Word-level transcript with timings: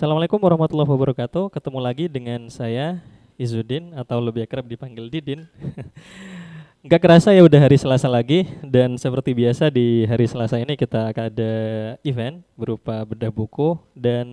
Assalamualaikum 0.00 0.40
warahmatullahi 0.40 0.88
wabarakatuh. 0.96 1.52
Ketemu 1.52 1.76
lagi 1.76 2.08
dengan 2.08 2.48
saya 2.48 3.04
Izudin 3.36 3.92
atau 3.92 4.16
lebih 4.16 4.48
akrab 4.48 4.64
dipanggil 4.64 5.12
Didin. 5.12 5.44
Gak 6.88 7.04
kerasa 7.04 7.36
ya 7.36 7.44
udah 7.44 7.60
hari 7.60 7.76
Selasa 7.76 8.08
lagi 8.08 8.48
dan 8.64 8.96
seperti 8.96 9.36
biasa 9.36 9.68
di 9.68 10.08
hari 10.08 10.24
Selasa 10.24 10.56
ini 10.56 10.72
kita 10.80 11.12
akan 11.12 11.24
ada 11.28 11.52
event 12.00 12.40
berupa 12.56 13.04
bedah 13.04 13.28
buku 13.28 13.76
dan 13.92 14.24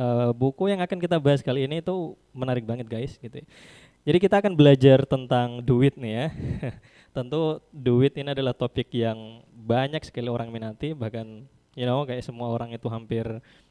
uh, 0.00 0.32
buku 0.32 0.72
yang 0.72 0.80
akan 0.80 0.96
kita 0.96 1.20
bahas 1.20 1.44
kali 1.44 1.68
ini 1.68 1.84
itu 1.84 2.16
menarik 2.32 2.64
banget 2.64 2.88
guys 2.88 3.20
gitu. 3.20 3.36
Ya. 3.36 3.46
Jadi 4.08 4.16
kita 4.16 4.40
akan 4.40 4.56
belajar 4.56 5.04
tentang 5.04 5.60
duit 5.60 5.92
nih 5.92 6.12
ya. 6.16 6.26
Tentu 7.20 7.60
duit 7.68 8.16
ini 8.16 8.32
adalah 8.32 8.56
topik 8.56 8.88
yang 8.96 9.44
banyak 9.52 10.08
sekali 10.08 10.32
orang 10.32 10.48
minati 10.48 10.96
bahkan 10.96 11.44
you 11.76 11.88
know 11.88 12.04
kayak 12.04 12.24
semua 12.24 12.52
orang 12.52 12.72
itu 12.72 12.88
hampir 12.88 13.24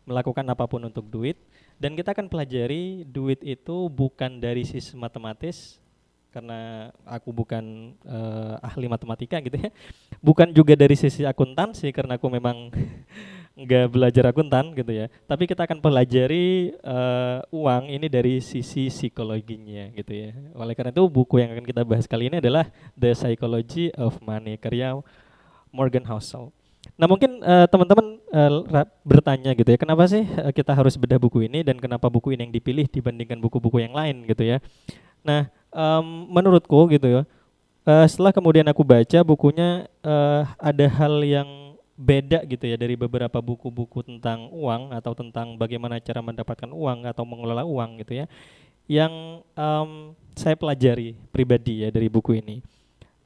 melakukan 0.06 0.46
apa 0.50 0.66
pun 0.66 0.82
untuk 0.86 1.06
duit. 1.08 1.38
Dan 1.82 1.98
kita 1.98 2.14
akan 2.14 2.30
pelajari 2.30 3.06
duit 3.10 3.42
itu 3.42 3.90
bukan 3.90 4.38
dari 4.38 4.62
sisi 4.62 4.94
matematis 4.94 5.82
karena 6.32 6.88
aku 7.04 7.36
bukan 7.36 7.92
uh, 8.08 8.56
ahli 8.64 8.88
matematika 8.88 9.38
gitu 9.44 9.58
ya. 9.60 9.70
Bukan 10.24 10.56
juga 10.56 10.78
dari 10.80 10.96
sisi 10.96 11.28
akuntansi 11.28 11.92
karena 11.92 12.16
aku 12.16 12.32
memang 12.32 12.72
nggak 13.62 13.86
belajar 13.92 14.24
akuntan 14.32 14.72
gitu 14.72 14.96
ya. 14.96 15.12
Tapi 15.28 15.44
kita 15.44 15.68
akan 15.68 15.84
pelajari 15.84 16.72
uh, 16.88 17.44
uang 17.52 17.92
ini 17.92 18.08
dari 18.08 18.40
sisi 18.40 18.88
psikologinya 18.88 19.92
gitu 19.92 20.14
ya. 20.16 20.32
Oleh 20.56 20.72
karena 20.72 20.96
itu 20.96 21.04
buku 21.12 21.44
yang 21.44 21.52
akan 21.52 21.66
kita 21.68 21.82
bahas 21.84 22.08
kali 22.08 22.32
ini 22.32 22.40
adalah 22.40 22.72
The 22.96 23.12
Psychology 23.12 23.92
of 24.00 24.16
Money 24.24 24.56
karya 24.56 24.96
Morgan 25.76 26.08
Housel. 26.08 26.56
Nah 26.96 27.12
mungkin 27.12 27.44
uh, 27.44 27.68
teman-teman 27.68 28.21
uh, 28.32 28.88
bertanya 29.04 29.52
gitu 29.54 29.70
ya, 29.70 29.78
kenapa 29.78 30.08
sih 30.08 30.24
uh, 30.24 30.50
kita 30.56 30.72
harus 30.74 30.98
bedah 30.98 31.20
buku 31.20 31.46
ini 31.46 31.62
dan 31.62 31.78
kenapa 31.78 32.10
buku 32.10 32.34
ini 32.34 32.50
yang 32.50 32.54
dipilih 32.56 32.88
dibandingkan 32.88 33.38
buku-buku 33.38 33.84
yang 33.84 33.94
lain 33.94 34.26
gitu 34.26 34.44
ya? 34.48 34.58
Nah 35.22 35.52
um, 35.70 36.32
menurutku 36.32 36.90
gitu 36.90 37.08
ya, 37.08 37.22
uh, 37.86 38.06
setelah 38.08 38.34
kemudian 38.34 38.66
aku 38.68 38.82
baca 38.82 39.20
bukunya 39.22 39.86
uh, 40.02 40.48
ada 40.58 40.88
hal 40.90 41.22
yang 41.22 41.48
beda 42.02 42.42
gitu 42.50 42.66
ya 42.66 42.82
dari 42.82 42.98
beberapa 42.98 43.38
buku-buku 43.38 44.02
tentang 44.02 44.50
uang 44.50 44.90
atau 44.98 45.14
tentang 45.14 45.54
bagaimana 45.54 46.02
cara 46.02 46.18
mendapatkan 46.26 46.74
uang 46.74 47.06
atau 47.06 47.22
mengelola 47.22 47.62
uang 47.62 48.02
gitu 48.02 48.24
ya, 48.24 48.26
yang 48.90 49.46
um, 49.54 50.18
saya 50.34 50.58
pelajari 50.58 51.14
pribadi 51.30 51.86
ya 51.86 51.94
dari 51.94 52.10
buku 52.10 52.42
ini. 52.42 52.66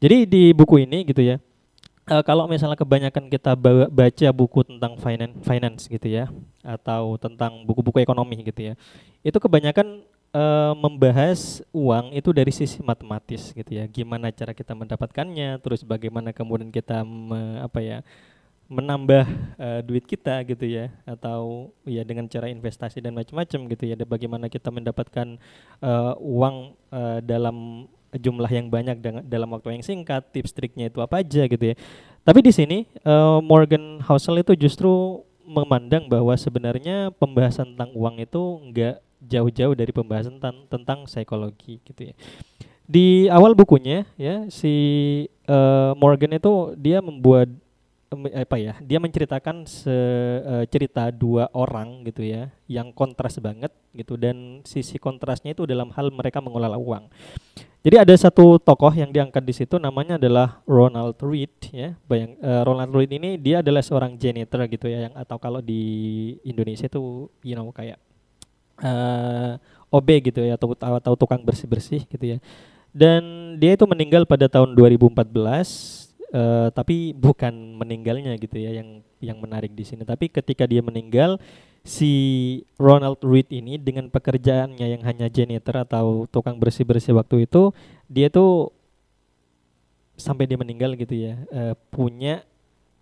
Jadi 0.04 0.28
di 0.28 0.44
buku 0.52 0.84
ini 0.84 1.08
gitu 1.08 1.24
ya 1.24 1.40
uh, 2.10 2.24
kalau 2.26 2.46
misalnya 2.50 2.78
kebanyakan 2.78 3.30
kita 3.30 3.54
baca 3.90 4.28
buku 4.34 4.60
tentang 4.66 4.98
finance 4.98 5.36
finance 5.46 5.82
gitu 5.90 6.08
ya 6.10 6.30
atau 6.66 7.18
tentang 7.22 7.66
buku-buku 7.66 8.02
ekonomi 8.02 8.42
gitu 8.42 8.72
ya 8.72 8.74
itu 9.26 9.38
kebanyakan 9.38 10.06
uh, 10.36 10.74
membahas 10.76 11.64
uang 11.72 12.12
itu 12.12 12.30
dari 12.36 12.52
sisi 12.52 12.84
matematis 12.84 13.56
gitu 13.56 13.72
ya. 13.72 13.88
Gimana 13.88 14.30
cara 14.36 14.52
kita 14.52 14.76
mendapatkannya 14.76 15.58
terus 15.64 15.88
bagaimana 15.88 16.36
kemudian 16.36 16.70
kita 16.70 17.08
me, 17.08 17.64
apa 17.64 17.80
ya 17.80 17.98
menambah 18.66 19.26
uh, 19.62 19.82
duit 19.86 20.10
kita 20.10 20.42
gitu 20.50 20.66
ya 20.66 20.90
atau 21.06 21.70
ya 21.86 22.02
dengan 22.02 22.26
cara 22.26 22.50
investasi 22.50 22.98
dan 22.98 23.14
macam-macam 23.14 23.60
gitu 23.70 23.84
ya 23.86 23.94
bagaimana 24.10 24.50
kita 24.50 24.74
mendapatkan 24.74 25.38
uh, 25.86 26.18
uang 26.18 26.74
uh, 26.90 27.22
dalam 27.22 27.86
jumlah 28.18 28.48
yang 28.50 28.68
banyak 28.72 28.98
dalam 29.28 29.50
waktu 29.52 29.80
yang 29.80 29.86
singkat, 29.86 30.32
tips 30.32 30.56
triknya 30.56 30.88
itu 30.90 31.00
apa 31.04 31.22
aja 31.22 31.46
gitu 31.46 31.64
ya. 31.74 31.76
Tapi 32.26 32.40
di 32.42 32.52
sini 32.52 32.78
uh, 33.06 33.40
Morgan 33.44 34.02
Housel 34.02 34.42
itu 34.42 34.58
justru 34.58 35.22
memandang 35.46 36.10
bahwa 36.10 36.34
sebenarnya 36.34 37.14
pembahasan 37.22 37.78
tentang 37.78 37.94
uang 37.94 38.18
itu 38.18 38.42
enggak 38.66 38.96
jauh-jauh 39.22 39.74
dari 39.78 39.92
pembahasan 39.94 40.42
tentang, 40.42 40.66
tentang 40.70 41.00
psikologi 41.06 41.82
gitu 41.86 42.02
ya. 42.12 42.14
Di 42.86 43.26
awal 43.34 43.58
bukunya 43.58 44.06
ya 44.14 44.46
si 44.50 44.74
uh, 45.50 45.98
Morgan 45.98 46.38
itu 46.38 46.78
dia 46.78 47.02
membuat 47.02 47.50
apa 48.14 48.56
ya 48.62 48.74
dia 48.86 49.02
menceritakan 49.02 49.66
se, 49.66 49.90
uh, 49.90 50.64
cerita 50.70 51.10
dua 51.10 51.50
orang 51.52 52.06
gitu 52.06 52.22
ya 52.22 52.54
yang 52.70 52.94
kontras 52.94 53.42
banget 53.42 53.74
gitu 53.98 54.16
dan 54.16 54.62
sisi 54.64 55.02
kontrasnya 55.02 55.58
itu 55.58 55.66
dalam 55.66 55.90
hal 55.94 56.14
mereka 56.14 56.40
mengelola 56.40 56.78
uang. 56.78 57.10
Jadi 57.86 58.02
ada 58.02 58.18
satu 58.18 58.58
tokoh 58.58 58.90
yang 58.98 59.14
diangkat 59.14 59.46
di 59.46 59.54
situ 59.54 59.78
namanya 59.78 60.18
adalah 60.18 60.58
Ronald 60.66 61.22
Reed 61.22 61.54
ya. 61.70 61.94
Bayang 62.10 62.34
uh, 62.42 62.66
Ronald 62.66 62.90
Reed 62.98 63.14
ini 63.14 63.38
dia 63.38 63.62
adalah 63.62 63.86
seorang 63.86 64.18
janitor 64.18 64.66
gitu 64.66 64.90
ya 64.90 65.06
yang 65.06 65.14
atau 65.14 65.38
kalau 65.38 65.62
di 65.62 66.34
Indonesia 66.42 66.90
itu 66.90 67.30
you 67.46 67.54
know 67.54 67.70
kayak 67.70 68.02
uh, 68.82 69.62
eh, 69.62 69.94
OB 69.94 70.10
gitu 70.34 70.42
ya 70.42 70.58
atau 70.58 70.74
atau 70.74 71.14
tukang 71.14 71.46
bersih 71.46 71.70
bersih 71.70 72.02
gitu 72.10 72.26
ya. 72.26 72.38
Dan 72.90 73.54
dia 73.62 73.78
itu 73.78 73.86
meninggal 73.86 74.26
pada 74.26 74.50
tahun 74.50 74.74
2014 74.74 76.05
uh, 76.34 76.70
tapi 76.74 77.14
bukan 77.14 77.54
meninggalnya 77.78 78.34
gitu 78.40 78.58
ya 78.58 78.82
yang 78.82 79.04
yang 79.22 79.38
menarik 79.42 79.74
di 79.74 79.84
sini. 79.86 80.08
Tapi 80.08 80.32
ketika 80.32 80.66
dia 80.66 80.82
meninggal 80.82 81.38
si 81.86 82.12
Ronald 82.82 83.22
Reed 83.22 83.52
ini 83.54 83.78
dengan 83.78 84.10
pekerjaannya 84.10 84.98
yang 84.98 85.04
hanya 85.06 85.30
janitor 85.30 85.86
atau 85.86 86.26
tukang 86.34 86.58
bersih-bersih 86.58 87.14
waktu 87.14 87.46
itu 87.46 87.70
dia 88.10 88.34
tuh 88.34 88.74
sampai 90.18 90.50
dia 90.50 90.58
meninggal 90.58 90.98
gitu 90.98 91.14
ya 91.14 91.38
uh, 91.54 91.78
punya 91.94 92.42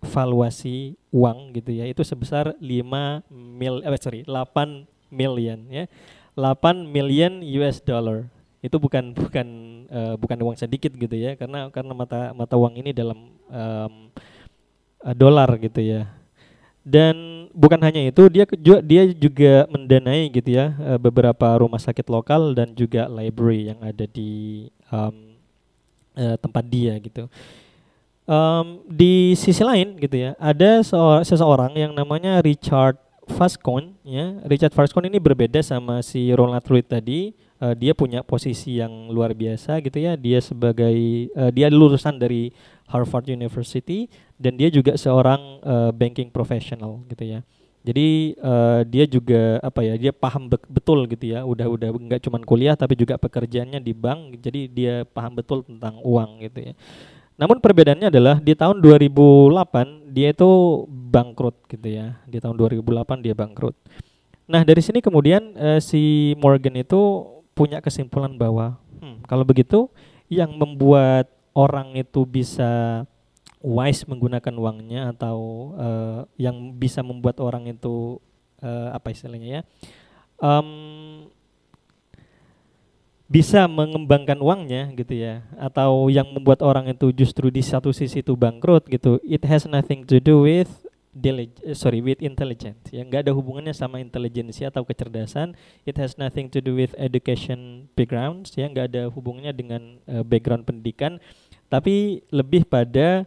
valuasi 0.04 1.00
uang 1.08 1.56
gitu 1.56 1.72
ya. 1.72 1.88
Itu 1.88 2.04
sebesar 2.04 2.52
5 2.60 3.24
mil 3.32 3.80
eh 3.80 4.00
sorry 4.00 4.20
8 4.28 4.84
million 5.08 5.58
ya. 5.72 5.88
8 6.36 6.84
million 6.84 7.40
US 7.62 7.80
dollar 7.80 8.28
itu 8.64 8.76
bukan 8.80 9.12
bukan 9.12 9.48
uh, 9.92 10.14
bukan 10.16 10.38
uang 10.40 10.56
sedikit 10.56 10.88
gitu 10.96 11.12
ya 11.12 11.36
karena 11.36 11.68
karena 11.68 11.92
mata 11.92 12.32
mata 12.32 12.56
uang 12.56 12.80
ini 12.80 12.96
dalam 12.96 13.28
um, 13.52 14.08
dolar 15.12 15.52
gitu 15.60 15.84
ya. 15.84 16.08
Dan 16.84 17.48
bukan 17.52 17.80
hanya 17.80 18.08
itu 18.08 18.28
dia 18.32 18.44
dia 18.80 19.02
juga 19.12 19.68
mendanai 19.68 20.32
gitu 20.32 20.48
ya 20.48 20.72
uh, 20.80 20.96
beberapa 21.00 21.60
rumah 21.60 21.80
sakit 21.80 22.08
lokal 22.08 22.56
dan 22.56 22.72
juga 22.72 23.04
library 23.08 23.68
yang 23.68 23.80
ada 23.84 24.08
di 24.08 24.68
um, 24.88 25.36
uh, 26.16 26.36
tempat 26.40 26.64
dia 26.64 26.96
gitu. 27.04 27.28
Um, 28.24 28.80
di 28.88 29.36
sisi 29.36 29.60
lain 29.60 30.00
gitu 30.00 30.16
ya 30.16 30.32
ada 30.40 30.80
seseorang 31.20 31.76
yang 31.76 31.92
namanya 31.92 32.40
Richard 32.40 32.96
Fascon 33.24 33.96
ya 34.04 34.36
Richard 34.44 34.76
Fascon 34.76 35.08
ini 35.08 35.16
berbeda 35.16 35.64
sama 35.64 36.04
si 36.04 36.28
Ronald 36.32 36.64
Reed 36.68 36.86
tadi 36.86 37.32
uh, 37.64 37.74
dia 37.74 37.96
punya 37.96 38.20
posisi 38.20 38.76
yang 38.80 39.08
luar 39.08 39.32
biasa 39.32 39.80
gitu 39.80 39.96
ya. 39.96 40.18
Dia 40.18 40.44
sebagai 40.44 40.96
uh, 41.32 41.48
dia 41.48 41.72
lulusan 41.72 42.20
dari 42.20 42.52
Harvard 42.84 43.24
University 43.32 44.12
dan 44.36 44.60
dia 44.60 44.68
juga 44.68 45.00
seorang 45.00 45.64
uh, 45.64 45.90
banking 45.94 46.28
professional 46.28 47.00
gitu 47.08 47.24
ya. 47.24 47.40
Jadi 47.84 48.32
uh, 48.40 48.80
dia 48.88 49.04
juga 49.04 49.60
apa 49.60 49.84
ya? 49.84 49.96
Dia 50.00 50.12
paham 50.12 50.48
be 50.48 50.56
betul 50.68 51.04
gitu 51.08 51.36
ya. 51.36 51.44
Udah 51.44 51.68
udah 51.68 51.88
nggak 51.92 52.20
cuma 52.24 52.40
kuliah 52.40 52.76
tapi 52.76 52.96
juga 52.96 53.20
pekerjaannya 53.20 53.80
di 53.80 53.92
bank. 53.92 54.40
Jadi 54.40 54.68
dia 54.72 55.04
paham 55.04 55.36
betul 55.36 55.64
tentang 55.64 56.00
uang 56.00 56.40
gitu 56.44 56.72
ya. 56.72 56.74
Namun 57.34 57.58
perbedaannya 57.58 58.08
adalah 58.08 58.38
di 58.38 58.54
tahun 58.54 58.78
2008 58.78 60.14
dia 60.14 60.30
itu 60.30 60.50
bangkrut 61.14 61.54
gitu 61.70 61.86
ya. 61.86 62.18
Di 62.26 62.42
tahun 62.42 62.58
2008 62.58 63.22
dia 63.22 63.38
bangkrut. 63.38 63.78
Nah, 64.50 64.66
dari 64.66 64.82
sini 64.82 64.98
kemudian 64.98 65.54
uh, 65.54 65.78
si 65.78 66.34
Morgan 66.42 66.74
itu 66.74 67.00
punya 67.54 67.78
kesimpulan 67.78 68.34
bahwa 68.34 68.82
hmm, 68.98 69.22
kalau 69.30 69.46
begitu 69.46 69.86
yang 70.26 70.50
membuat 70.58 71.30
orang 71.54 71.94
itu 71.94 72.26
bisa 72.26 73.06
wise 73.64 74.04
menggunakan 74.04 74.52
uangnya 74.52 75.16
atau 75.16 75.72
uh, 75.78 76.20
yang 76.36 76.76
bisa 76.76 77.00
membuat 77.00 77.40
orang 77.40 77.70
itu 77.70 78.20
uh, 78.60 78.92
apa 78.92 79.08
istilahnya 79.14 79.48
ya 79.48 79.62
um, 80.36 80.68
bisa 83.24 83.64
mengembangkan 83.64 84.36
uangnya 84.36 84.92
gitu 85.00 85.16
ya 85.16 85.48
atau 85.56 86.12
yang 86.12 86.28
membuat 86.28 86.60
orang 86.60 86.92
itu 86.92 87.08
justru 87.16 87.48
di 87.48 87.64
satu 87.64 87.88
sisi 87.88 88.20
itu 88.20 88.36
bangkrut 88.36 88.84
gitu 88.92 89.16
it 89.24 89.40
has 89.48 89.64
nothing 89.64 90.04
to 90.04 90.20
do 90.20 90.44
with 90.44 90.68
sorry 91.78 92.02
with 92.02 92.20
intelligence 92.20 92.90
ya. 92.90 93.06
Nggak 93.06 93.30
ada 93.30 93.32
hubungannya 93.32 93.72
sama 93.72 94.02
intelijensi 94.02 94.66
atau 94.66 94.82
kecerdasan. 94.82 95.54
It 95.86 95.94
has 95.96 96.18
nothing 96.18 96.50
to 96.50 96.58
do 96.58 96.74
with 96.74 96.92
education 96.98 97.86
backgrounds 97.94 98.52
ya. 98.58 98.66
Nggak 98.66 98.86
ada 98.92 99.02
hubungannya 99.08 99.54
dengan 99.54 99.82
uh, 100.10 100.26
background 100.26 100.66
pendidikan. 100.66 101.22
Tapi 101.70 102.26
lebih 102.34 102.66
pada 102.66 103.24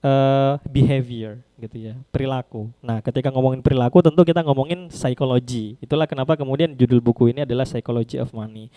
uh, 0.00 0.56
behavior 0.66 1.40
gitu 1.60 1.92
ya. 1.92 1.94
Perilaku. 2.08 2.72
Nah 2.80 3.04
ketika 3.04 3.28
ngomongin 3.28 3.60
perilaku 3.60 4.00
tentu 4.00 4.24
kita 4.24 4.40
ngomongin 4.40 4.88
psikologi. 4.88 5.76
Itulah 5.80 6.08
kenapa 6.08 6.36
kemudian 6.36 6.72
judul 6.72 7.04
buku 7.04 7.32
ini 7.32 7.44
adalah 7.44 7.68
psychology 7.68 8.16
of 8.16 8.32
money. 8.32 8.72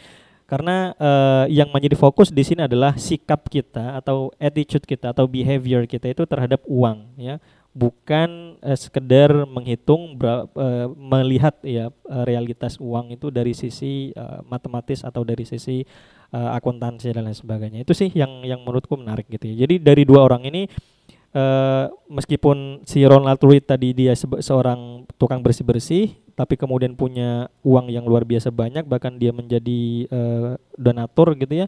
Karena 0.50 0.98
uh, 0.98 1.46
yang 1.46 1.70
menjadi 1.70 1.94
fokus 1.94 2.34
di 2.34 2.42
sini 2.42 2.66
adalah 2.66 2.98
sikap 2.98 3.46
kita 3.54 4.02
atau 4.02 4.34
attitude 4.42 4.82
kita 4.82 5.14
atau 5.14 5.30
behavior 5.30 5.86
kita 5.86 6.10
itu 6.10 6.26
terhadap 6.26 6.66
uang 6.66 7.06
ya 7.22 7.38
bukan 7.74 8.58
uh, 8.60 8.78
sekedar 8.78 9.30
menghitung 9.46 10.18
berapa, 10.18 10.50
uh, 10.58 10.88
melihat 10.98 11.56
ya 11.62 11.94
uh, 12.10 12.24
realitas 12.26 12.82
uang 12.82 13.14
itu 13.14 13.30
dari 13.30 13.54
sisi 13.54 14.10
uh, 14.18 14.42
matematis 14.50 15.06
atau 15.06 15.22
dari 15.22 15.46
sisi 15.46 15.86
uh, 16.34 16.50
akuntansi 16.58 17.14
dan 17.14 17.30
lain 17.30 17.38
sebagainya. 17.38 17.86
Itu 17.86 17.94
sih 17.94 18.10
yang 18.12 18.42
yang 18.44 18.66
menurutku 18.66 18.98
menarik 18.98 19.30
gitu 19.30 19.50
ya. 19.54 19.66
Jadi 19.68 19.80
dari 19.80 20.04
dua 20.04 20.26
orang 20.26 20.44
ini 20.50 20.66
uh, 21.34 21.90
meskipun 22.10 22.86
si 22.86 23.06
Ronald 23.06 23.42
Reed 23.42 23.66
tadi 23.66 23.94
dia 23.94 24.14
se 24.18 24.26
seorang 24.26 25.06
tukang 25.18 25.42
bersih 25.46 25.66
bersih 25.66 26.06
tapi 26.34 26.56
kemudian 26.56 26.96
punya 26.96 27.52
uang 27.68 27.92
yang 27.92 28.08
luar 28.08 28.24
biasa 28.24 28.48
banyak 28.50 28.88
bahkan 28.88 29.20
dia 29.20 29.36
menjadi 29.36 30.08
uh, 30.08 30.56
donatur 30.80 31.36
gitu 31.36 31.66
ya 31.66 31.68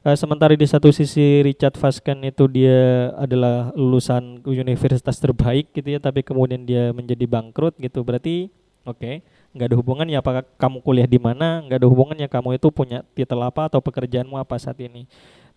Uh, 0.00 0.16
sementara 0.16 0.56
di 0.56 0.64
satu 0.64 0.88
sisi 0.96 1.44
Richard 1.44 1.76
Fasken 1.76 2.24
itu 2.24 2.48
dia 2.48 3.12
adalah 3.20 3.68
lulusan 3.76 4.40
universitas 4.48 5.20
terbaik 5.20 5.68
gitu 5.76 5.92
ya, 5.92 6.00
tapi 6.00 6.24
kemudian 6.24 6.64
dia 6.64 6.88
menjadi 6.96 7.28
bangkrut 7.28 7.76
gitu. 7.76 8.00
Berarti 8.00 8.48
oke, 8.88 8.96
okay, 8.96 9.14
nggak 9.52 9.68
ada 9.68 9.76
hubungannya 9.76 10.16
apakah 10.16 10.42
kamu 10.56 10.80
kuliah 10.80 11.04
di 11.04 11.20
mana, 11.20 11.60
nggak 11.68 11.84
ada 11.84 11.88
hubungannya 11.92 12.32
kamu 12.32 12.56
itu 12.56 12.72
punya 12.72 13.04
titel 13.12 13.44
apa 13.44 13.68
atau 13.68 13.84
pekerjaanmu 13.84 14.40
apa 14.40 14.56
saat 14.56 14.80
ini. 14.80 15.04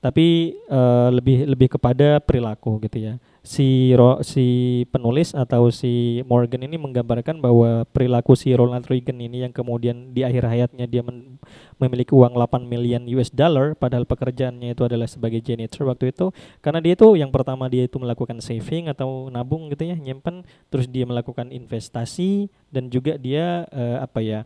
Tapi 0.03 0.59
uh, 0.67 1.07
lebih 1.15 1.47
lebih 1.47 1.79
kepada 1.79 2.19
perilaku 2.19 2.75
gitu 2.83 2.99
ya. 2.99 3.13
Si 3.39 3.95
Ro, 3.95 4.19
si 4.19 4.83
penulis 4.91 5.31
atau 5.31 5.71
si 5.71 6.19
Morgan 6.27 6.67
ini 6.67 6.75
menggambarkan 6.75 7.39
bahwa 7.39 7.87
perilaku 7.87 8.35
si 8.35 8.51
Ronald 8.51 8.83
Reagan 8.91 9.15
ini 9.19 9.47
yang 9.47 9.55
kemudian 9.55 10.11
di 10.11 10.27
akhir 10.27 10.43
hayatnya 10.43 10.91
dia 10.91 11.03
men, 11.07 11.39
memiliki 11.79 12.11
uang 12.11 12.35
8 12.35 12.67
miliar 12.67 12.99
US 13.15 13.31
dollar 13.31 13.79
padahal 13.79 14.03
pekerjaannya 14.03 14.75
itu 14.75 14.83
adalah 14.83 15.07
sebagai 15.07 15.39
janitor 15.39 15.87
waktu 15.87 16.11
itu. 16.11 16.35
Karena 16.59 16.83
dia 16.83 16.99
itu 16.99 17.07
yang 17.15 17.31
pertama 17.31 17.71
dia 17.71 17.87
itu 17.87 17.95
melakukan 17.95 18.43
saving 18.43 18.91
atau 18.91 19.31
nabung 19.31 19.71
gitu 19.71 19.87
ya 19.87 19.95
nyimpen 19.95 20.43
terus 20.67 20.91
dia 20.91 21.07
melakukan 21.07 21.47
investasi 21.47 22.51
dan 22.75 22.91
juga 22.91 23.15
dia 23.15 23.71
uh, 23.71 24.03
apa 24.03 24.19
ya 24.19 24.43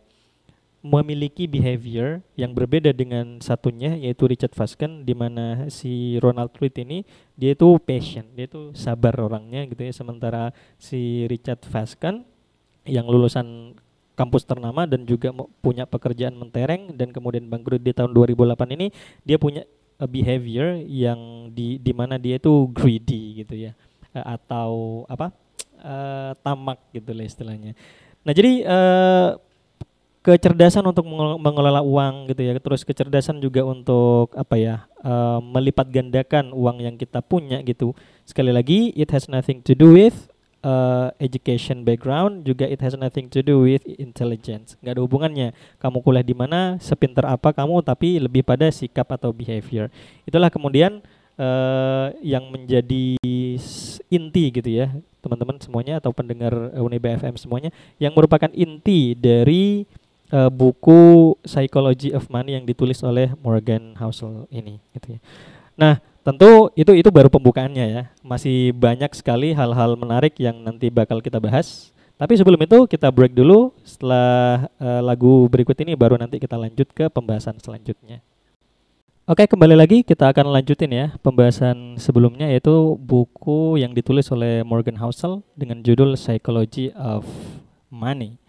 memiliki 0.78 1.50
behavior 1.50 2.22
yang 2.38 2.54
berbeda 2.54 2.94
dengan 2.94 3.42
satunya 3.42 3.98
yaitu 3.98 4.30
Richard 4.30 4.54
Fasken 4.54 5.02
di 5.02 5.10
mana 5.10 5.66
si 5.74 6.22
Ronald 6.22 6.54
Reed 6.54 6.78
ini 6.78 7.02
dia 7.34 7.58
itu 7.58 7.66
patient, 7.82 8.30
dia 8.38 8.46
itu 8.46 8.70
sabar 8.78 9.18
orangnya 9.18 9.66
gitu 9.66 9.82
ya. 9.82 9.90
Sementara 9.90 10.54
si 10.78 11.26
Richard 11.26 11.66
Fasken 11.66 12.22
yang 12.86 13.10
lulusan 13.10 13.74
kampus 14.14 14.46
ternama 14.46 14.86
dan 14.86 15.06
juga 15.06 15.30
punya 15.62 15.86
pekerjaan 15.86 16.34
mentereng 16.34 16.94
dan 16.94 17.14
kemudian 17.14 17.46
bangkrut 17.46 17.82
di 17.82 17.94
tahun 17.94 18.10
2008 18.10 18.74
ini 18.74 18.90
dia 19.22 19.38
punya 19.38 19.62
a 19.98 20.06
behavior 20.06 20.78
yang 20.86 21.50
di 21.50 21.78
di 21.78 21.90
mana 21.90 22.18
dia 22.18 22.38
itu 22.38 22.70
greedy 22.70 23.42
gitu 23.42 23.54
ya. 23.66 23.74
Uh, 24.14 24.38
atau 24.38 24.70
apa? 25.10 25.34
Uh, 25.78 26.34
tamak 26.42 26.78
gitu 26.90 27.14
lah 27.14 27.22
istilahnya. 27.22 27.78
Nah 28.26 28.34
jadi 28.34 28.66
uh, 28.66 29.38
kecerdasan 30.22 30.84
untuk 30.84 31.06
mengelola 31.40 31.80
uang 31.80 32.30
gitu 32.34 32.42
ya. 32.42 32.52
Terus 32.58 32.82
kecerdasan 32.82 33.38
juga 33.38 33.62
untuk 33.64 34.34
apa 34.34 34.58
ya 34.58 34.74
uh, 35.02 35.38
melipat 35.40 35.88
gandakan 35.88 36.50
uang 36.52 36.82
yang 36.82 36.94
kita 36.98 37.22
punya 37.22 37.62
gitu. 37.62 37.94
Sekali 38.26 38.50
lagi 38.52 38.92
it 38.98 39.08
has 39.14 39.30
nothing 39.30 39.62
to 39.64 39.72
do 39.72 39.94
with 39.94 40.28
uh, 40.66 41.14
education 41.22 41.86
background. 41.86 42.44
Juga 42.44 42.66
it 42.66 42.82
has 42.82 42.98
nothing 42.98 43.30
to 43.30 43.40
do 43.40 43.62
with 43.62 43.82
intelligence. 43.98 44.74
Nggak 44.82 44.98
ada 44.98 45.02
hubungannya. 45.02 45.48
Kamu 45.78 46.02
kuliah 46.02 46.26
di 46.26 46.34
mana 46.34 46.76
sepinter 46.82 47.24
apa 47.24 47.54
kamu 47.54 47.80
tapi 47.86 48.18
lebih 48.18 48.42
pada 48.42 48.68
sikap 48.68 49.08
atau 49.14 49.30
behavior. 49.30 49.88
Itulah 50.26 50.50
kemudian 50.50 51.00
uh, 51.38 52.10
yang 52.20 52.50
menjadi 52.50 53.16
inti 54.10 54.44
gitu 54.50 54.70
ya 54.70 54.92
teman-teman 55.18 55.58
semuanya 55.58 55.98
atau 55.98 56.14
pendengar 56.14 56.54
Uniba 56.78 57.10
FM 57.18 57.34
semuanya 57.36 57.70
yang 57.98 58.14
merupakan 58.14 58.50
inti 58.54 59.18
dari 59.18 59.82
uh, 60.32 60.50
buku 60.52 61.34
Psychology 61.44 62.12
of 62.12 62.28
Money 62.28 62.56
yang 62.56 62.64
ditulis 62.64 63.00
oleh 63.04 63.32
Morgan 63.40 63.96
Housel 63.96 64.48
ini 64.52 64.80
gitu 64.96 65.16
ya. 65.16 65.20
Nah, 65.78 65.94
tentu 66.26 66.74
itu 66.74 66.90
itu 66.96 67.08
baru 67.08 67.30
pembukaannya 67.30 67.86
ya. 67.86 68.02
Masih 68.20 68.74
banyak 68.74 69.14
sekali 69.14 69.54
hal-hal 69.54 69.94
menarik 69.94 70.34
yang 70.40 70.58
nanti 70.60 70.90
bakal 70.90 71.22
kita 71.22 71.38
bahas. 71.38 71.94
Tapi 72.18 72.34
sebelum 72.34 72.58
itu 72.58 72.90
kita 72.90 73.14
break 73.14 73.30
dulu. 73.30 73.70
Setelah 73.86 74.66
uh, 74.82 75.00
lagu 75.00 75.46
berikut 75.46 75.78
ini 75.78 75.94
baru 75.94 76.18
nanti 76.18 76.42
kita 76.42 76.58
lanjut 76.58 76.90
ke 76.90 77.06
pembahasan 77.06 77.56
selanjutnya. 77.62 78.18
Oke, 79.28 79.44
kembali 79.44 79.76
lagi 79.76 80.00
kita 80.00 80.32
akan 80.32 80.56
lanjutin 80.56 80.88
ya 80.88 81.06
pembahasan 81.20 82.00
sebelumnya 82.00 82.48
yaitu 82.48 82.96
buku 82.96 83.76
yang 83.76 83.92
ditulis 83.92 84.24
oleh 84.32 84.64
Morgan 84.64 84.96
Housel 84.96 85.44
dengan 85.52 85.84
judul 85.84 86.16
Psychology 86.16 86.96
of 86.96 87.28
Money. 87.92 88.40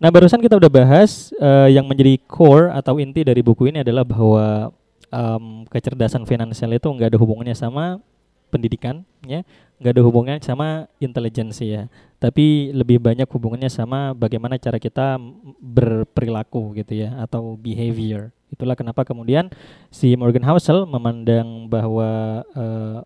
Nah, 0.00 0.08
barusan 0.08 0.40
kita 0.40 0.56
udah 0.56 0.72
bahas 0.72 1.28
uh, 1.36 1.68
yang 1.68 1.84
menjadi 1.84 2.16
core 2.24 2.72
atau 2.72 2.96
inti 2.96 3.20
dari 3.20 3.44
buku 3.44 3.68
ini 3.68 3.84
adalah 3.84 4.00
bahwa 4.00 4.72
um, 5.12 5.68
kecerdasan 5.68 6.24
finansial 6.24 6.72
itu 6.72 6.88
nggak 6.88 7.12
ada 7.12 7.20
hubungannya 7.20 7.52
sama 7.52 8.00
pendidikan, 8.48 9.04
ya, 9.28 9.44
nggak 9.76 10.00
ada 10.00 10.02
hubungannya 10.02 10.40
sama 10.40 10.88
intelijensi 11.04 11.76
ya, 11.76 11.92
tapi 12.16 12.72
lebih 12.72 12.96
banyak 12.96 13.28
hubungannya 13.28 13.68
sama 13.68 14.16
bagaimana 14.16 14.56
cara 14.56 14.80
kita 14.80 15.20
berperilaku 15.60 16.80
gitu 16.80 17.04
ya, 17.04 17.20
atau 17.20 17.60
behavior. 17.60 18.32
Itulah 18.48 18.80
kenapa 18.80 19.04
kemudian 19.04 19.52
si 19.92 20.16
Morgan 20.16 20.48
Housel 20.48 20.88
memandang 20.88 21.68
bahwa 21.68 22.40
uh, 22.56 23.04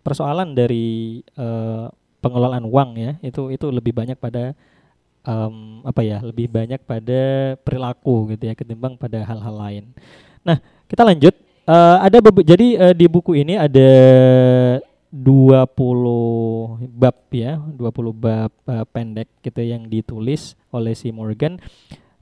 persoalan 0.00 0.56
dari 0.56 1.20
uh, 1.36 1.92
pengelolaan 2.24 2.64
uang 2.64 2.90
ya 2.96 3.12
itu 3.20 3.52
itu 3.52 3.68
lebih 3.68 3.92
banyak 3.92 4.16
pada 4.16 4.56
um, 5.24 5.84
apa 5.84 6.00
ya 6.04 6.18
lebih 6.24 6.48
banyak 6.48 6.80
pada 6.84 7.54
perilaku 7.60 8.32
gitu 8.36 8.50
ya 8.50 8.54
ketimbang 8.56 8.96
pada 8.96 9.24
hal-hal 9.24 9.54
lain. 9.54 9.84
Nah 10.44 10.60
kita 10.88 11.04
lanjut. 11.04 11.34
Uh, 11.70 12.02
ada 12.02 12.18
jadi 12.42 12.66
uh, 12.82 12.94
di 12.96 13.06
buku 13.06 13.38
ini 13.38 13.54
ada 13.54 13.90
20 15.10 16.90
bab 16.90 17.18
ya, 17.30 17.62
20 17.62 17.78
bab 18.14 18.50
uh, 18.66 18.86
pendek 18.90 19.30
gitu 19.42 19.62
yang 19.62 19.86
ditulis 19.86 20.58
oleh 20.74 20.98
si 20.98 21.14
Morgan. 21.14 21.62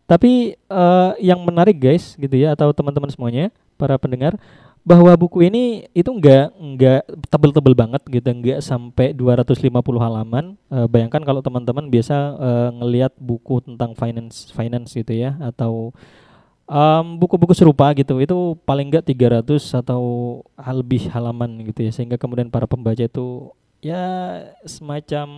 Tapi 0.08 0.56
uh, 0.72 1.12
yang 1.20 1.40
menarik 1.44 1.76
guys 1.76 2.16
gitu 2.16 2.32
ya 2.32 2.56
atau 2.56 2.72
teman-teman 2.72 3.12
semuanya 3.12 3.52
para 3.76 4.00
pendengar 4.00 4.36
bahwa 4.88 5.12
buku 5.20 5.44
ini 5.44 5.84
itu 5.92 6.08
enggak 6.08 6.48
enggak 6.56 7.04
tebel-tebel 7.28 7.76
banget 7.76 8.02
gitu, 8.08 8.24
enggak 8.32 8.64
sampai 8.64 9.12
250 9.12 9.68
halaman. 10.00 10.56
Uh, 10.72 10.88
bayangkan 10.88 11.20
kalau 11.20 11.44
teman-teman 11.44 11.92
biasa 11.92 12.16
uh, 12.40 12.70
ngelihat 12.80 13.12
buku 13.20 13.60
tentang 13.60 13.92
finance 13.92 14.48
finance 14.56 14.96
gitu 14.96 15.12
ya 15.12 15.36
atau 15.44 15.92
buku-buku 17.20 17.56
um, 17.56 17.58
serupa 17.58 17.88
gitu 17.96 18.20
itu 18.20 18.36
paling 18.68 18.92
enggak 18.92 19.04
300 19.08 19.44
atau 19.80 20.02
lebih 20.56 21.08
halaman 21.12 21.64
gitu 21.64 21.88
ya 21.88 21.92
sehingga 21.92 22.20
kemudian 22.20 22.52
para 22.52 22.68
pembaca 22.68 23.00
itu 23.00 23.52
ya 23.80 24.04
semacam 24.68 25.28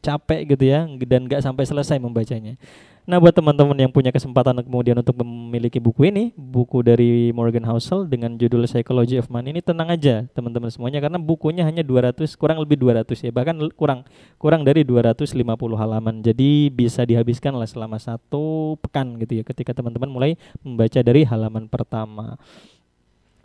capek 0.00 0.56
gitu 0.56 0.64
ya 0.64 0.88
dan 1.04 1.24
enggak 1.24 1.40
sampai 1.40 1.64
selesai 1.64 1.96
membacanya. 1.96 2.60
Nah, 3.08 3.16
buat 3.16 3.32
teman-teman 3.32 3.72
yang 3.72 3.88
punya 3.88 4.12
kesempatan 4.12 4.60
kemudian 4.60 4.92
untuk 5.00 5.16
memiliki 5.24 5.80
buku 5.80 6.12
ini, 6.12 6.28
buku 6.36 6.84
dari 6.84 7.32
Morgan 7.32 7.64
Housel 7.64 8.04
dengan 8.04 8.36
judul 8.36 8.68
Psychology 8.68 9.16
of 9.16 9.32
Money 9.32 9.56
ini 9.56 9.64
tenang 9.64 9.88
aja 9.88 10.28
teman-teman 10.36 10.68
semuanya 10.68 11.00
karena 11.00 11.16
bukunya 11.16 11.64
hanya 11.64 11.80
200 11.80 12.28
kurang 12.36 12.60
lebih 12.60 12.76
200 12.76 13.08
ya, 13.24 13.32
bahkan 13.32 13.56
kurang 13.72 14.04
kurang 14.36 14.60
dari 14.60 14.84
250 14.84 15.40
halaman. 15.80 16.20
Jadi 16.20 16.68
bisa 16.68 17.08
dihabiskan 17.08 17.56
lah 17.56 17.64
selama 17.64 17.96
satu 17.96 18.76
pekan 18.84 19.16
gitu 19.24 19.40
ya 19.40 19.44
ketika 19.48 19.72
teman-teman 19.72 20.12
mulai 20.12 20.36
membaca 20.60 21.00
dari 21.00 21.24
halaman 21.24 21.64
pertama. 21.64 22.36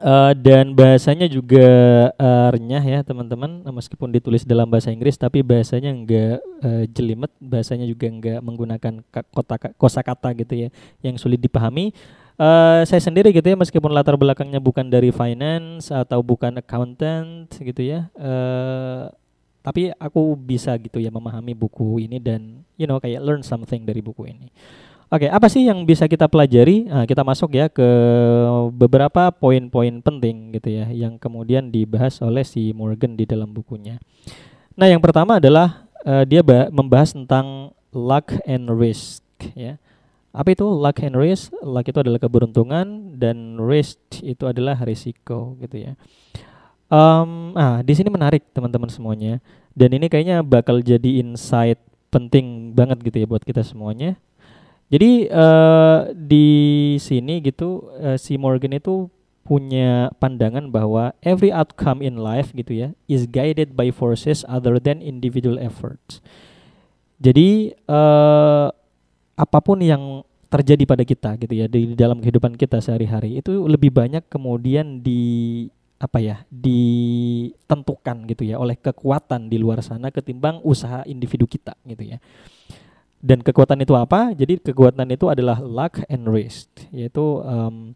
Uh, 0.03 0.36
dan 0.36 0.75
bahasanya 0.75 1.31
juga 1.31 1.63
uh, 2.19 2.51
renyah 2.51 2.83
ya 2.83 3.00
teman-teman. 3.07 3.63
Meskipun 3.72 4.12
ditulis 4.12 4.43
dalam 4.43 4.67
bahasa 4.67 4.91
Inggris 4.91 5.15
tapi 5.15 5.39
bahasanya 5.39 5.95
enggak 5.95 6.43
uh, 6.60 6.83
jelimet. 6.91 7.31
Bahasanya 7.39 7.88
juga 7.88 8.12
enggak 8.12 8.43
menggunakan 8.43 9.00
kota 9.31 9.55
kosakata 9.79 10.36
gitu 10.36 10.67
ya 10.67 10.69
yang 11.00 11.15
sulit 11.15 11.39
dipahami. 11.39 11.95
Uh, 12.36 12.83
saya 12.83 12.98
sendiri 12.98 13.29
gitu 13.29 13.45
ya 13.45 13.53
meskipun 13.53 13.93
latar 13.93 14.17
belakangnya 14.17 14.57
bukan 14.57 14.89
dari 14.89 15.13
finance 15.13 15.93
atau 15.93 16.25
bukan 16.25 16.57
accountant 16.57 17.45
gitu 17.62 17.77
ya 17.77 18.10
uh, 18.17 19.05
tapi 19.62 19.93
aku 19.95 20.33
bisa 20.33 20.74
gitu 20.81 20.98
ya 20.98 21.13
memahami 21.13 21.53
buku 21.53 22.01
ini 22.01 22.17
dan 22.17 22.65
you 22.74 22.89
know 22.89 22.98
kayak 22.98 23.22
learn 23.22 23.45
something 23.45 23.86
dari 23.86 24.01
buku 24.01 24.33
ini 24.33 24.50
Oke, 25.13 25.29
apa 25.29 25.46
sih 25.46 25.70
yang 25.70 25.86
bisa 25.86 26.10
kita 26.10 26.25
pelajari? 26.25 26.89
Nah, 26.89 27.05
kita 27.05 27.22
masuk 27.22 27.53
ya 27.53 27.70
ke 27.70 27.86
beberapa 28.74 29.29
poin-poin 29.29 30.01
penting 30.01 30.50
gitu 30.58 30.74
ya 30.74 30.89
yang 30.89 31.22
kemudian 31.22 31.70
dibahas 31.70 32.17
oleh 32.25 32.41
si 32.41 32.74
Morgan 32.74 33.13
di 33.13 33.29
dalam 33.29 33.53
bukunya. 33.53 34.01
Nah, 34.74 34.89
yang 34.89 34.98
pertama 34.98 35.38
adalah 35.38 35.86
uh, 36.01 36.25
dia 36.25 36.41
membahas 36.74 37.13
tentang 37.13 37.77
luck 37.93 38.34
and 38.50 38.74
risk 38.74 39.22
ya. 39.53 39.77
Apa 40.34 40.58
itu 40.58 40.65
luck 40.65 40.98
and 41.05 41.13
risk? 41.13 41.53
Luck 41.62 41.86
itu 41.86 42.00
adalah 42.01 42.17
keberuntungan 42.17 43.13
dan 43.13 43.62
risk 43.62 44.01
itu 44.25 44.50
adalah 44.50 44.82
risiko 44.82 45.53
gitu 45.62 45.77
ya. 45.77 45.93
Um, 46.89 47.53
ah, 47.53 47.86
di 47.86 47.93
sini 47.93 48.10
menarik 48.10 48.50
teman-teman 48.50 48.89
semuanya. 48.89 49.38
Dan 49.77 49.93
ini 49.93 50.10
kayaknya 50.10 50.41
bakal 50.41 50.82
jadi 50.82 51.22
insight 51.22 51.77
penting 52.10 52.74
banget 52.74 52.98
gitu 53.05 53.22
ya 53.22 53.27
buat 53.29 53.46
kita 53.46 53.62
semuanya. 53.62 54.17
Jadi 54.93 55.25
uh, 55.33 56.13
di 56.13 56.50
sini 57.01 57.41
gitu 57.41 57.89
uh, 57.97 58.13
si 58.13 58.38
Morgan 58.38 58.77
itu 58.77 59.09
punya 59.41 60.13
pandangan 60.21 60.69
bahwa 60.69 61.17
every 61.25 61.50
outcome 61.50 62.05
in 62.05 62.21
life 62.21 62.53
gitu 62.53 62.77
ya 62.77 62.89
is 63.09 63.25
guided 63.25 63.73
by 63.73 63.89
forces 63.89 64.45
other 64.45 64.77
than 64.77 65.01
individual 65.01 65.57
efforts. 65.57 66.21
Jadi 67.17 67.73
uh, 67.89 68.69
apa 69.33 69.59
pun 69.65 69.81
yang 69.81 70.21
terjadi 70.53 70.85
pada 70.85 71.01
kita 71.01 71.41
gitu 71.41 71.53
ya 71.57 71.65
di 71.65 71.97
dalam 71.97 72.21
kehidupan 72.21 72.53
kita 72.53 72.77
sehari-hari 72.77 73.41
itu 73.41 73.65
lebih 73.65 73.89
banyak 73.89 74.21
kemudian 74.29 75.01
di 75.01 75.65
apa 75.97 76.21
ya 76.21 76.45
ditentukan 76.53 78.29
gitu 78.29 78.45
ya 78.45 78.62
oleh 78.62 78.77
kekuatan 78.77 79.50
di 79.50 79.57
luar 79.57 79.81
sana 79.81 80.13
ketimbang 80.13 80.62
usaha 80.62 81.01
individu 81.09 81.50
kita 81.50 81.73
gitu 81.89 82.05
ya 82.05 82.21
dan 83.24 83.39
kekuatan 83.39 83.80
itu 83.80 83.96
apa? 83.96 84.36
Jadi 84.36 84.60
kekuatan 84.60 85.08
itu 85.15 85.32
adalah 85.32 85.63
luck 85.63 86.03
and 86.12 86.27
risk 86.27 86.68
yaitu 86.92 87.39
um, 87.48 87.96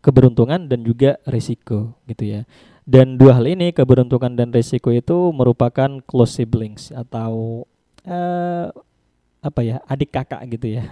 keberuntungan 0.00 0.64
dan 0.64 0.80
juga 0.80 1.20
risiko 1.28 1.92
gitu 2.08 2.24
ya. 2.24 2.40
Dan 2.88 3.20
dua 3.20 3.36
hal 3.36 3.44
ini 3.44 3.76
keberuntungan 3.76 4.32
dan 4.32 4.48
risiko 4.56 4.88
itu 4.88 5.32
merupakan 5.36 6.00
close 6.08 6.40
siblings 6.40 6.88
atau 6.96 7.64
uh, 8.08 8.72
apa 9.44 9.60
ya 9.60 9.84
adik 9.84 10.16
kakak 10.16 10.40
gitu 10.56 10.80
ya. 10.80 10.84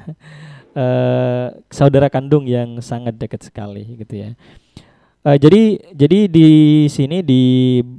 Uh, 0.76 1.48
saudara 1.72 2.12
kandung 2.12 2.44
yang 2.44 2.76
sangat 2.84 3.16
dekat 3.16 3.40
sekali 3.40 3.96
gitu 4.04 4.20
ya. 4.20 4.30
Uh, 5.24 5.40
jadi 5.40 5.80
jadi 5.96 6.28
di 6.28 6.48
sini 6.92 7.24
di 7.24 7.42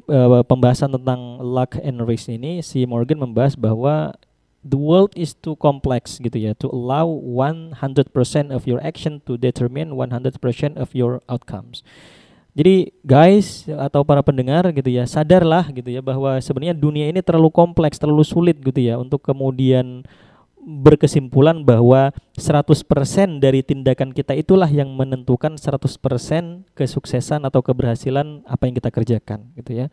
uh, 0.06 0.46
pembahasan 0.46 0.94
tentang 0.94 1.42
luck 1.42 1.82
and 1.82 1.98
risk 2.06 2.30
ini 2.30 2.62
si 2.62 2.86
Morgan 2.86 3.26
membahas 3.26 3.58
bahwa 3.58 4.14
the 4.63 4.79
world 4.79 5.12
is 5.13 5.36
too 5.36 5.53
complex 5.60 6.17
gitu 6.17 6.39
ya 6.39 6.55
to 6.55 6.72
allow 6.72 7.05
100% 7.05 7.75
of 8.50 8.63
your 8.63 8.79
action 8.79 9.20
to 9.27 9.36
determine 9.36 9.93
100% 9.93 10.39
of 10.79 10.89
your 10.96 11.20
outcomes 11.27 11.84
jadi 12.53 12.93
guys 13.03 13.67
atau 13.67 14.05
para 14.08 14.24
pendengar 14.24 14.70
gitu 14.72 14.89
ya 14.89 15.03
sadarlah 15.03 15.67
gitu 15.74 15.89
ya 15.91 16.00
bahwa 16.00 16.39
sebenarnya 16.39 16.75
dunia 16.77 17.10
ini 17.12 17.20
terlalu 17.20 17.51
kompleks 17.51 18.00
terlalu 18.00 18.24
sulit 18.24 18.58
gitu 18.62 18.79
ya 18.79 18.96
untuk 18.96 19.25
kemudian 19.25 20.05
berkesimpulan 20.63 21.60
bahwa 21.62 22.15
100% 22.39 23.43
dari 23.43 23.60
tindakan 23.62 24.15
kita 24.15 24.32
itulah 24.34 24.67
yang 24.72 24.88
menentukan 24.96 25.60
100% 25.60 25.91
kesuksesan 26.72 27.43
atau 27.43 27.60
keberhasilan 27.60 28.48
apa 28.48 28.63
yang 28.65 28.75
kita 28.79 28.89
kerjakan 28.89 29.51
gitu 29.60 29.86
ya. 29.86 29.88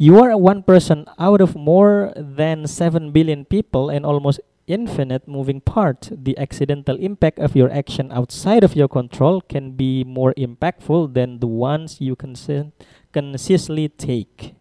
You 0.00 0.16
are 0.24 0.32
one 0.32 0.64
person 0.64 1.04
out 1.20 1.44
of 1.44 1.52
more 1.52 2.16
than 2.16 2.64
7 2.64 3.12
billion 3.12 3.44
people 3.44 3.92
and 3.92 4.08
almost 4.08 4.40
infinite 4.64 5.28
moving 5.28 5.60
part. 5.60 6.08
The 6.08 6.32
accidental 6.40 6.96
impact 6.96 7.36
of 7.36 7.52
your 7.52 7.68
action 7.68 8.08
outside 8.08 8.64
of 8.64 8.72
your 8.72 8.88
control 8.88 9.44
can 9.44 9.76
be 9.76 10.00
more 10.08 10.32
impactful 10.40 11.12
than 11.12 11.44
the 11.44 11.52
ones 11.52 12.00
you 12.00 12.16
consistently 12.16 13.92
take. 13.92 14.56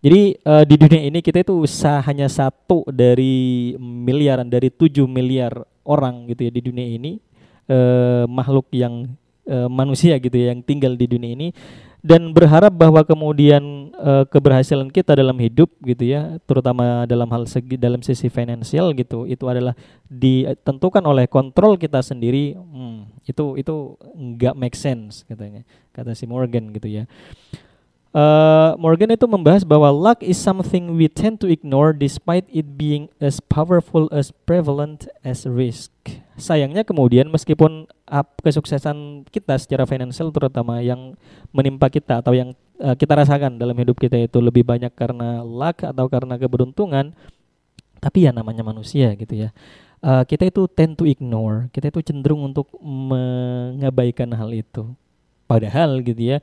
Jadi 0.00 0.40
uh, 0.48 0.64
di 0.64 0.80
dunia 0.80 1.04
ini 1.04 1.20
kita 1.20 1.44
itu 1.44 1.68
usaha 1.68 2.00
hanya 2.08 2.24
satu 2.32 2.88
dari 2.88 3.76
miliaran 3.76 4.48
dari 4.48 4.72
tujuh 4.72 5.04
miliar 5.04 5.68
orang 5.84 6.32
gitu 6.32 6.48
ya 6.48 6.52
di 6.56 6.64
dunia 6.64 6.88
ini 6.96 7.20
uh, 7.68 8.24
makhluk 8.24 8.72
yang 8.72 9.04
uh, 9.52 9.68
manusia 9.68 10.16
gitu 10.16 10.32
ya 10.32 10.56
yang 10.56 10.64
tinggal 10.64 10.96
di 10.96 11.04
dunia 11.04 11.36
ini 11.36 11.52
dan 11.98 12.30
berharap 12.30 12.70
bahwa 12.70 13.02
kemudian 13.02 13.87
uh, 13.98 14.24
keberhasilan 14.30 14.88
kita 14.88 15.18
dalam 15.18 15.34
hidup 15.36 15.68
gitu 15.82 16.06
ya 16.06 16.38
terutama 16.46 17.04
dalam 17.04 17.28
hal 17.28 17.44
segi 17.44 17.74
dalam 17.74 18.00
sisi 18.00 18.30
finansial 18.30 18.94
gitu 18.94 19.26
itu 19.26 19.44
adalah 19.50 19.74
ditentukan 20.06 21.02
oleh 21.04 21.26
kontrol 21.26 21.74
kita 21.76 22.00
sendiri 22.00 22.54
hmm, 22.54 23.26
itu 23.26 23.58
itu 23.58 23.98
nggak 24.14 24.54
make 24.54 24.78
sense 24.78 25.26
katanya 25.26 25.66
kata 25.92 26.14
si 26.14 26.24
Morgan 26.24 26.70
gitu 26.70 26.88
ya 26.88 27.04
Uh, 28.08 28.72
Morgan 28.80 29.12
itu 29.12 29.28
membahas 29.28 29.68
bahwa 29.68 29.92
luck 29.92 30.24
is 30.24 30.40
something 30.40 30.96
we 30.96 31.12
tend 31.12 31.36
to 31.36 31.44
ignore 31.44 31.92
despite 31.92 32.48
it 32.48 32.80
being 32.80 33.12
as 33.20 33.36
powerful 33.36 34.08
as 34.08 34.32
prevalent 34.48 35.04
as 35.20 35.44
risk. 35.44 35.92
Sayangnya 36.40 36.88
kemudian 36.88 37.28
meskipun 37.28 37.84
up 38.08 38.40
kesuksesan 38.40 39.28
kita 39.28 39.60
secara 39.60 39.84
finansial 39.84 40.32
terutama 40.32 40.80
yang 40.80 41.20
menimpa 41.52 41.92
kita 41.92 42.24
atau 42.24 42.32
yang 42.32 42.56
uh, 42.80 42.94
kita 42.94 43.12
rasakan 43.18 43.58
dalam 43.58 43.76
hidup 43.76 43.98
kita 43.98 44.16
itu 44.18 44.38
lebih 44.38 44.64
banyak 44.66 44.90
karena 44.94 45.42
luck 45.42 45.82
atau 45.84 46.06
karena 46.06 46.38
keberuntungan, 46.38 47.12
tapi 47.98 48.26
ya 48.26 48.32
namanya 48.32 48.62
manusia 48.62 49.12
gitu 49.18 49.34
ya. 49.34 49.50
Uh, 49.98 50.22
kita 50.22 50.46
itu 50.46 50.64
tend 50.70 50.94
to 50.94 51.04
ignore, 51.04 51.66
kita 51.74 51.90
itu 51.90 52.00
cenderung 52.06 52.46
untuk 52.46 52.70
mengabaikan 52.78 54.30
hal 54.30 54.54
itu. 54.54 54.86
Padahal 55.50 55.98
gitu 56.06 56.36
ya, 56.36 56.38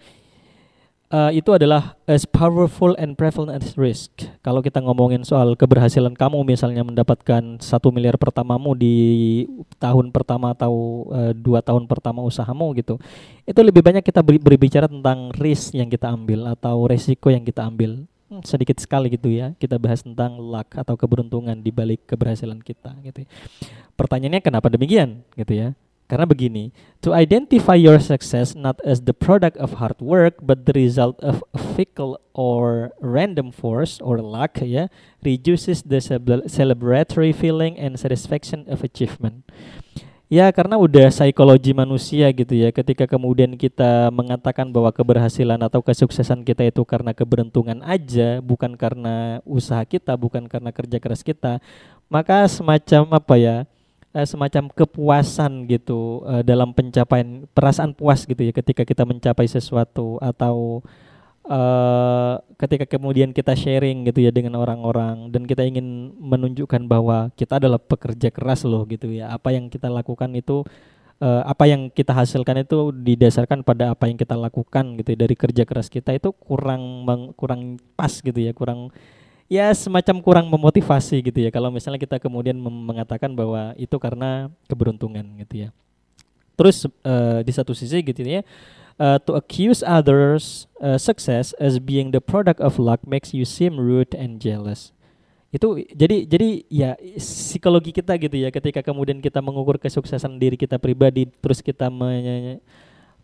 uh, 1.12 1.32
itu 1.34 1.50
adalah 1.54 1.98
as 2.10 2.24
powerful 2.26 2.94
and 2.98 3.18
prevalent 3.18 3.54
as 3.54 3.76
risk. 3.78 4.10
Kalau 4.42 4.62
kita 4.62 4.82
ngomongin 4.82 5.22
soal 5.26 5.54
keberhasilan 5.54 6.14
kamu 6.18 6.46
misalnya 6.46 6.82
mendapatkan 6.82 7.60
satu 7.62 7.90
miliar 7.94 8.18
pertamamu 8.18 8.74
di 8.74 9.46
tahun 9.78 10.10
pertama 10.10 10.54
atau 10.56 11.06
uh, 11.12 11.34
dua 11.36 11.62
tahun 11.62 11.86
pertama 11.86 12.24
usahamu 12.26 12.74
gitu, 12.78 12.98
itu 13.46 13.60
lebih 13.62 13.82
banyak 13.86 14.02
kita 14.02 14.22
berbicara 14.22 14.90
tentang 14.90 15.34
risk 15.36 15.76
yang 15.76 15.90
kita 15.92 16.10
ambil 16.10 16.50
atau 16.50 16.86
resiko 16.90 17.30
yang 17.30 17.46
kita 17.46 17.66
ambil. 17.66 18.06
Hmm, 18.26 18.42
sedikit 18.42 18.82
sekali 18.82 19.14
gitu 19.14 19.30
ya 19.30 19.54
kita 19.62 19.78
bahas 19.78 20.02
tentang 20.02 20.42
luck 20.42 20.74
atau 20.74 20.98
keberuntungan 20.98 21.62
di 21.62 21.70
balik 21.70 22.10
keberhasilan 22.10 22.58
kita 22.58 22.98
gitu. 23.06 23.22
Ya. 23.22 23.30
Pertanyaannya 23.94 24.42
kenapa 24.42 24.66
demikian 24.74 25.22
gitu 25.38 25.54
ya? 25.54 25.78
Karena 26.06 26.30
begini, 26.30 26.70
to 27.02 27.18
identify 27.18 27.74
your 27.74 27.98
success 27.98 28.54
not 28.54 28.78
as 28.86 29.10
the 29.10 29.14
product 29.14 29.58
of 29.58 29.82
hard 29.82 29.98
work 29.98 30.38
but 30.38 30.70
the 30.70 30.76
result 30.78 31.18
of 31.26 31.42
a 31.50 31.62
fickle 31.74 32.22
or 32.38 32.94
random 33.02 33.50
force 33.50 33.98
or 34.06 34.22
luck 34.22 34.62
ya, 34.62 34.86
reduces 35.26 35.82
the 35.82 35.98
celebratory 36.46 37.34
feeling 37.34 37.74
and 37.82 37.98
satisfaction 37.98 38.70
of 38.70 38.86
achievement. 38.86 39.50
Ya 40.26 40.50
karena 40.50 40.74
udah 40.78 41.14
psikologi 41.14 41.70
manusia 41.70 42.26
gitu 42.34 42.58
ya 42.58 42.74
ketika 42.74 43.06
kemudian 43.06 43.54
kita 43.54 44.10
mengatakan 44.10 44.74
bahwa 44.74 44.90
keberhasilan 44.90 45.62
atau 45.62 45.86
kesuksesan 45.86 46.42
kita 46.42 46.66
itu 46.66 46.82
karena 46.82 47.14
keberuntungan 47.14 47.86
aja 47.86 48.42
bukan 48.42 48.74
karena 48.74 49.38
usaha 49.46 49.86
kita 49.86 50.18
bukan 50.18 50.50
karena 50.50 50.74
kerja 50.74 50.98
keras 50.98 51.22
kita 51.22 51.62
maka 52.10 52.42
semacam 52.50 53.22
apa 53.22 53.36
ya 53.38 53.58
uh, 54.16 54.24
semacam 54.24 54.72
kepuasan 54.72 55.68
gitu 55.68 56.24
uh, 56.24 56.42
dalam 56.42 56.72
pencapaian 56.72 57.44
perasaan 57.52 57.92
puas 57.92 58.24
gitu 58.24 58.40
ya 58.40 58.56
ketika 58.56 58.88
kita 58.88 59.04
mencapai 59.04 59.46
sesuatu 59.46 60.16
atau 60.24 60.80
uh, 61.52 62.40
ketika 62.58 62.88
kemudian 62.88 63.36
kita 63.36 63.54
sharing 63.54 64.08
gitu 64.08 64.26
ya 64.26 64.32
dengan 64.32 64.58
orang-orang 64.58 65.30
dan 65.30 65.44
kita 65.46 65.68
ingin 65.68 66.16
menunjukkan 66.18 66.88
bahwa 66.88 67.30
kita 67.36 67.60
adalah 67.60 67.78
pekerja 67.78 68.32
keras 68.32 68.64
loh 68.64 68.88
gitu 68.88 69.12
ya. 69.12 69.30
Apa 69.36 69.54
yang 69.54 69.68
kita 69.70 69.92
lakukan 69.92 70.32
itu 70.34 70.64
uh, 71.22 71.44
apa 71.46 71.68
yang 71.70 71.92
kita 71.92 72.16
hasilkan 72.16 72.66
itu 72.66 72.92
didasarkan 72.96 73.62
pada 73.62 73.94
apa 73.94 74.08
yang 74.10 74.18
kita 74.18 74.36
lakukan 74.36 74.98
gitu 75.00 75.14
ya, 75.16 75.18
dari 75.28 75.36
kerja 75.38 75.64
keras 75.68 75.88
kita 75.92 76.16
itu 76.16 76.32
kurang 76.36 77.06
kurang 77.36 77.78
pas 77.94 78.12
gitu 78.12 78.40
ya 78.40 78.52
kurang 78.56 78.90
ya 79.46 79.70
semacam 79.78 80.16
kurang 80.22 80.46
memotivasi 80.50 81.22
gitu 81.22 81.40
ya 81.46 81.54
kalau 81.54 81.70
misalnya 81.70 82.02
kita 82.02 82.18
kemudian 82.18 82.58
mengatakan 82.58 83.34
bahwa 83.34 83.78
itu 83.78 83.94
karena 84.02 84.50
keberuntungan 84.66 85.25
gitu 85.46 85.68
ya. 85.68 85.70
Terus 86.56 86.88
uh, 86.88 87.44
di 87.44 87.52
satu 87.52 87.75
sisi 87.75 88.00
gitu 88.00 88.24
ya 88.24 88.42
uh, 89.00 89.18
to 89.20 89.36
accuse 89.36 89.84
others 89.84 90.68
uh, 90.80 90.98
success 90.98 91.52
as 91.60 91.80
being 91.80 92.12
the 92.12 92.24
product 92.24 92.60
of 92.64 92.80
luck 92.80 93.04
makes 93.04 93.36
you 93.36 93.44
seem 93.44 93.75
rude 93.80 94.12
and 94.16 94.40
jealous. 94.40 94.92
Itu 95.52 95.80
jadi 95.80 96.28
jadi 96.28 96.50
ya 96.68 96.90
psikologi 97.16 97.96
kita 97.96 98.20
gitu 98.20 98.36
ya 98.36 98.52
ketika 98.52 98.84
kemudian 98.84 99.24
kita 99.24 99.40
mengukur 99.40 99.80
kesuksesan 99.80 100.36
diri 100.36 100.60
kita 100.60 100.75
pribadi 100.75 101.32
terus 101.40 101.64
kita 101.64 101.88
me 101.88 102.60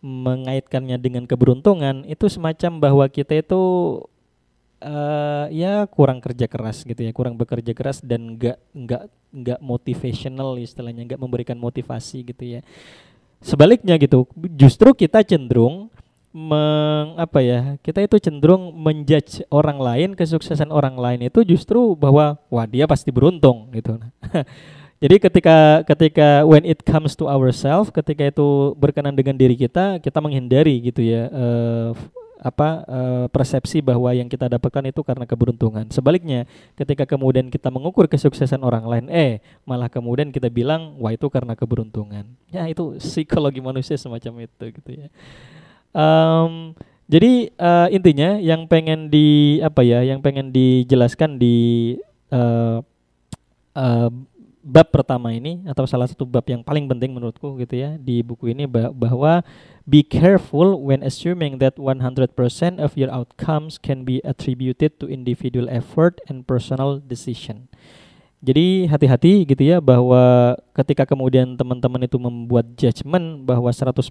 mengaitkannya 0.02 0.98
dengan 0.98 1.22
keberuntungan 1.30 2.02
itu 2.10 2.26
semacam 2.26 2.82
bahwa 2.82 3.04
kita 3.06 3.38
itu 3.38 3.62
uh, 4.82 5.46
ya 5.48 5.86
kurang 5.86 6.18
kerja 6.18 6.50
keras 6.50 6.82
gitu 6.82 6.98
ya 6.98 7.14
kurang 7.14 7.38
bekerja 7.38 7.72
keras 7.72 8.02
dan 8.02 8.34
nggak 8.36 8.58
nggak 8.74 9.02
nggak 9.32 9.58
motivational 9.62 10.58
istilahnya 10.58 11.06
nggak 11.08 11.20
memberikan 11.22 11.56
motivasi 11.56 12.26
gitu 12.26 12.58
ya. 12.58 12.60
Sebaliknya 13.42 13.98
gitu 13.98 14.26
justru 14.54 14.94
kita 14.94 15.22
cenderung 15.26 15.90
meng 16.32 17.20
apa 17.20 17.44
ya 17.44 17.60
kita 17.84 18.00
itu 18.08 18.16
cenderung 18.16 18.72
menjudge 18.72 19.44
orang 19.52 19.76
lain 19.76 20.10
kesuksesan 20.16 20.72
orang 20.72 20.96
lain 20.96 21.28
itu 21.28 21.44
justru 21.44 21.92
bahwa 21.92 22.40
wah 22.48 22.66
dia 22.66 22.88
pasti 22.88 23.12
beruntung 23.12 23.68
gitu. 23.76 24.00
Jadi 25.02 25.18
ketika 25.18 25.82
ketika 25.82 26.46
when 26.46 26.62
it 26.62 26.86
comes 26.86 27.18
to 27.18 27.26
ourselves 27.26 27.90
ketika 27.90 28.30
itu 28.30 28.72
berkenan 28.78 29.18
dengan 29.18 29.34
diri 29.34 29.58
kita 29.58 29.98
kita 29.98 30.22
menghindari 30.22 30.78
gitu 30.78 31.02
ya 31.02 31.26
uh, 31.26 31.90
apa 32.42 32.82
uh, 32.90 33.26
persepsi 33.30 33.78
bahwa 33.78 34.10
yang 34.10 34.26
kita 34.26 34.50
dapatkan 34.50 34.90
itu 34.90 35.06
karena 35.06 35.22
keberuntungan. 35.22 35.86
Sebaliknya, 35.94 36.50
ketika 36.74 37.06
kemudian 37.06 37.46
kita 37.46 37.70
mengukur 37.70 38.10
kesuksesan 38.10 38.66
orang 38.66 38.82
lain, 38.82 39.06
eh 39.14 39.38
malah 39.62 39.86
kemudian 39.86 40.34
kita 40.34 40.50
bilang 40.50 40.98
wah 40.98 41.14
itu 41.14 41.30
karena 41.30 41.54
keberuntungan. 41.54 42.26
Ya 42.50 42.66
itu 42.66 42.98
psikologi 42.98 43.62
manusia 43.62 43.94
semacam 43.94 44.42
itu 44.42 44.64
gitu 44.74 44.90
ya. 44.90 45.08
Um, 45.94 46.74
jadi 47.06 47.54
uh, 47.62 47.88
intinya 47.94 48.42
yang 48.42 48.66
pengen 48.66 49.06
di 49.06 49.62
apa 49.62 49.86
ya, 49.86 50.02
yang 50.02 50.18
pengen 50.18 50.50
dijelaskan 50.50 51.38
di 51.38 51.94
uh, 52.34 52.82
uh, 53.78 54.10
bab 54.62 54.94
pertama 54.94 55.34
ini 55.34 55.66
atau 55.66 55.82
salah 55.90 56.06
satu 56.06 56.22
bab 56.22 56.46
yang 56.46 56.62
paling 56.62 56.86
penting 56.86 57.10
menurutku 57.10 57.58
gitu 57.58 57.74
ya 57.82 57.98
di 57.98 58.22
buku 58.22 58.54
ini 58.54 58.70
bahwa 58.70 59.42
be 59.82 60.06
careful 60.06 60.78
when 60.78 61.02
assuming 61.02 61.58
that 61.58 61.74
100% 61.74 61.98
of 62.78 62.94
your 62.94 63.10
outcomes 63.10 63.74
can 63.74 64.06
be 64.06 64.22
attributed 64.22 64.94
to 65.02 65.10
individual 65.10 65.66
effort 65.66 66.22
and 66.30 66.46
personal 66.46 67.02
decision. 67.02 67.66
Jadi 68.42 68.90
hati-hati 68.90 69.46
gitu 69.46 69.62
ya 69.62 69.78
bahwa 69.78 70.58
ketika 70.74 71.06
kemudian 71.06 71.54
teman-teman 71.54 72.10
itu 72.10 72.18
membuat 72.18 72.74
judgement 72.74 73.38
bahwa 73.46 73.70
100% 73.70 74.02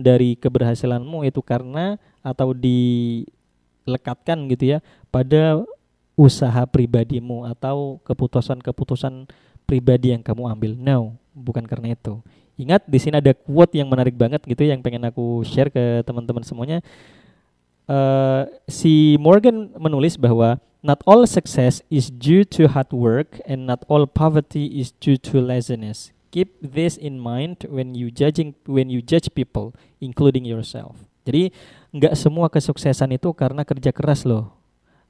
dari 0.00 0.32
keberhasilanmu 0.36 1.28
itu 1.28 1.44
karena 1.44 2.00
atau 2.24 2.56
dilekatkan 2.56 4.48
gitu 4.48 4.76
ya 4.76 4.78
pada 5.12 5.60
usaha 6.16 6.64
pribadimu 6.64 7.44
atau 7.44 8.00
keputusan-keputusan 8.08 9.28
pribadi 9.66 10.14
yang 10.14 10.22
kamu 10.22 10.46
ambil. 10.46 10.72
No, 10.78 11.18
bukan 11.34 11.66
karena 11.66 11.92
itu. 11.92 12.22
Ingat 12.56 12.88
di 12.88 12.96
sini 12.96 13.20
ada 13.20 13.36
quote 13.36 13.76
yang 13.76 13.92
menarik 13.92 14.16
banget 14.16 14.40
gitu 14.48 14.64
yang 14.64 14.80
pengen 14.80 15.04
aku 15.04 15.44
share 15.44 15.68
ke 15.68 16.00
teman-teman 16.08 16.40
semuanya. 16.40 16.80
Uh, 17.86 18.48
si 18.66 19.20
Morgan 19.20 19.70
menulis 19.76 20.16
bahwa 20.16 20.56
not 20.80 21.04
all 21.04 21.28
success 21.28 21.84
is 21.92 22.08
due 22.08 22.48
to 22.48 22.66
hard 22.72 22.88
work 22.94 23.42
and 23.44 23.68
not 23.68 23.84
all 23.92 24.08
poverty 24.08 24.80
is 24.80 24.94
due 25.02 25.20
to 25.20 25.36
laziness. 25.42 26.16
Keep 26.32 26.56
this 26.64 26.96
in 26.96 27.20
mind 27.20 27.68
when 27.68 27.92
you 27.92 28.08
judging 28.08 28.56
when 28.64 28.88
you 28.88 29.04
judge 29.04 29.28
people, 29.36 29.76
including 30.00 30.48
yourself. 30.48 30.96
Jadi 31.28 31.52
nggak 31.92 32.14
semua 32.16 32.46
kesuksesan 32.48 33.20
itu 33.20 33.28
karena 33.36 33.66
kerja 33.68 33.92
keras 33.92 34.24
loh. 34.24 34.54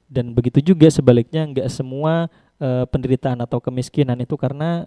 Dan 0.07 0.31
begitu 0.35 0.59
juga 0.73 0.87
sebaliknya 0.91 1.47
nggak 1.47 1.67
semua 1.71 2.31
uh, 2.61 2.85
penderitaan 2.89 3.39
atau 3.41 3.61
kemiskinan 3.61 4.17
itu 4.21 4.35
karena 4.37 4.85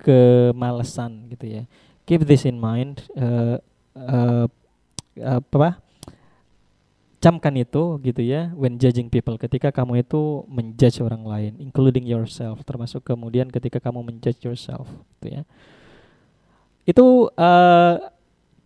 kemalasan 0.00 1.30
gitu 1.32 1.60
ya. 1.60 1.62
Keep 2.08 2.26
this 2.26 2.44
in 2.48 2.58
mind. 2.58 3.04
Uh, 3.14 3.62
uh, 3.94 4.46
apa? 5.22 5.78
Camkan 7.22 7.54
itu 7.54 8.02
gitu 8.02 8.18
ya 8.18 8.50
when 8.58 8.82
judging 8.82 9.06
people 9.06 9.38
ketika 9.38 9.70
kamu 9.70 10.02
itu 10.02 10.42
menjudge 10.50 10.98
orang 10.98 11.22
lain 11.22 11.52
including 11.62 12.02
yourself 12.02 12.58
termasuk 12.66 13.06
kemudian 13.06 13.46
ketika 13.46 13.78
kamu 13.78 14.02
menjudge 14.02 14.42
yourself 14.42 14.90
gitu 15.18 15.38
ya. 15.38 15.42
Itu 16.82 17.30
uh, 17.38 17.94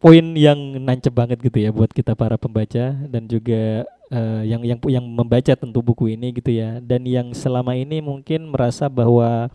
poin 0.01 0.25
yang 0.37 0.57
nancep 0.81 1.13
banget 1.13 1.37
gitu 1.45 1.59
ya 1.61 1.69
buat 1.69 1.93
kita 1.93 2.17
para 2.17 2.41
pembaca 2.41 2.97
dan 2.97 3.29
juga 3.29 3.85
uh, 4.13 4.43
yang 4.43 4.63
yang 4.67 4.79
yang 4.87 5.05
membaca 5.05 5.53
tentu 5.55 5.81
buku 5.81 6.15
ini 6.15 6.35
gitu 6.35 6.51
ya. 6.53 6.79
Dan 6.83 7.07
yang 7.07 7.33
selama 7.33 7.75
ini 7.75 8.03
mungkin 8.03 8.51
merasa 8.51 8.87
bahwa 8.91 9.51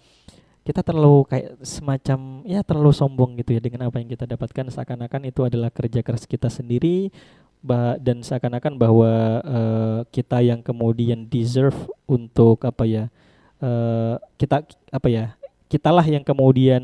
kita 0.62 0.86
terlalu 0.86 1.25
kayak 1.25 1.58
semacam 1.65 2.46
ya 2.46 2.62
terlalu 2.62 2.93
sombong 2.93 3.34
gitu 3.41 3.58
ya 3.58 3.62
dengan 3.62 3.89
apa 3.89 3.98
yang 4.00 4.10
kita 4.10 4.25
dapatkan. 4.29 4.72
Seakan-akan 4.72 5.22
itu 5.27 5.41
adalah 5.43 5.70
kerja 5.74 6.01
keras 6.05 6.25
kita 6.29 6.48
sendiri 6.48 7.10
bah 7.62 7.93
dan 8.01 8.25
seakan-akan 8.25 8.74
bahwa 8.74 9.12
uh, 9.46 10.00
kita 10.10 10.41
yang 10.41 10.65
kemudian 10.65 11.29
deserve 11.29 11.77
untuk 12.10 12.58
apa 12.65 12.89
ya 12.89 13.03
uh, 13.62 14.17
kita 14.41 14.65
apa 14.89 15.08
ya 15.08 15.25
kitalah 15.70 16.03
yang 16.03 16.25
kemudian 16.25 16.81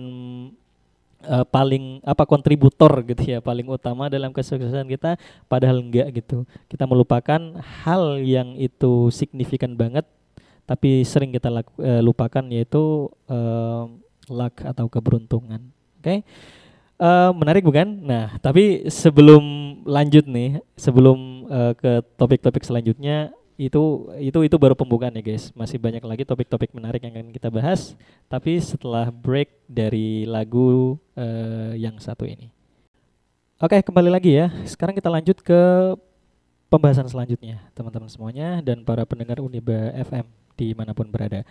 uh, 1.27 1.43
paling 1.43 1.99
apa 2.07 2.23
kontributor 2.23 3.03
gitu 3.03 3.37
ya 3.37 3.39
paling 3.43 3.67
utama 3.67 4.07
dalam 4.07 4.31
kesuksesan 4.31 4.87
kita 4.87 5.19
padahal 5.51 5.83
enggak 5.83 6.07
gitu. 6.15 6.47
Kita 6.71 6.87
melupakan 6.87 7.39
hal 7.83 8.23
yang 8.23 8.55
itu 8.55 9.11
signifikan 9.11 9.75
banget 9.75 10.07
tapi 10.67 11.03
sering 11.03 11.31
kita 11.35 11.51
laku, 11.51 11.71
uh, 11.83 11.99
lupakan 11.99 12.43
yaitu 12.47 13.11
uh, 13.27 13.85
luck 14.31 14.63
atau 14.63 14.87
keberuntungan. 14.87 15.61
Oke? 15.99 16.03
Okay? 16.03 16.19
uh, 17.01 17.31
menarik 17.33 17.63
bukan? 17.63 17.87
Nah 18.03 18.35
tapi 18.41 18.89
sebelum 18.89 19.43
lanjut 19.87 20.25
nih 20.27 20.59
sebelum 20.75 21.47
uh, 21.47 21.73
ke 21.77 22.03
topik-topik 22.17 22.65
selanjutnya 22.65 23.31
itu 23.57 24.13
itu 24.21 24.39
itu 24.45 24.55
baru 24.55 24.77
pembukaan 24.77 25.17
ya 25.17 25.25
guys. 25.25 25.49
Masih 25.57 25.81
banyak 25.81 26.05
lagi 26.05 26.23
topik-topik 26.23 26.71
menarik 26.77 27.01
yang 27.01 27.17
akan 27.17 27.33
kita 27.33 27.49
bahas. 27.49 27.97
Tapi 28.29 28.61
setelah 28.61 29.09
break 29.09 29.65
dari 29.65 30.29
lagu 30.29 31.01
uh, 31.17 31.73
yang 31.73 31.97
satu 31.97 32.29
ini. 32.29 32.53
Oke 33.57 33.81
kembali 33.81 34.13
lagi 34.13 34.37
ya. 34.37 34.53
Sekarang 34.69 34.93
kita 34.93 35.09
lanjut 35.09 35.41
ke 35.41 35.61
pembahasan 36.69 37.09
selanjutnya 37.09 37.65
teman-teman 37.73 38.07
semuanya 38.11 38.61
dan 38.61 38.85
para 38.85 39.01
pendengar 39.09 39.41
Uniba 39.41 39.89
FM 40.05 40.29
di 40.53 40.77
mana 40.77 40.93
pun 40.93 41.09
berada. 41.09 41.41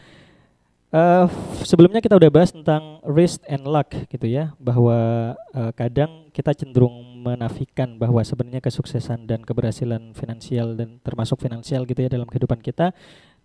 Uh, 0.94 1.26
sebelumnya 1.66 1.98
kita 1.98 2.14
udah 2.14 2.30
bahas 2.30 2.54
tentang 2.54 3.02
risk 3.02 3.42
and 3.50 3.66
luck 3.66 3.90
gitu 4.06 4.30
ya, 4.30 4.54
bahwa 4.54 5.34
uh, 5.50 5.74
kadang 5.74 6.30
kita 6.30 6.54
cenderung 6.54 7.15
menafikan 7.34 7.98
bahwa 7.98 8.22
sebenarnya 8.22 8.62
kesuksesan 8.62 9.26
dan 9.26 9.42
keberhasilan 9.42 10.14
finansial 10.14 10.78
dan 10.78 11.02
termasuk 11.02 11.42
finansial 11.42 11.82
gitu 11.82 12.06
ya 12.06 12.10
dalam 12.12 12.30
kehidupan 12.30 12.62
kita 12.62 12.94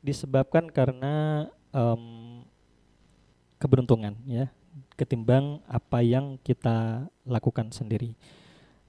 disebabkan 0.05 0.69
karena 0.69 1.47
um, 1.73 2.45
keberuntungan 3.57 4.13
ya, 4.29 4.53
ketimbang 4.93 5.57
apa 5.65 6.05
yang 6.05 6.37
kita 6.45 7.09
lakukan 7.25 7.73
sendiri. 7.73 8.13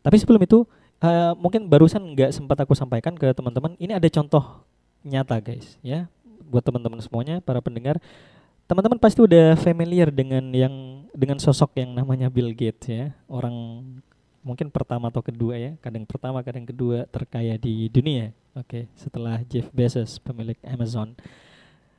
Tapi 0.05 0.17
sebelum 0.21 0.45
itu 0.45 0.69
uh, 1.01 1.33
mungkin 1.41 1.69
barusan 1.69 2.05
nggak 2.13 2.37
sempat 2.37 2.61
aku 2.61 2.77
sampaikan 2.77 3.17
ke 3.17 3.33
teman-teman, 3.33 3.73
ini 3.81 3.97
ada 3.97 4.09
contoh 4.13 4.65
nyata 5.01 5.41
guys 5.41 5.81
ya, 5.81 6.09
buat 6.45 6.61
teman-teman 6.61 7.01
semuanya 7.01 7.41
para 7.41 7.65
pendengar 7.65 7.97
teman-teman 8.73 8.97
pasti 8.97 9.21
udah 9.21 9.59
familiar 9.59 10.09
dengan 10.09 10.49
yang 10.55 11.05
dengan 11.13 11.37
sosok 11.37 11.77
yang 11.77 11.93
namanya 11.93 12.33
Bill 12.33 12.57
Gates 12.57 12.89
ya 12.89 13.13
orang 13.29 13.53
mungkin 14.43 14.69
pertama 14.69 15.09
atau 15.09 15.23
kedua 15.23 15.55
ya 15.55 15.73
kadang 15.79 16.03
pertama 16.03 16.43
kadang 16.43 16.67
kedua 16.67 17.07
terkaya 17.09 17.55
di 17.55 17.87
dunia 17.87 18.35
oke 18.59 18.67
okay. 18.67 18.83
setelah 18.99 19.39
Jeff 19.47 19.71
Bezos 19.71 20.19
pemilik 20.19 20.59
Amazon 20.67 21.15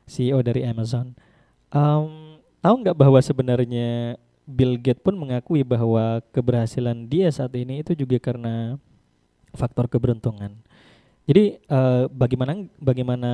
CEO 0.05 0.43
dari 0.43 0.67
Amazon 0.67 1.15
um, 1.71 2.37
tahu 2.59 2.75
nggak 2.83 2.97
bahwa 2.99 3.19
sebenarnya 3.23 4.19
Bill 4.43 4.75
Gates 4.75 4.99
pun 4.99 5.15
mengakui 5.15 5.63
bahwa 5.63 6.19
keberhasilan 6.35 7.07
dia 7.07 7.31
saat 7.31 7.55
ini 7.55 7.79
itu 7.79 7.95
juga 7.95 8.19
karena 8.19 8.75
faktor 9.55 9.87
keberuntungan 9.87 10.59
jadi 11.23 11.55
uh, 11.71 12.11
bagaimana 12.11 12.67
bagaimana 12.83 13.31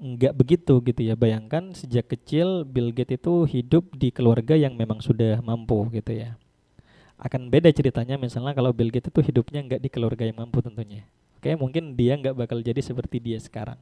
nggak 0.00 0.32
begitu 0.32 0.80
gitu 0.80 1.00
ya? 1.04 1.12
Bayangkan 1.12 1.76
sejak 1.76 2.08
kecil 2.08 2.64
Bill 2.64 2.88
Gates 2.88 3.20
itu 3.20 3.44
hidup 3.44 3.92
di 3.92 4.08
keluarga 4.08 4.56
yang 4.56 4.72
memang 4.72 5.04
sudah 5.04 5.44
mampu 5.44 5.76
gitu 5.92 6.16
ya. 6.16 6.40
Akan 7.18 7.50
beda 7.50 7.68
ceritanya 7.74 8.14
misalnya 8.14 8.54
kalau 8.54 8.70
Bill 8.70 8.94
Gates 8.94 9.10
itu 9.10 9.20
hidupnya 9.20 9.60
nggak 9.66 9.80
di 9.82 9.88
keluarga 9.90 10.22
yang 10.22 10.38
mampu 10.38 10.62
tentunya. 10.62 11.02
Oke, 11.38 11.54
mungkin 11.58 11.94
dia 11.98 12.14
nggak 12.18 12.34
bakal 12.34 12.62
jadi 12.62 12.78
seperti 12.78 13.18
dia 13.18 13.38
sekarang. 13.38 13.78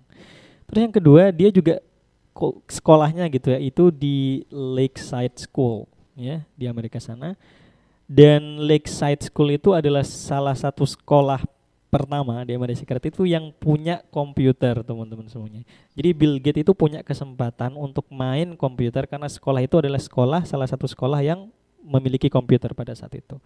Terus 0.68 0.81
yang 0.88 0.94
kedua, 0.96 1.31
dia 1.33 1.49
juga 1.53 1.81
sekolahnya 2.68 3.29
gitu 3.33 3.49
ya, 3.53 3.59
itu 3.61 3.88
di 3.88 4.44
Lakeside 4.53 5.37
School 5.40 5.88
ya 6.16 6.44
di 6.57 6.64
Amerika 6.68 7.01
sana. 7.01 7.37
Dan 8.05 8.64
Lakeside 8.64 9.25
School 9.29 9.57
itu 9.57 9.72
adalah 9.72 10.05
salah 10.05 10.55
satu 10.55 10.85
sekolah 10.85 11.42
pertama 11.96 12.44
di 12.44 12.53
Amerika 12.53 12.83
Serikat 12.83 13.09
itu 13.09 13.25
yang 13.25 13.51
punya 13.57 14.05
komputer 14.12 14.85
teman-teman 14.85 15.27
semuanya. 15.33 15.64
Jadi 15.96 16.11
Bill 16.12 16.37
Gates 16.37 16.62
itu 16.66 16.72
punya 16.77 17.01
kesempatan 17.01 17.72
untuk 17.72 18.05
main 18.12 18.53
komputer 18.59 19.09
karena 19.09 19.31
sekolah 19.31 19.64
itu 19.64 19.81
adalah 19.81 19.99
sekolah 19.99 20.44
salah 20.44 20.68
satu 20.68 20.85
sekolah 20.85 21.25
yang 21.25 21.49
memiliki 21.87 22.27
komputer 22.27 22.75
pada 22.75 22.92
saat 22.99 23.14
itu. 23.14 23.38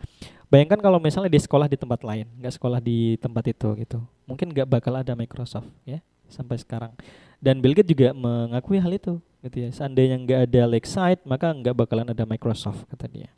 Bayangkan 0.48 0.80
kalau 0.80 0.96
misalnya 0.96 1.28
di 1.28 1.38
sekolah 1.38 1.68
di 1.68 1.76
tempat 1.76 2.00
lain, 2.00 2.24
nggak 2.40 2.54
sekolah 2.56 2.80
di 2.80 3.20
tempat 3.20 3.44
itu 3.52 3.68
gitu, 3.76 3.98
mungkin 4.24 4.48
nggak 4.50 4.66
bakal 4.66 4.96
ada 4.96 5.12
Microsoft 5.12 5.68
ya 5.84 6.00
sampai 6.32 6.56
sekarang. 6.56 6.96
Dan 7.36 7.60
Bill 7.60 7.76
Gates 7.76 7.92
juga 7.92 8.16
mengakui 8.16 8.80
hal 8.80 8.92
itu, 8.96 9.20
gitu 9.44 9.56
ya. 9.64 9.68
Seandainya 9.72 10.16
nggak 10.20 10.40
ada 10.48 10.62
Lakeside, 10.68 11.20
maka 11.28 11.52
nggak 11.52 11.76
bakalan 11.76 12.08
ada 12.08 12.24
Microsoft 12.24 12.88
kata 12.88 13.08
dia. 13.08 13.30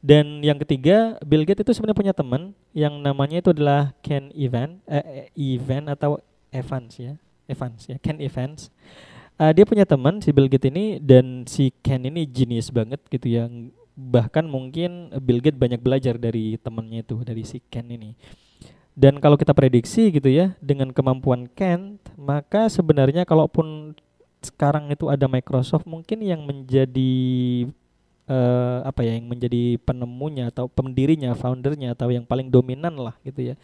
Dan 0.00 0.40
yang 0.40 0.56
ketiga, 0.56 1.20
Bill 1.20 1.44
Gates 1.44 1.60
itu 1.60 1.72
sebenarnya 1.76 2.00
punya 2.00 2.14
teman 2.16 2.56
yang 2.72 2.96
namanya 3.04 3.44
itu 3.44 3.52
adalah 3.52 3.92
Ken 4.00 4.32
Evans, 4.32 4.80
eh, 4.88 5.28
Evans 5.36 5.92
atau 5.92 6.16
Evans 6.48 6.92
ya, 6.96 7.12
Evans 7.44 7.80
ya, 7.84 7.96
Ken 8.00 8.16
Evans. 8.16 8.72
Uh, 9.40 9.56
dia 9.56 9.64
punya 9.64 9.88
teman 9.88 10.20
si 10.20 10.36
Bill 10.36 10.52
Gates 10.52 10.68
ini 10.68 11.00
dan 11.00 11.48
si 11.48 11.72
Ken 11.80 12.04
ini 12.04 12.28
genius 12.28 12.68
banget 12.68 13.00
gitu 13.08 13.24
ya. 13.24 13.48
Bahkan 14.00 14.48
mungkin 14.48 15.12
Bill 15.20 15.44
Gates 15.44 15.60
banyak 15.60 15.80
belajar 15.84 16.16
dari 16.16 16.56
temannya 16.56 17.04
itu, 17.04 17.20
dari 17.20 17.44
si 17.44 17.60
Ken 17.68 17.84
ini. 17.92 18.16
Dan 18.96 19.20
kalau 19.20 19.36
kita 19.36 19.52
prediksi 19.52 20.08
gitu 20.08 20.32
ya, 20.32 20.56
dengan 20.58 20.88
kemampuan 20.90 21.46
Kent, 21.52 22.00
maka 22.16 22.72
sebenarnya 22.72 23.28
kalaupun 23.28 23.92
sekarang 24.40 24.88
itu 24.88 25.12
ada 25.12 25.28
Microsoft 25.28 25.84
mungkin 25.84 26.24
yang 26.24 26.40
menjadi 26.48 27.12
uh, 28.24 28.80
apa 28.88 29.04
ya 29.04 29.20
yang 29.20 29.28
menjadi 29.28 29.76
penemunya 29.84 30.48
atau 30.48 30.66
pendirinya, 30.66 31.36
foundernya 31.36 31.92
atau 31.92 32.08
yang 32.08 32.24
paling 32.24 32.48
dominan 32.48 32.96
lah 32.96 33.14
gitu 33.26 33.52
ya. 33.52 33.54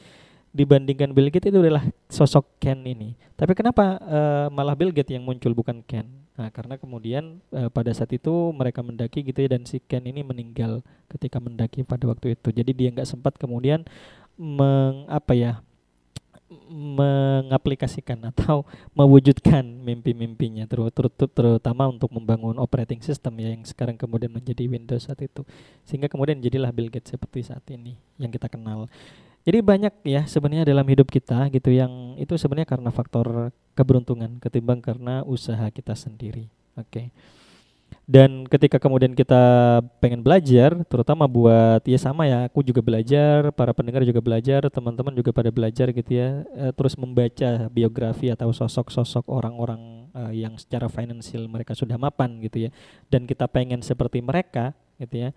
Dibandingkan 0.56 1.12
Bill 1.12 1.28
Gates 1.28 1.52
itu 1.52 1.60
adalah 1.60 1.84
sosok 2.08 2.60
Ken 2.60 2.80
ini. 2.84 3.12
Tapi 3.36 3.52
kenapa 3.52 4.00
uh, 4.00 4.46
malah 4.48 4.76
Bill 4.76 4.92
Gates 4.92 5.12
yang 5.12 5.24
muncul 5.24 5.52
bukan 5.52 5.84
Ken? 5.84 6.25
Nah, 6.36 6.52
karena 6.52 6.76
kemudian 6.76 7.40
uh, 7.48 7.72
pada 7.72 7.88
saat 7.96 8.12
itu 8.12 8.52
mereka 8.52 8.84
mendaki 8.84 9.24
gitu 9.24 9.40
ya 9.40 9.56
dan 9.56 9.64
si 9.64 9.80
Ken 9.80 10.04
ini 10.04 10.20
meninggal 10.20 10.84
ketika 11.08 11.40
mendaki 11.40 11.80
pada 11.80 12.04
waktu 12.12 12.36
itu. 12.36 12.52
Jadi 12.52 12.70
dia 12.76 12.88
nggak 12.92 13.08
sempat 13.08 13.40
kemudian 13.40 13.88
meng 14.36 15.08
apa 15.08 15.32
ya 15.32 15.52
mengaplikasikan 16.46 18.22
atau 18.30 18.62
mewujudkan 18.98 19.66
mimpi-mimpinya 19.66 20.62
terutama 20.70 21.90
untuk 21.90 22.14
membangun 22.14 22.54
operating 22.62 23.02
system 23.02 23.42
ya 23.42 23.50
yang 23.50 23.66
sekarang 23.66 23.98
kemudian 23.98 24.30
menjadi 24.30 24.70
Windows 24.70 25.10
saat 25.10 25.18
itu 25.26 25.42
sehingga 25.82 26.06
kemudian 26.06 26.38
jadilah 26.38 26.70
Bill 26.70 26.86
Gates 26.86 27.10
seperti 27.10 27.50
saat 27.50 27.66
ini 27.74 27.98
yang 28.22 28.30
kita 28.30 28.46
kenal 28.46 28.86
jadi 29.46 29.62
banyak 29.62 29.94
ya 30.02 30.26
sebenarnya 30.26 30.66
dalam 30.66 30.84
hidup 30.90 31.06
kita 31.06 31.46
gitu 31.54 31.70
yang 31.70 32.18
itu 32.18 32.34
sebenarnya 32.34 32.66
karena 32.66 32.90
faktor 32.90 33.54
keberuntungan 33.78 34.42
ketimbang 34.42 34.82
karena 34.82 35.22
usaha 35.22 35.70
kita 35.70 35.94
sendiri 35.94 36.50
oke 36.74 36.90
okay. 36.90 37.06
Dan 38.06 38.46
ketika 38.46 38.78
kemudian 38.78 39.18
kita 39.18 39.82
pengen 39.98 40.22
belajar, 40.22 40.78
terutama 40.86 41.26
buat 41.26 41.82
ya 41.82 41.98
sama 41.98 42.30
ya, 42.30 42.46
aku 42.46 42.62
juga 42.62 42.78
belajar, 42.78 43.50
para 43.50 43.74
pendengar 43.74 44.06
juga 44.06 44.22
belajar, 44.22 44.70
teman-teman 44.70 45.10
juga 45.10 45.34
pada 45.34 45.50
belajar 45.50 45.90
gitu 45.90 46.14
ya, 46.14 46.46
e, 46.54 46.70
terus 46.70 46.94
membaca 46.94 47.66
biografi 47.66 48.30
atau 48.30 48.54
sosok-sosok 48.54 49.26
orang-orang 49.26 50.06
e, 50.14 50.38
yang 50.38 50.54
secara 50.54 50.86
finansial 50.86 51.50
mereka 51.50 51.74
sudah 51.74 51.98
mapan 51.98 52.38
gitu 52.46 52.66
ya, 52.66 52.70
dan 53.10 53.26
kita 53.26 53.50
pengen 53.50 53.82
seperti 53.82 54.22
mereka 54.22 54.70
gitu 55.02 55.26
ya. 55.26 55.30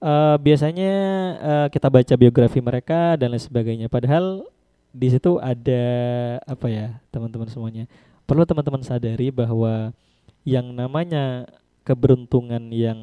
E, 0.00 0.12
biasanya 0.40 0.92
e, 1.38 1.52
kita 1.70 1.92
baca 1.92 2.14
biografi 2.16 2.58
mereka 2.64 3.14
dan 3.20 3.36
lain 3.36 3.42
sebagainya. 3.44 3.86
Padahal 3.92 4.48
di 4.90 5.08
situ 5.12 5.38
ada 5.38 5.84
apa 6.42 6.66
ya, 6.66 6.98
teman-teman 7.14 7.46
semuanya. 7.46 7.84
Perlu 8.26 8.42
teman-teman 8.42 8.82
sadari 8.82 9.30
bahwa 9.30 9.94
yang 10.42 10.72
namanya 10.72 11.46
keberuntungan 11.84 12.70
yang 12.70 12.98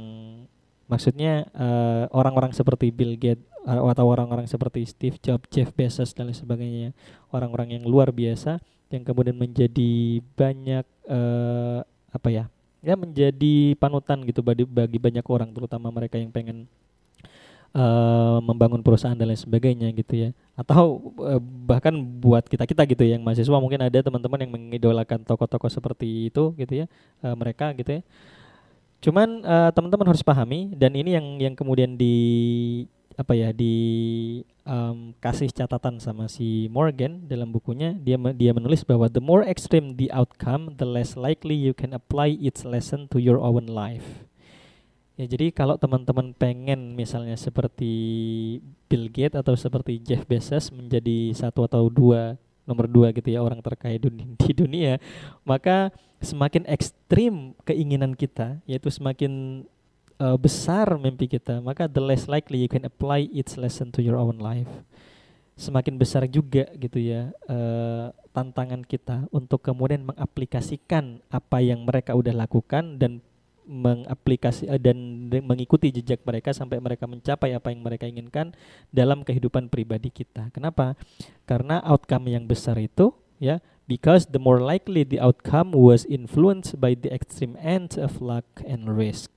maksudnya 0.87 1.47
eh, 1.51 2.05
orang-orang 2.15 2.55
uh, 2.55 2.57
seperti 2.57 2.89
Bill 2.95 3.19
Gates 3.19 3.43
uh, 3.67 3.83
atau 3.91 4.07
orang-orang 4.07 4.47
seperti 4.47 4.87
Steve 4.87 5.19
Jobs, 5.19 5.51
Jeff 5.51 5.75
Bezos 5.75 6.15
dan 6.15 6.31
lain 6.31 6.37
sebagainya, 6.37 6.89
orang-orang 7.29 7.79
yang 7.79 7.83
luar 7.83 8.15
biasa 8.15 8.63
yang 8.87 9.03
kemudian 9.03 9.35
menjadi 9.35 10.23
banyak 10.39 10.85
uh, 11.11 11.83
apa 12.11 12.29
ya? 12.31 12.45
Ya 12.79 12.95
menjadi 12.95 13.75
panutan 13.75 14.23
gitu 14.23 14.39
bagi 14.39 14.63
bagi 14.63 14.95
banyak 14.95 15.25
orang 15.27 15.51
terutama 15.51 15.91
mereka 15.91 16.15
yang 16.15 16.31
pengen 16.31 16.71
uh, 17.77 18.41
membangun 18.41 18.81
perusahaan 18.81 19.13
dan 19.13 19.29
lain 19.29 19.37
sebagainya 19.37 19.93
gitu 19.93 20.27
ya. 20.27 20.29
Atau 20.57 21.13
uh, 21.21 21.37
bahkan 21.41 21.93
buat 21.93 22.49
kita 22.49 22.65
kita 22.65 22.89
gitu 22.89 23.05
yang 23.05 23.21
mahasiswa 23.21 23.61
mungkin 23.61 23.85
ada 23.85 24.01
teman-teman 24.01 24.41
yang 24.41 24.51
mengidolakan 24.51 25.21
tokoh-tokoh 25.21 25.69
seperti 25.69 26.33
itu 26.33 26.57
gitu 26.57 26.73
ya 26.83 26.85
uh, 27.21 27.37
mereka 27.37 27.71
gitu 27.77 28.01
ya. 28.01 28.03
Cuman 28.97 29.45
uh, 29.45 29.69
teman-teman 29.69 30.09
harus 30.09 30.25
pahami 30.25 30.73
dan 30.73 30.97
ini 30.97 31.13
yang 31.13 31.37
yang 31.37 31.53
kemudian 31.53 31.93
di 31.93 32.17
apa 33.17 33.33
ya 33.33 33.49
di 33.49 33.73
um, 34.61 35.09
kasih 35.17 35.49
catatan 35.49 35.97
sama 35.97 36.29
si 36.29 36.69
Morgan 36.73 37.25
dalam 37.29 37.53
bukunya. 37.53 37.93
Dia 37.97 38.17
dia 38.33 38.51
menulis 38.57 38.81
bahwa 38.81 39.05
the 39.09 39.21
more 39.21 39.45
extreme 39.45 39.97
the 39.97 40.09
outcome 40.09 40.73
the 40.81 40.85
less 40.85 41.13
likely 41.13 41.53
you 41.53 41.77
can 41.77 41.93
apply 41.93 42.33
its 42.41 42.65
lesson 42.65 43.05
to 43.13 43.21
your 43.21 43.37
own 43.37 43.69
life. 43.69 44.26
Ya 45.17 45.25
jadi 45.25 45.49
kalau 45.49 45.81
teman-teman 45.81 46.29
pengen 46.37 46.93
misalnya 46.93 47.33
seperti 47.33 47.89
Bill 48.85 49.09
Gates 49.09 49.33
atau 49.33 49.57
seperti 49.57 49.97
Jeff 49.97 50.21
Bezos 50.29 50.69
menjadi 50.69 51.33
satu 51.33 51.65
atau 51.65 51.89
dua 51.89 52.37
nomor 52.69 52.85
dua 52.85 53.09
gitu 53.09 53.33
ya 53.33 53.41
orang 53.41 53.57
terkaya 53.65 53.97
di 54.45 54.51
dunia 54.53 55.01
maka 55.41 55.89
semakin 56.21 56.69
ekstrim 56.69 57.57
keinginan 57.65 58.13
kita 58.13 58.61
yaitu 58.69 58.93
semakin 58.93 59.65
uh, 60.21 60.37
besar 60.37 60.85
mimpi 61.01 61.25
kita 61.25 61.65
maka 61.65 61.89
the 61.89 62.03
less 62.03 62.29
likely 62.29 62.61
you 62.61 62.69
can 62.69 62.85
apply 62.85 63.25
its 63.33 63.57
lesson 63.57 63.89
to 63.89 64.05
your 64.05 64.21
own 64.21 64.37
life. 64.37 64.69
Semakin 65.57 65.97
besar 65.97 66.29
juga 66.29 66.69
gitu 66.77 67.01
ya 67.01 67.33
uh, 67.49 68.13
tantangan 68.29 68.85
kita 68.85 69.25
untuk 69.33 69.65
kemudian 69.65 70.05
mengaplikasikan 70.05 71.25
apa 71.33 71.57
yang 71.65 71.81
mereka 71.81 72.13
udah 72.13 72.29
lakukan 72.29 73.01
dan 73.01 73.25
mengaplikasi 73.67 74.71
uh, 74.71 74.79
dan 74.79 75.27
mengikuti 75.43 75.91
jejak 75.91 76.23
mereka 76.23 76.55
sampai 76.55 76.79
mereka 76.79 77.05
mencapai 77.05 77.53
apa 77.53 77.69
yang 77.69 77.83
mereka 77.83 78.07
inginkan 78.07 78.55
dalam 78.89 79.27
kehidupan 79.27 79.67
pribadi 79.67 80.09
kita. 80.09 80.49
Kenapa? 80.55 80.95
Karena 81.43 81.83
outcome 81.83 82.31
yang 82.31 82.47
besar 82.47 82.79
itu 82.79 83.11
ya 83.37 83.61
because 83.85 84.33
the 84.33 84.41
more 84.41 84.57
likely 84.63 85.05
the 85.05 85.21
outcome 85.21 85.75
was 85.75 86.07
influenced 86.09 86.79
by 86.81 86.97
the 86.97 87.11
extreme 87.13 87.53
ends 87.61 87.99
of 87.99 88.23
luck 88.23 88.47
and 88.65 88.87
risk. 88.97 89.31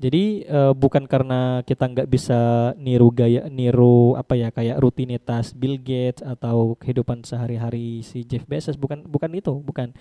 Jadi 0.00 0.48
uh, 0.48 0.72
bukan 0.72 1.04
karena 1.04 1.60
kita 1.60 1.84
nggak 1.84 2.08
bisa 2.08 2.72
niru 2.80 3.12
gaya 3.12 3.52
niru 3.52 4.16
apa 4.16 4.32
ya 4.32 4.48
kayak 4.48 4.80
rutinitas 4.80 5.52
Bill 5.52 5.76
Gates 5.76 6.24
atau 6.24 6.72
kehidupan 6.80 7.20
sehari-hari 7.20 8.00
si 8.00 8.24
Jeff 8.24 8.48
Bezos 8.48 8.80
bukan 8.80 9.04
bukan 9.04 9.28
itu 9.36 9.52
bukan 9.60 9.92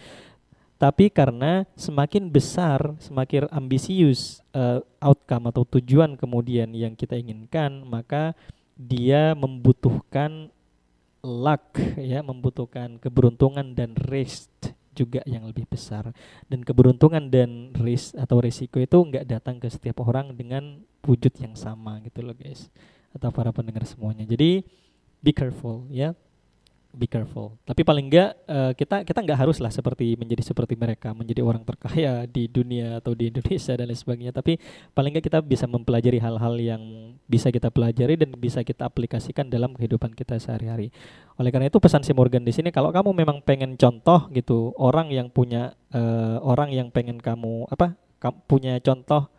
tapi 0.80 1.12
karena 1.12 1.68
semakin 1.76 2.32
besar, 2.32 2.96
semakin 3.04 3.52
ambisius 3.52 4.40
uh, 4.56 4.80
outcome 5.04 5.52
atau 5.52 5.68
tujuan 5.76 6.16
kemudian 6.16 6.72
yang 6.72 6.96
kita 6.96 7.20
inginkan, 7.20 7.84
maka 7.84 8.32
dia 8.80 9.36
membutuhkan 9.36 10.48
luck 11.20 11.76
ya, 12.00 12.24
membutuhkan 12.24 12.96
keberuntungan 12.96 13.76
dan 13.76 13.92
risk 14.08 14.48
juga 14.96 15.20
yang 15.28 15.44
lebih 15.52 15.68
besar. 15.68 16.16
Dan 16.48 16.64
keberuntungan 16.64 17.28
dan 17.28 17.76
risk 17.76 18.16
atau 18.16 18.40
risiko 18.40 18.80
itu 18.80 18.96
nggak 18.96 19.28
datang 19.28 19.60
ke 19.60 19.68
setiap 19.68 20.00
orang 20.08 20.32
dengan 20.32 20.80
wujud 21.04 21.36
yang 21.44 21.60
sama 21.60 22.00
gitu 22.08 22.24
loh 22.24 22.40
guys. 22.40 22.72
Atau 23.12 23.36
para 23.36 23.52
pendengar 23.52 23.84
semuanya. 23.84 24.24
Jadi 24.24 24.64
be 25.20 25.36
careful 25.36 25.84
ya 25.92 26.16
be 26.94 27.06
careful. 27.06 27.56
Tapi 27.64 27.86
paling 27.86 28.10
enggak 28.10 28.34
uh, 28.50 28.74
kita 28.74 29.06
kita 29.06 29.20
enggak 29.22 29.40
harus 29.40 29.58
lah 29.62 29.70
seperti 29.70 30.18
menjadi 30.18 30.42
seperti 30.42 30.74
mereka, 30.74 31.14
menjadi 31.14 31.46
orang 31.46 31.62
terkaya 31.62 32.26
di 32.26 32.50
dunia 32.50 32.98
atau 33.00 33.14
di 33.14 33.30
Indonesia 33.30 33.74
dan 33.78 33.86
lain 33.90 34.00
sebagainya. 34.00 34.34
Tapi 34.34 34.58
paling 34.98 35.14
enggak 35.14 35.26
kita 35.30 35.40
bisa 35.46 35.66
mempelajari 35.70 36.18
hal-hal 36.18 36.56
yang 36.58 36.82
bisa 37.30 37.54
kita 37.54 37.70
pelajari 37.70 38.18
dan 38.18 38.34
bisa 38.36 38.66
kita 38.66 38.90
aplikasikan 38.90 39.48
dalam 39.48 39.78
kehidupan 39.78 40.18
kita 40.18 40.42
sehari-hari. 40.42 40.90
Oleh 41.38 41.54
karena 41.54 41.70
itu 41.70 41.78
pesan 41.78 42.02
si 42.02 42.12
Morgan 42.12 42.44
di 42.44 42.52
sini 42.52 42.74
kalau 42.74 42.90
kamu 42.90 43.14
memang 43.14 43.40
pengen 43.46 43.78
contoh 43.78 44.28
gitu 44.34 44.74
orang 44.76 45.14
yang 45.14 45.30
punya 45.32 45.78
uh, 45.94 46.42
orang 46.42 46.74
yang 46.74 46.90
pengen 46.92 47.22
kamu 47.22 47.70
apa 47.72 47.96
punya 48.50 48.76
contoh 48.84 49.32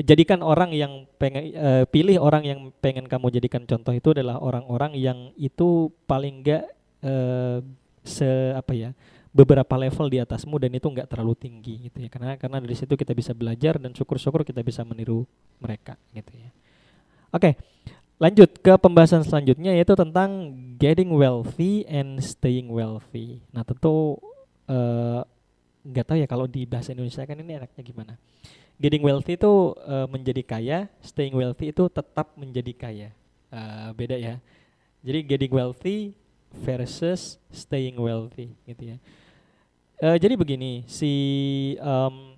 jadikan 0.00 0.40
orang 0.40 0.72
yang 0.72 1.04
pengen 1.20 1.52
uh, 1.56 1.84
pilih 1.88 2.20
orang 2.20 2.46
yang 2.46 2.60
pengen 2.80 3.06
kamu 3.06 3.28
jadikan 3.34 3.68
contoh 3.68 3.92
itu 3.92 4.14
adalah 4.16 4.40
orang-orang 4.40 4.96
yang 4.96 5.18
itu 5.36 5.92
paling 6.08 6.40
enggak 6.40 6.68
uh, 7.04 7.58
se 8.00 8.28
apa 8.56 8.72
ya 8.72 8.90
beberapa 9.30 9.78
level 9.78 10.10
di 10.10 10.18
atasmu 10.18 10.58
dan 10.58 10.74
itu 10.74 10.88
nggak 10.90 11.06
terlalu 11.06 11.34
tinggi 11.38 11.86
gitu 11.86 12.02
ya. 12.02 12.08
Karena 12.10 12.34
karena 12.34 12.58
dari 12.58 12.74
situ 12.74 12.96
kita 12.98 13.14
bisa 13.14 13.30
belajar 13.36 13.78
dan 13.78 13.94
syukur-syukur 13.94 14.42
kita 14.42 14.64
bisa 14.64 14.82
meniru 14.82 15.28
mereka 15.62 15.94
gitu 16.14 16.32
ya. 16.34 16.50
Oke 17.30 17.54
lanjut 18.20 18.52
ke 18.60 18.76
pembahasan 18.76 19.24
selanjutnya 19.24 19.72
yaitu 19.72 19.96
tentang 19.96 20.52
getting 20.76 21.08
wealthy 21.08 21.88
and 21.88 22.20
staying 22.20 22.68
wealthy. 22.68 23.40
Nah 23.48 23.64
tentu 23.64 24.20
eh, 24.68 25.24
nggak 25.88 26.04
uh, 26.04 26.08
tahu 26.12 26.18
ya 26.20 26.28
kalau 26.28 26.44
di 26.44 26.68
bahasa 26.68 26.92
Indonesia 26.92 27.24
kan 27.24 27.40
ini 27.40 27.56
enaknya 27.56 27.80
gimana. 27.80 28.14
Getting 28.76 29.04
wealthy 29.04 29.40
itu 29.40 29.76
uh, 29.84 30.04
menjadi 30.08 30.44
kaya 30.44 30.78
staying 31.00 31.32
wealthy 31.32 31.72
itu 31.72 31.88
tetap 31.88 32.36
menjadi 32.36 32.72
kaya. 32.76 33.08
Uh, 33.48 33.88
beda 33.96 34.20
ya. 34.20 34.36
Jadi 35.00 35.18
getting 35.24 35.52
wealthy 35.56 36.12
versus 36.52 37.38
staying 37.54 37.96
wealthy 37.98 38.54
gitu 38.66 38.94
ya. 38.94 38.98
Uh, 40.00 40.16
jadi 40.16 40.32
begini, 40.32 40.82
si 40.88 41.12
um, 41.84 42.34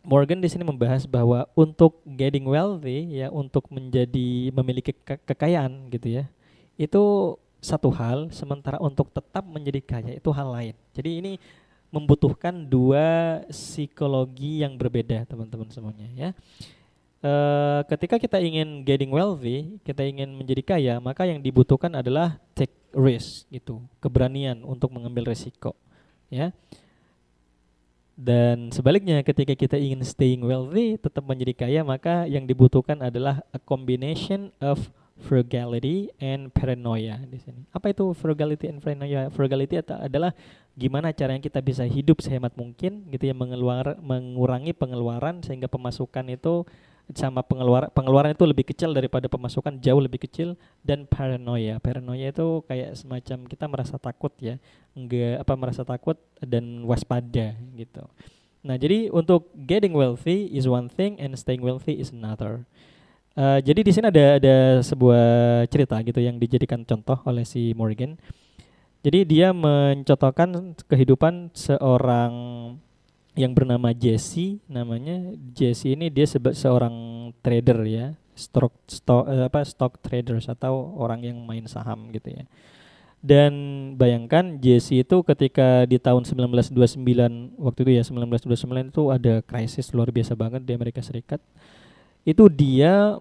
Morgan 0.00 0.40
di 0.40 0.48
sini 0.48 0.64
membahas 0.64 1.04
bahwa 1.04 1.44
untuk 1.52 2.00
getting 2.04 2.48
wealthy 2.48 3.20
ya, 3.20 3.28
untuk 3.28 3.68
menjadi 3.68 4.52
memiliki 4.52 4.92
ke 4.92 5.20
kekayaan 5.20 5.92
gitu 5.92 6.20
ya, 6.20 6.24
itu 6.80 7.02
satu 7.60 7.92
hal. 7.92 8.32
Sementara 8.32 8.80
untuk 8.80 9.12
tetap 9.12 9.44
menjadi 9.44 9.80
kaya 9.84 10.16
itu 10.16 10.30
hal 10.32 10.48
lain. 10.48 10.74
Jadi 10.96 11.10
ini 11.20 11.32
membutuhkan 11.92 12.52
dua 12.66 13.40
psikologi 13.52 14.64
yang 14.64 14.74
berbeda 14.74 15.28
teman-teman 15.28 15.68
semuanya 15.70 16.08
ya. 16.16 16.30
Uh, 17.24 17.80
ketika 17.88 18.20
kita 18.20 18.38
ingin 18.38 18.84
getting 18.84 19.10
wealthy, 19.10 19.80
kita 19.82 20.04
ingin 20.04 20.36
menjadi 20.36 20.76
kaya, 20.76 20.94
maka 21.00 21.24
yang 21.24 21.40
dibutuhkan 21.40 21.90
adalah 21.96 22.36
take 22.52 22.74
risk 22.92 23.48
gitu, 23.48 23.80
keberanian 23.98 24.60
untuk 24.62 24.92
mengambil 24.92 25.32
resiko, 25.32 25.72
ya. 26.28 26.52
Dan 28.14 28.70
sebaliknya 28.70 29.18
ketika 29.26 29.58
kita 29.58 29.74
ingin 29.74 30.06
staying 30.06 30.46
wealthy, 30.46 30.94
tetap 30.94 31.26
menjadi 31.26 31.66
kaya, 31.66 31.80
maka 31.82 32.30
yang 32.30 32.46
dibutuhkan 32.46 33.02
adalah 33.02 33.42
a 33.50 33.58
combination 33.58 34.54
of 34.62 34.78
frugality 35.18 36.14
and 36.22 36.54
paranoia 36.54 37.18
di 37.26 37.42
sini. 37.42 37.66
Apa 37.74 37.90
itu 37.90 38.14
frugality 38.14 38.70
and 38.70 38.78
paranoia? 38.78 39.30
Frugality 39.34 39.82
adalah 39.82 40.30
gimana 40.74 41.10
caranya 41.10 41.42
kita 41.42 41.62
bisa 41.62 41.86
hidup 41.86 42.18
sehemat 42.18 42.54
mungkin 42.58 43.06
gitu 43.14 43.30
ya 43.30 43.34
mengeluar 43.34 43.94
mengurangi 44.02 44.74
pengeluaran 44.74 45.38
sehingga 45.42 45.70
pemasukan 45.70 46.26
itu 46.34 46.66
sama 47.12 47.44
pengeluaran 47.44 47.92
pengeluaran 47.92 48.32
itu 48.32 48.48
lebih 48.48 48.64
kecil 48.72 48.96
daripada 48.96 49.28
pemasukan 49.28 49.76
jauh 49.76 50.00
lebih 50.00 50.24
kecil 50.24 50.56
dan 50.80 51.04
paranoia. 51.04 51.76
Paranoia 51.76 52.32
itu 52.32 52.64
kayak 52.64 52.96
semacam 52.96 53.38
kita 53.44 53.64
merasa 53.68 54.00
takut 54.00 54.32
ya. 54.40 54.56
Enggak 54.96 55.44
apa 55.44 55.52
merasa 55.52 55.84
takut 55.84 56.16
dan 56.40 56.88
waspada 56.88 57.52
gitu. 57.76 58.08
Nah, 58.64 58.80
jadi 58.80 59.12
untuk 59.12 59.52
getting 59.68 59.92
wealthy 59.92 60.48
is 60.48 60.64
one 60.64 60.88
thing 60.88 61.20
and 61.20 61.36
staying 61.36 61.60
wealthy 61.60 62.00
is 62.00 62.08
another. 62.08 62.64
Uh, 63.36 63.60
jadi 63.60 63.84
di 63.84 63.92
sini 63.92 64.08
ada 64.08 64.40
ada 64.40 64.56
sebuah 64.80 65.26
cerita 65.68 66.00
gitu 66.00 66.22
yang 66.24 66.40
dijadikan 66.40 66.80
contoh 66.88 67.20
oleh 67.28 67.44
si 67.44 67.76
Morgan. 67.76 68.16
Jadi 69.04 69.28
dia 69.28 69.52
mencontohkan 69.52 70.72
kehidupan 70.88 71.52
seorang 71.52 72.32
yang 73.34 73.52
bernama 73.52 73.90
Jesse 73.90 74.62
namanya 74.70 75.34
Jesse 75.54 75.94
ini 75.94 76.10
dia 76.10 76.26
sebe 76.26 76.54
seorang 76.54 76.94
trader 77.42 77.82
ya 77.86 78.06
stock 78.34 78.74
stock 78.86 79.26
uh, 79.26 79.46
apa 79.46 79.62
stock 79.66 79.98
traders 80.02 80.50
atau 80.50 80.94
orang 80.98 81.22
yang 81.22 81.38
main 81.42 81.66
saham 81.66 82.10
gitu 82.14 82.34
ya. 82.34 82.46
Dan 83.24 83.52
bayangkan 83.96 84.60
Jesse 84.60 85.00
itu 85.00 85.24
ketika 85.24 85.88
di 85.88 85.96
tahun 85.96 86.28
1929 86.28 87.56
waktu 87.56 87.78
itu 87.80 87.90
ya 87.96 88.02
1929 88.04 88.92
itu 88.92 89.02
ada 89.08 89.40
krisis 89.40 89.88
luar 89.96 90.12
biasa 90.12 90.36
banget 90.36 90.60
di 90.68 90.76
Amerika 90.76 91.00
Serikat 91.00 91.40
itu 92.28 92.44
dia 92.52 93.16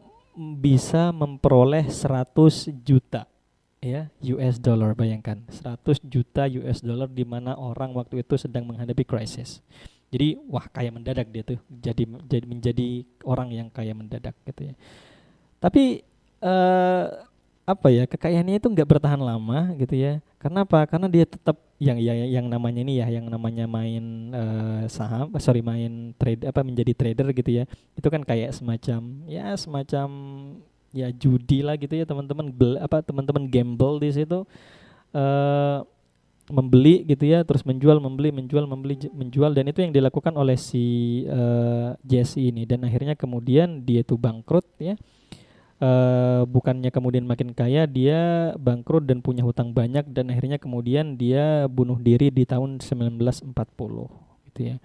bisa 0.60 1.16
memperoleh 1.16 1.88
100 1.88 2.84
juta 2.84 3.32
ya 3.80 4.08
US 4.36 4.60
dollar 4.60 4.92
bayangkan 4.92 5.44
100 5.52 6.04
juta 6.08 6.48
US 6.48 6.80
dollar 6.84 7.08
di 7.08 7.24
mana 7.28 7.56
orang 7.56 7.96
waktu 7.96 8.24
itu 8.28 8.36
sedang 8.36 8.68
menghadapi 8.68 9.08
krisis. 9.08 9.64
Jadi 10.14 10.38
wah 10.46 10.70
kaya 10.70 10.94
mendadak 10.94 11.26
dia 11.34 11.42
tuh 11.42 11.58
jadi 11.74 12.06
jadi 12.30 12.46
menjadi 12.46 12.88
orang 13.26 13.50
yang 13.50 13.68
kaya 13.74 13.98
mendadak 13.98 14.38
gitu 14.46 14.70
ya. 14.70 14.74
Tapi 15.58 16.06
uh, 16.46 17.26
apa 17.64 17.88
ya 17.90 18.04
kekayaannya 18.06 18.60
itu 18.60 18.68
nggak 18.70 18.86
bertahan 18.86 19.18
lama 19.18 19.74
gitu 19.82 19.98
ya. 19.98 20.22
Karena 20.38 20.62
apa? 20.62 20.86
Karena 20.86 21.10
dia 21.10 21.26
tetap 21.26 21.58
yang 21.82 21.98
yang 21.98 22.30
yang 22.30 22.46
namanya 22.46 22.86
ini 22.86 23.02
ya 23.02 23.10
yang 23.10 23.26
namanya 23.26 23.66
main 23.66 24.30
uh, 24.36 24.84
saham 24.86 25.34
sorry 25.42 25.66
main 25.66 26.14
trade 26.22 26.46
apa 26.46 26.62
menjadi 26.62 26.94
trader 26.94 27.34
gitu 27.34 27.50
ya. 27.50 27.64
Itu 27.98 28.14
kan 28.14 28.22
kayak 28.22 28.54
semacam 28.54 29.26
ya 29.26 29.58
semacam 29.58 30.08
ya 30.94 31.10
judi 31.10 31.66
lah 31.66 31.74
gitu 31.74 31.98
ya 31.98 32.06
teman-teman 32.06 32.54
apa 32.78 33.02
teman-teman 33.02 33.50
gamble 33.50 33.98
di 33.98 34.14
situ. 34.14 34.46
Uh, 35.10 35.82
membeli 36.52 37.08
gitu 37.08 37.24
ya 37.24 37.48
terus 37.48 37.64
menjual 37.64 38.04
membeli 38.04 38.36
menjual 38.36 38.68
membeli 38.68 39.00
menjual 39.16 39.56
dan 39.56 39.72
itu 39.72 39.80
yang 39.80 39.96
dilakukan 39.96 40.36
oleh 40.36 40.60
si 40.60 41.24
uh, 41.32 41.96
Jesse 42.04 42.52
ini 42.52 42.68
dan 42.68 42.84
akhirnya 42.84 43.16
kemudian 43.16 43.80
dia 43.88 44.04
itu 44.04 44.20
bangkrut 44.20 44.68
ya 44.76 45.00
uh, 45.80 46.44
bukannya 46.44 46.92
kemudian 46.92 47.24
makin 47.24 47.56
kaya 47.56 47.88
dia 47.88 48.52
bangkrut 48.60 49.08
dan 49.08 49.24
punya 49.24 49.44
hutang 49.44 49.72
banyak 49.72 50.08
dan 50.12 50.32
akhirnya 50.32 50.60
kemudian 50.60 51.16
dia 51.16 51.68
bunuh 51.72 52.00
diri 52.00 52.28
di 52.32 52.44
tahun 52.44 52.84
1940 52.84 53.56
gitu 54.52 54.62
ya. 54.64 54.76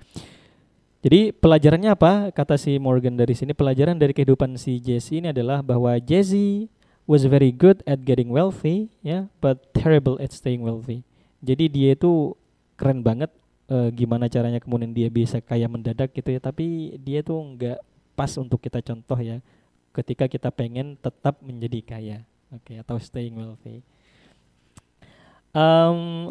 Jadi 0.98 1.30
pelajarannya 1.30 1.94
apa? 1.94 2.34
Kata 2.34 2.58
si 2.58 2.74
Morgan 2.82 3.14
dari 3.14 3.30
sini 3.30 3.54
pelajaran 3.54 3.94
dari 3.94 4.10
kehidupan 4.10 4.58
si 4.58 4.82
Jesse 4.82 5.22
ini 5.22 5.30
adalah 5.30 5.62
bahwa 5.62 5.94
Jesse 6.02 6.66
was 7.06 7.22
very 7.22 7.54
good 7.54 7.86
at 7.86 8.02
getting 8.02 8.34
wealthy 8.34 8.90
ya, 9.06 9.30
but 9.38 9.70
terrible 9.70 10.18
at 10.18 10.34
staying 10.34 10.66
wealthy. 10.66 11.07
Jadi 11.38 11.64
dia 11.70 11.90
itu 11.94 12.34
keren 12.74 13.02
banget 13.02 13.30
uh, 13.70 13.90
gimana 13.94 14.26
caranya 14.26 14.58
kemudian 14.58 14.90
dia 14.90 15.06
bisa 15.10 15.38
kaya 15.38 15.70
mendadak 15.70 16.10
gitu 16.14 16.34
ya, 16.34 16.40
tapi 16.42 16.98
dia 17.02 17.22
tuh 17.22 17.38
nggak 17.54 17.78
pas 18.18 18.30
untuk 18.38 18.58
kita 18.58 18.82
contoh 18.82 19.18
ya 19.22 19.38
ketika 19.94 20.30
kita 20.30 20.54
pengen 20.54 20.94
tetap 20.98 21.42
menjadi 21.42 21.80
kaya, 21.82 22.18
oke, 22.54 22.62
okay, 22.70 22.76
atau 22.78 22.94
staying 23.02 23.34
wealthy. 23.34 23.82
Um, 25.50 26.30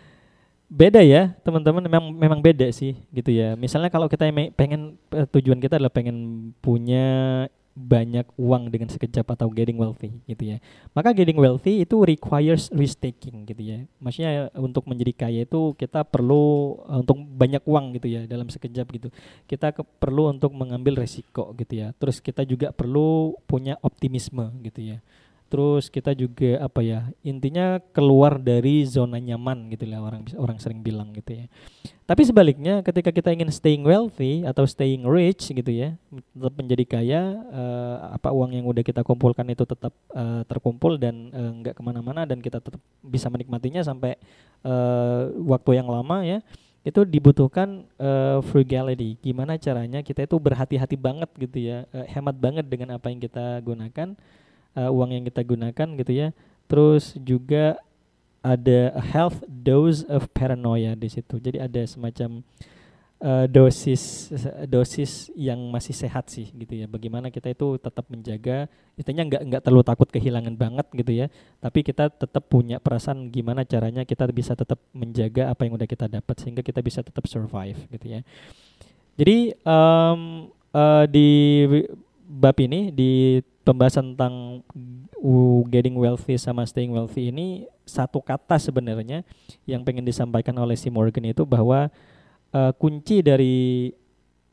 beda 0.80 0.98
ya 1.06 1.36
teman-teman. 1.46 1.86
Memang 1.86 2.04
memang 2.10 2.40
beda 2.42 2.66
sih 2.74 2.98
gitu 3.14 3.30
ya. 3.30 3.54
Misalnya 3.54 3.92
kalau 3.92 4.10
kita 4.10 4.26
pengen 4.58 4.98
eh, 5.14 5.28
tujuan 5.30 5.62
kita 5.62 5.78
adalah 5.78 5.92
pengen 5.92 6.50
punya 6.58 7.46
banyak 7.76 8.24
uang 8.40 8.72
dengan 8.72 8.88
sekejap 8.88 9.36
atau 9.36 9.52
getting 9.52 9.76
wealthy 9.76 10.08
gitu 10.24 10.56
ya. 10.56 10.56
Maka 10.96 11.12
getting 11.12 11.36
wealthy 11.36 11.84
itu 11.84 12.00
requires 12.08 12.72
risk 12.72 13.04
taking 13.04 13.44
gitu 13.44 13.60
ya. 13.60 13.78
Maksudnya 14.00 14.48
untuk 14.56 14.88
menjadi 14.88 15.12
kaya 15.12 15.44
itu 15.44 15.76
kita 15.76 16.08
perlu 16.08 16.80
uh, 16.88 17.04
untuk 17.04 17.20
banyak 17.20 17.60
uang 17.68 18.00
gitu 18.00 18.08
ya 18.08 18.24
dalam 18.24 18.48
sekejap 18.48 18.86
gitu. 18.96 19.08
Kita 19.44 19.76
ke, 19.76 19.84
perlu 19.84 20.32
untuk 20.32 20.56
mengambil 20.56 21.04
resiko 21.04 21.52
gitu 21.52 21.84
ya. 21.84 21.92
Terus 22.00 22.24
kita 22.24 22.48
juga 22.48 22.72
perlu 22.72 23.36
punya 23.44 23.76
optimisme 23.84 24.56
gitu 24.64 24.96
ya 24.96 24.98
terus 25.46 25.86
kita 25.86 26.10
juga 26.10 26.58
apa 26.58 26.82
ya 26.82 27.06
intinya 27.22 27.78
keluar 27.94 28.42
dari 28.42 28.82
zona 28.82 29.22
nyaman 29.22 29.70
gitu 29.70 29.86
lah 29.86 30.02
orang 30.02 30.26
orang 30.34 30.58
sering 30.58 30.82
bilang 30.82 31.14
gitu 31.14 31.38
ya 31.38 31.46
tapi 32.02 32.26
sebaliknya 32.26 32.82
ketika 32.82 33.14
kita 33.14 33.30
ingin 33.30 33.50
staying 33.54 33.86
wealthy 33.86 34.42
atau 34.42 34.66
staying 34.66 35.06
rich 35.06 35.54
gitu 35.54 35.70
ya 35.70 35.94
tetap 36.10 36.54
menjadi 36.58 36.84
kaya 36.86 37.22
uh, 37.50 37.96
apa 38.18 38.34
uang 38.34 38.58
yang 38.58 38.66
udah 38.66 38.82
kita 38.82 39.06
kumpulkan 39.06 39.46
itu 39.46 39.62
tetap 39.62 39.94
uh, 40.10 40.42
terkumpul 40.50 40.98
dan 40.98 41.30
uh, 41.30 41.50
nggak 41.62 41.74
ke 41.78 41.82
mana-mana 41.82 42.26
dan 42.26 42.42
kita 42.42 42.58
tetap 42.58 42.82
bisa 43.02 43.30
menikmatinya 43.30 43.86
sampai 43.86 44.18
uh, 44.66 45.30
waktu 45.46 45.78
yang 45.78 45.86
lama 45.86 46.26
ya 46.26 46.42
itu 46.86 47.02
dibutuhkan 47.02 47.82
uh, 47.98 48.38
frugality. 48.46 49.18
Gimana 49.18 49.58
caranya 49.58 50.06
kita 50.06 50.22
itu 50.22 50.38
berhati-hati 50.38 50.94
banget 50.94 51.26
gitu 51.34 51.58
ya, 51.58 51.82
uh, 51.90 52.06
hemat 52.06 52.38
banget 52.38 52.62
dengan 52.62 52.94
apa 52.94 53.10
yang 53.10 53.18
kita 53.18 53.58
gunakan 53.66 54.14
uh, 54.76 54.92
uang 54.92 55.10
yang 55.16 55.24
kita 55.24 55.40
gunakan 55.40 55.88
gitu 55.96 56.12
ya. 56.12 56.28
Terus 56.68 57.16
juga 57.18 57.80
ada 58.44 58.94
health 59.02 59.42
dose 59.48 60.06
of 60.06 60.30
paranoia 60.30 60.94
di 60.94 61.08
situ. 61.10 61.42
Jadi 61.42 61.58
ada 61.58 61.82
semacam 61.82 62.44
uh, 63.18 63.46
dosis 63.50 64.30
dosis 64.68 65.32
yang 65.34 65.58
masih 65.72 65.96
sehat 65.96 66.30
sih 66.30 66.52
gitu 66.54 66.78
ya. 66.78 66.86
Bagaimana 66.86 67.32
kita 67.32 67.50
itu 67.50 67.80
tetap 67.80 68.06
menjaga, 68.06 68.70
intinya 68.94 69.22
nggak 69.26 69.42
nggak 69.50 69.62
terlalu 69.66 69.84
takut 69.86 70.08
kehilangan 70.12 70.54
banget 70.54 70.86
gitu 70.94 71.12
ya. 71.12 71.26
Tapi 71.58 71.82
kita 71.82 72.12
tetap 72.12 72.44
punya 72.46 72.78
perasaan 72.78 73.32
gimana 73.32 73.66
caranya 73.66 74.06
kita 74.06 74.28
bisa 74.30 74.54
tetap 74.54 74.78
menjaga 74.94 75.50
apa 75.50 75.66
yang 75.66 75.74
udah 75.74 75.88
kita 75.88 76.06
dapat 76.06 76.34
sehingga 76.38 76.62
kita 76.62 76.80
bisa 76.84 77.00
tetap 77.02 77.24
survive 77.26 77.78
gitu 77.90 78.06
ya. 78.06 78.20
Jadi 79.16 79.56
um, 79.64 80.52
uh, 80.76 81.04
di 81.08 81.64
bab 82.26 82.56
ini 82.60 82.92
di 82.92 83.40
pembahasan 83.66 84.14
tentang 84.14 84.62
getting 85.66 85.98
wealthy 85.98 86.38
sama 86.38 86.62
staying 86.62 86.94
wealthy 86.94 87.34
ini 87.34 87.66
satu 87.82 88.22
kata 88.22 88.62
sebenarnya 88.62 89.26
yang 89.66 89.82
pengen 89.82 90.06
disampaikan 90.06 90.54
oleh 90.62 90.78
si 90.78 90.86
Morgan 90.86 91.26
itu 91.26 91.42
bahwa 91.42 91.90
uh, 92.54 92.72
kunci 92.78 93.26
dari 93.26 93.90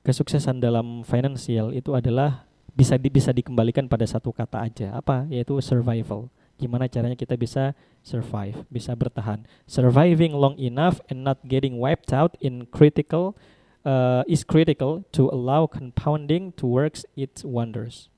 kesuksesan 0.02 0.58
dalam 0.58 1.06
financial 1.06 1.70
itu 1.78 1.94
adalah 1.94 2.50
bisa 2.74 2.98
di, 2.98 3.14
bisa 3.14 3.30
dikembalikan 3.30 3.86
pada 3.86 4.04
satu 4.10 4.34
kata 4.34 4.66
aja. 4.66 4.88
Apa? 4.98 5.30
Yaitu 5.30 5.62
survival. 5.62 6.28
Gimana 6.58 6.90
caranya 6.90 7.14
kita 7.14 7.38
bisa 7.38 7.78
survive 8.02 8.66
bisa 8.74 8.98
bertahan. 8.98 9.46
Surviving 9.70 10.34
long 10.34 10.58
enough 10.58 10.98
and 11.14 11.22
not 11.22 11.38
getting 11.46 11.78
wiped 11.78 12.10
out 12.10 12.34
in 12.42 12.66
critical 12.74 13.38
uh, 13.86 14.26
is 14.26 14.42
critical 14.42 15.06
to 15.14 15.30
allow 15.30 15.70
compounding 15.70 16.50
to 16.58 16.66
works 16.66 17.06
its 17.14 17.46
wonders 17.46 18.13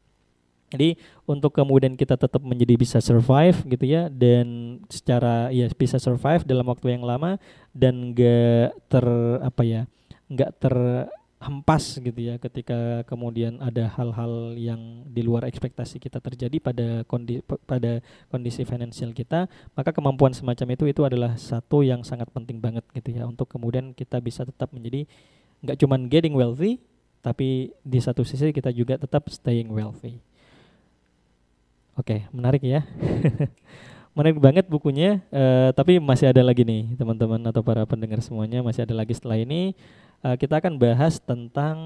jadi 0.76 1.00
untuk 1.24 1.56
kemudian 1.56 1.96
kita 1.96 2.20
tetap 2.20 2.44
menjadi 2.44 2.76
bisa 2.76 3.00
survive 3.00 3.56
gitu 3.66 3.86
ya 3.88 4.12
dan 4.12 4.78
secara 4.92 5.50
ya 5.50 5.72
bisa 5.72 5.98
survive 5.98 6.44
dalam 6.44 6.68
waktu 6.68 7.00
yang 7.00 7.08
lama 7.08 7.40
dan 7.72 8.12
enggak 8.12 8.76
ter 8.92 9.06
apa 9.40 9.62
ya 9.64 9.82
enggak 10.28 10.52
terhempas 10.60 11.98
gitu 11.98 12.20
ya 12.20 12.36
ketika 12.38 13.08
kemudian 13.08 13.58
ada 13.64 13.88
hal-hal 13.96 14.54
yang 14.60 15.08
di 15.08 15.24
luar 15.24 15.48
ekspektasi 15.48 15.98
kita 15.98 16.20
terjadi 16.20 16.60
pada 16.60 16.88
kondisi 17.08 17.42
pada 17.66 18.04
kondisi 18.28 18.68
finansial 18.68 19.16
kita 19.16 19.48
maka 19.74 19.96
kemampuan 19.96 20.36
semacam 20.36 20.76
itu 20.76 20.84
itu 20.92 21.02
adalah 21.08 21.40
satu 21.40 21.82
yang 21.82 22.04
sangat 22.04 22.28
penting 22.36 22.60
banget 22.60 22.84
gitu 22.92 23.16
ya 23.16 23.24
untuk 23.24 23.48
kemudian 23.48 23.96
kita 23.96 24.20
bisa 24.20 24.44
tetap 24.44 24.70
menjadi 24.76 25.08
nggak 25.66 25.80
cuman 25.82 26.12
getting 26.12 26.36
wealthy 26.36 26.84
tapi 27.26 27.74
di 27.82 27.98
satu 27.98 28.22
sisi 28.22 28.54
kita 28.54 28.70
juga 28.70 29.02
tetap 29.02 29.26
staying 29.34 29.74
wealthy. 29.74 30.22
Oke, 31.96 32.28
menarik 32.36 32.60
ya. 32.60 32.84
menarik 34.16 34.40
banget 34.40 34.68
bukunya, 34.68 35.24
uh, 35.32 35.72
tapi 35.76 36.00
masih 36.00 36.32
ada 36.32 36.40
lagi 36.40 36.64
nih 36.64 36.96
teman-teman 36.96 37.40
atau 37.52 37.60
para 37.60 37.84
pendengar 37.84 38.24
semuanya 38.24 38.64
masih 38.64 38.88
ada 38.88 38.96
lagi 38.96 39.12
setelah 39.12 39.36
ini 39.36 39.76
uh, 40.24 40.36
kita 40.40 40.60
akan 40.60 40.80
bahas 40.80 41.20
tentang 41.20 41.78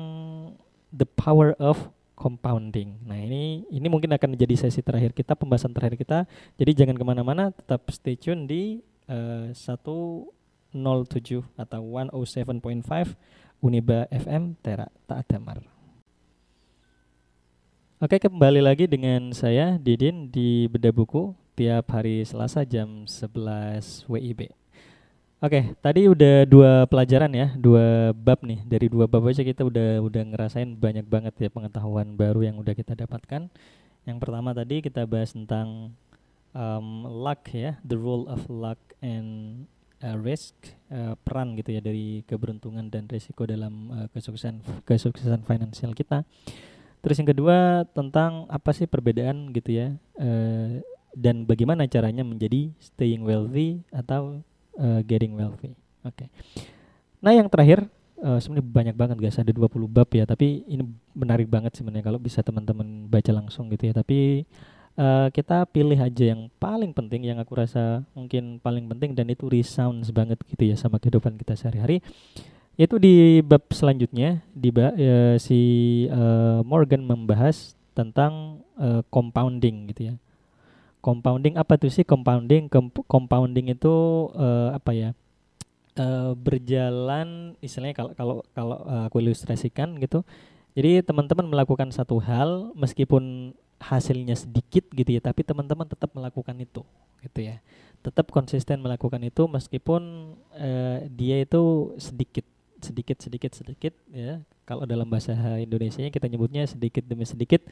the 0.93 1.05
power 1.05 1.57
of 1.57 1.77
compounding. 2.17 2.97
Nah 3.05 3.17
ini 3.17 3.65
ini 3.71 3.87
mungkin 3.87 4.11
akan 4.13 4.35
menjadi 4.35 4.67
sesi 4.67 4.83
terakhir 4.83 5.15
kita 5.15 5.33
pembahasan 5.33 5.73
terakhir 5.73 5.97
kita. 5.97 6.25
Jadi 6.59 6.71
jangan 6.73 6.95
ke 6.97 7.05
mana-mana, 7.05 7.49
tetap 7.49 7.85
stay 7.89 8.13
tune 8.19 8.45
di 8.45 8.81
uh, 9.09 9.49
107 9.53 10.29
atau 11.57 11.81
107.5 11.81 13.15
Uniba 13.59 14.05
FM 14.11 14.53
Tera 14.59 14.89
Taat 15.07 15.25
Damar. 15.31 15.78
Oke, 17.99 18.15
kembali 18.15 18.63
lagi 18.63 18.87
dengan 18.87 19.35
saya 19.35 19.75
Didin 19.75 20.31
di 20.31 20.71
Beda 20.71 20.87
Buku 20.87 21.35
tiap 21.51 21.91
hari 21.91 22.23
Selasa 22.23 22.63
jam 22.63 23.03
11 23.03 24.07
WIB. 24.07 24.55
Oke, 25.43 25.75
tadi 25.83 26.07
udah 26.07 26.47
dua 26.47 26.87
pelajaran 26.87 27.27
ya, 27.35 27.51
dua 27.59 28.15
bab 28.15 28.39
nih. 28.47 28.63
Dari 28.63 28.87
dua 28.87 29.03
bab 29.03 29.27
aja 29.27 29.43
kita 29.43 29.67
udah 29.67 29.99
udah 29.99 30.23
ngerasain 30.31 30.79
banyak 30.79 31.11
banget 31.11 31.35
ya 31.43 31.49
pengetahuan 31.51 32.15
baru 32.15 32.47
yang 32.47 32.55
udah 32.63 32.71
kita 32.71 32.95
dapatkan. 32.95 33.51
Yang 34.07 34.17
pertama 34.23 34.55
tadi 34.55 34.79
kita 34.79 35.03
bahas 35.03 35.35
tentang 35.35 35.91
um, 36.55 37.03
luck 37.03 37.51
ya, 37.51 37.83
the 37.83 37.99
role 37.99 38.31
of 38.31 38.47
luck 38.47 38.79
and 39.03 39.67
uh, 39.99 40.15
risk, 40.15 40.55
uh, 40.87 41.19
peran 41.27 41.51
gitu 41.59 41.75
ya 41.75 41.83
dari 41.83 42.23
keberuntungan 42.23 42.87
dan 42.87 43.11
risiko 43.11 43.43
dalam 43.43 43.91
uh, 43.91 44.07
kesuksesan 44.15 44.87
kesuksesan 44.87 45.43
finansial 45.43 45.91
kita. 45.91 46.23
Terus 46.99 47.15
yang 47.23 47.29
kedua 47.31 47.87
tentang 47.95 48.43
apa 48.51 48.75
sih 48.75 48.83
perbedaan 48.83 49.55
gitu 49.55 49.71
ya 49.71 49.95
uh, 50.19 50.83
dan 51.15 51.47
bagaimana 51.47 51.87
caranya 51.87 52.27
menjadi 52.27 52.69
staying 52.77 53.23
wealthy 53.23 53.79
atau 53.89 54.43
uh, 54.75 54.99
getting 55.07 55.35
wealthy. 55.35 55.73
Oke. 56.03 56.25
Okay. 56.25 56.27
Nah 57.23 57.31
yang 57.35 57.47
terakhir 57.47 57.87
uh, 58.23 58.39
sebenarnya 58.39 58.67
banyak 58.67 58.95
banget 58.95 59.17
guys 59.19 59.39
ada 59.39 59.51
20 59.51 59.67
bab 59.87 60.09
ya 60.11 60.27
tapi 60.27 60.63
ini 60.67 60.83
menarik 61.15 61.47
banget 61.47 61.75
sebenarnya 61.75 62.11
kalau 62.11 62.19
bisa 62.19 62.43
teman-teman 62.43 63.07
baca 63.07 63.31
langsung 63.31 63.71
gitu 63.71 63.91
ya 63.91 63.93
tapi 63.95 64.43
uh, 64.99 65.27
kita 65.31 65.67
pilih 65.71 65.99
aja 65.99 66.35
yang 66.35 66.51
paling 66.59 66.91
penting 66.91 67.27
yang 67.27 67.39
aku 67.39 67.55
rasa 67.55 68.03
mungkin 68.15 68.59
paling 68.59 68.87
penting 68.87 69.15
dan 69.15 69.27
itu 69.31 69.47
resounds 69.47 70.11
banget 70.11 70.39
gitu 70.47 70.63
ya 70.67 70.75
sama 70.75 70.99
kehidupan 70.99 71.35
kita 71.39 71.55
sehari-hari 71.55 72.03
itu 72.79 72.95
di 72.95 73.43
bab 73.43 73.67
selanjutnya 73.75 74.39
di 74.55 74.71
uh, 74.71 75.35
si 75.35 75.59
uh, 76.07 76.63
Morgan 76.63 77.03
membahas 77.03 77.75
tentang 77.91 78.63
uh, 78.79 79.03
compounding 79.11 79.91
gitu 79.91 80.01
ya. 80.07 80.15
Compounding 81.03 81.59
apa 81.59 81.75
tuh 81.75 81.91
sih 81.91 82.07
compounding? 82.07 82.71
compounding 83.03 83.75
itu 83.75 83.91
uh, 84.31 84.71
apa 84.71 84.95
ya? 84.95 85.09
Uh, 85.99 86.31
berjalan 86.39 87.59
istilahnya 87.59 87.99
kalau 87.99 88.11
kalau 88.15 88.35
kalau 88.55 88.77
aku 89.11 89.19
ilustrasikan 89.19 89.99
gitu. 89.99 90.23
Jadi 90.71 91.03
teman-teman 91.03 91.51
melakukan 91.51 91.91
satu 91.91 92.23
hal 92.23 92.71
meskipun 92.79 93.51
hasilnya 93.83 94.39
sedikit 94.39 94.87
gitu 94.95 95.19
ya, 95.19 95.19
tapi 95.19 95.43
teman-teman 95.43 95.83
tetap 95.83 96.15
melakukan 96.15 96.55
itu 96.55 96.87
gitu 97.19 97.39
ya. 97.43 97.59
Tetap 97.99 98.31
konsisten 98.31 98.79
melakukan 98.79 99.19
itu 99.27 99.51
meskipun 99.51 100.31
uh, 100.55 101.03
dia 101.11 101.43
itu 101.43 101.91
sedikit 101.99 102.47
sedikit 102.81 103.17
sedikit 103.19 103.51
sedikit 103.55 103.93
ya. 104.11 104.41
Kalau 104.67 104.85
dalam 104.85 105.09
bahasa 105.09 105.33
Indonesia 105.57 106.05
kita 106.13 106.29
nyebutnya 106.29 106.65
sedikit 106.69 107.01
demi 107.01 107.25
sedikit 107.25 107.65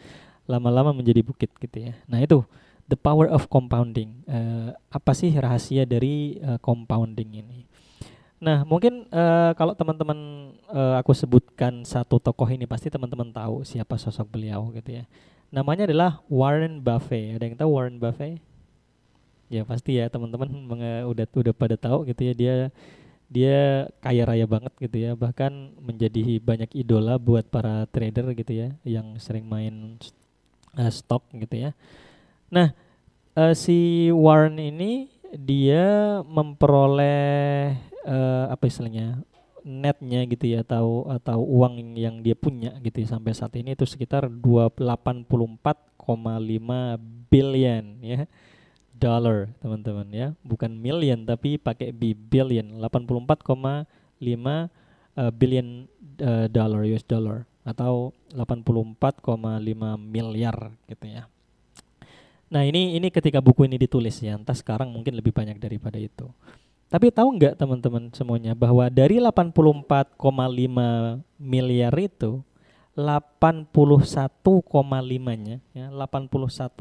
lama-lama 0.50 0.96
menjadi 0.96 1.22
bukit 1.22 1.54
gitu 1.62 1.92
ya. 1.92 1.94
Nah 2.10 2.24
itu 2.24 2.42
the 2.90 2.98
power 2.98 3.30
of 3.30 3.46
compounding. 3.52 4.24
Uh, 4.26 4.74
apa 4.90 5.12
sih 5.14 5.30
rahasia 5.36 5.86
dari 5.86 6.42
uh, 6.42 6.58
compounding 6.58 7.44
ini? 7.44 7.60
Nah 8.42 8.66
mungkin 8.66 9.06
uh, 9.14 9.54
kalau 9.54 9.78
teman-teman 9.78 10.18
uh, 10.72 10.98
aku 10.98 11.14
sebutkan 11.14 11.86
satu 11.86 12.18
tokoh 12.18 12.50
ini 12.50 12.66
pasti 12.66 12.90
teman-teman 12.90 13.30
tahu 13.30 13.62
siapa 13.62 14.00
sosok 14.00 14.34
beliau 14.34 14.72
gitu 14.74 14.98
ya. 14.98 15.06
Namanya 15.54 15.88
adalah 15.88 16.20
Warren 16.28 16.84
Buffett. 16.84 17.38
Ada 17.38 17.44
yang 17.48 17.56
tahu 17.56 17.70
Warren 17.72 17.98
Buffett? 18.02 18.42
Ya 19.48 19.64
pasti 19.64 19.96
ya 19.96 20.12
teman-teman 20.12 20.50
udah 21.08 21.24
udah 21.24 21.54
pada 21.56 21.80
tahu 21.80 22.04
gitu 22.10 22.22
ya. 22.28 22.34
Dia 22.36 22.56
dia 23.28 23.92
kaya 24.00 24.24
raya 24.24 24.48
banget 24.48 24.74
gitu 24.80 24.98
ya. 25.00 25.12
Bahkan 25.14 25.80
menjadi 25.80 26.40
banyak 26.40 26.72
idola 26.76 27.20
buat 27.20 27.48
para 27.48 27.88
trader 27.92 28.32
gitu 28.36 28.54
ya 28.56 28.70
yang 28.88 29.20
sering 29.20 29.48
main 29.48 30.00
uh, 30.76 30.92
stok 30.92 31.28
gitu 31.36 31.70
ya. 31.70 31.72
Nah 32.50 32.72
uh, 33.36 33.54
si 33.54 34.10
Warren 34.10 34.58
ini 34.58 35.12
dia 35.36 36.20
memperoleh 36.24 37.76
uh, 38.08 38.46
apa 38.48 38.64
istilahnya 38.66 39.20
netnya 39.68 40.24
gitu 40.32 40.48
ya 40.48 40.64
atau 40.64 41.04
atau 41.12 41.44
uang 41.44 42.00
yang 42.00 42.24
dia 42.24 42.40
punya 42.40 42.72
gitu 42.80 43.04
ya, 43.04 43.08
sampai 43.20 43.36
saat 43.36 43.52
ini 43.60 43.76
itu 43.76 43.84
sekitar 43.84 44.32
284,5 44.32 45.28
billion 47.28 47.84
ya 48.00 48.24
dollar 48.98 49.54
teman-teman 49.62 50.08
ya. 50.10 50.28
Bukan 50.42 50.74
million 50.74 51.24
tapi 51.24 51.62
pakai 51.62 51.94
B 51.94 52.18
billion. 52.18 52.82
84,5 52.82 53.46
uh, 53.46 53.86
billion 55.34 55.86
uh, 56.22 56.46
dollar 56.50 56.82
US 56.90 57.06
dollar. 57.06 57.46
Atau 57.62 58.12
84,5 58.34 58.98
miliar 60.02 60.58
gitu 60.90 61.06
ya. 61.06 61.30
Nah 62.48 62.64
ini 62.64 62.96
ini 62.96 63.12
ketika 63.12 63.44
buku 63.44 63.70
ini 63.70 63.78
ditulis 63.78 64.18
ya. 64.20 64.36
Entah 64.36 64.56
sekarang 64.56 64.90
mungkin 64.90 65.14
lebih 65.14 65.36
banyak 65.36 65.60
daripada 65.62 66.00
itu. 66.02 66.32
Tapi 66.88 67.12
tahu 67.12 67.36
nggak 67.36 67.60
teman-teman 67.60 68.08
semuanya 68.16 68.56
bahwa 68.56 68.88
dari 68.88 69.20
84,5 69.20 70.16
miliar 71.36 71.94
itu 72.00 72.40
81,5-nya 72.98 75.62
ya 75.78 75.94
81,5 75.94 76.74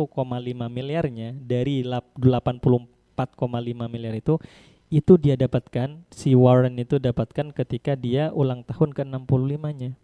miliarnya 0.72 1.36
dari 1.36 1.84
84,5 1.84 3.92
miliar 3.92 4.16
itu 4.16 4.40
itu 4.86 5.18
dia 5.18 5.34
dapatkan 5.34 6.06
si 6.14 6.32
Warren 6.32 6.78
itu 6.78 7.02
dapatkan 7.02 7.50
ketika 7.50 7.98
dia 7.98 8.30
ulang 8.30 8.62
tahun 8.62 8.94
ke-65-nya. 8.94 9.98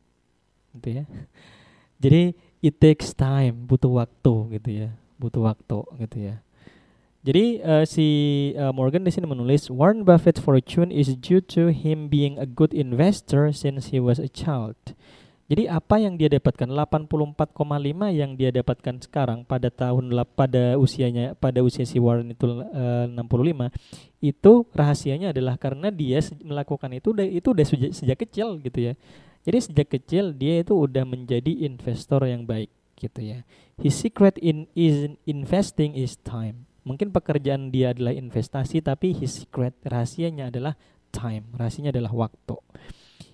Gitu 0.75 0.89
ya. 0.91 1.05
Jadi 2.03 2.35
it 2.59 2.83
takes 2.83 3.15
time, 3.15 3.71
butuh 3.71 4.03
waktu 4.03 4.59
gitu 4.59 4.71
ya. 4.71 4.91
Butuh 5.23 5.47
waktu 5.47 5.79
gitu 6.03 6.19
ya. 6.19 6.43
Jadi 7.23 7.63
uh, 7.63 7.87
si 7.87 8.07
uh, 8.59 8.75
Morgan 8.75 9.07
di 9.07 9.15
sini 9.15 9.31
menulis 9.31 9.71
Warren 9.71 10.03
Buffett's 10.03 10.43
fortune 10.43 10.91
is 10.91 11.15
due 11.15 11.39
to 11.39 11.71
him 11.71 12.11
being 12.11 12.35
a 12.35 12.51
good 12.51 12.75
investor 12.75 13.55
since 13.55 13.95
he 13.95 14.03
was 14.03 14.19
a 14.19 14.27
child. 14.27 14.75
Jadi 15.53 15.69
apa 15.69 16.01
yang 16.01 16.17
dia 16.17 16.33
dapatkan 16.33 16.65
84,5 16.65 17.53
yang 18.09 18.33
dia 18.41 18.49
dapatkan 18.49 19.05
sekarang 19.05 19.45
pada 19.45 19.69
tahun 19.69 20.09
pada 20.33 20.81
usianya 20.81 21.37
pada 21.37 21.61
usia 21.61 21.85
si 21.85 22.01
Warren 22.01 22.33
itu 22.33 22.49
eh, 22.73 23.05
uh, 23.05 23.69
65 23.69 23.69
itu 24.25 24.53
rahasianya 24.73 25.37
adalah 25.37 25.61
karena 25.61 25.93
dia 25.93 26.25
melakukan 26.41 26.89
itu 26.97 27.13
itu 27.29 27.53
udah 27.53 27.67
sejak, 27.69 27.93
sejak 27.93 28.19
kecil 28.25 28.65
gitu 28.65 28.81
ya. 28.81 28.93
Jadi 29.45 29.59
sejak 29.61 29.93
kecil 29.93 30.33
dia 30.33 30.65
itu 30.65 30.73
udah 30.73 31.05
menjadi 31.05 31.69
investor 31.69 32.25
yang 32.25 32.49
baik 32.49 32.73
gitu 32.97 33.21
ya. 33.21 33.45
His 33.77 33.93
secret 33.93 34.41
in 34.41 34.73
is 34.73 35.13
investing 35.29 35.93
is 35.93 36.17
time. 36.25 36.65
Mungkin 36.89 37.13
pekerjaan 37.13 37.69
dia 37.69 37.93
adalah 37.93 38.17
investasi 38.17 38.81
tapi 38.81 39.13
his 39.13 39.45
secret 39.45 39.77
rahasianya 39.85 40.49
adalah 40.49 40.81
time. 41.13 41.45
Rahasianya 41.53 41.93
adalah 41.93 42.17
waktu. 42.17 42.57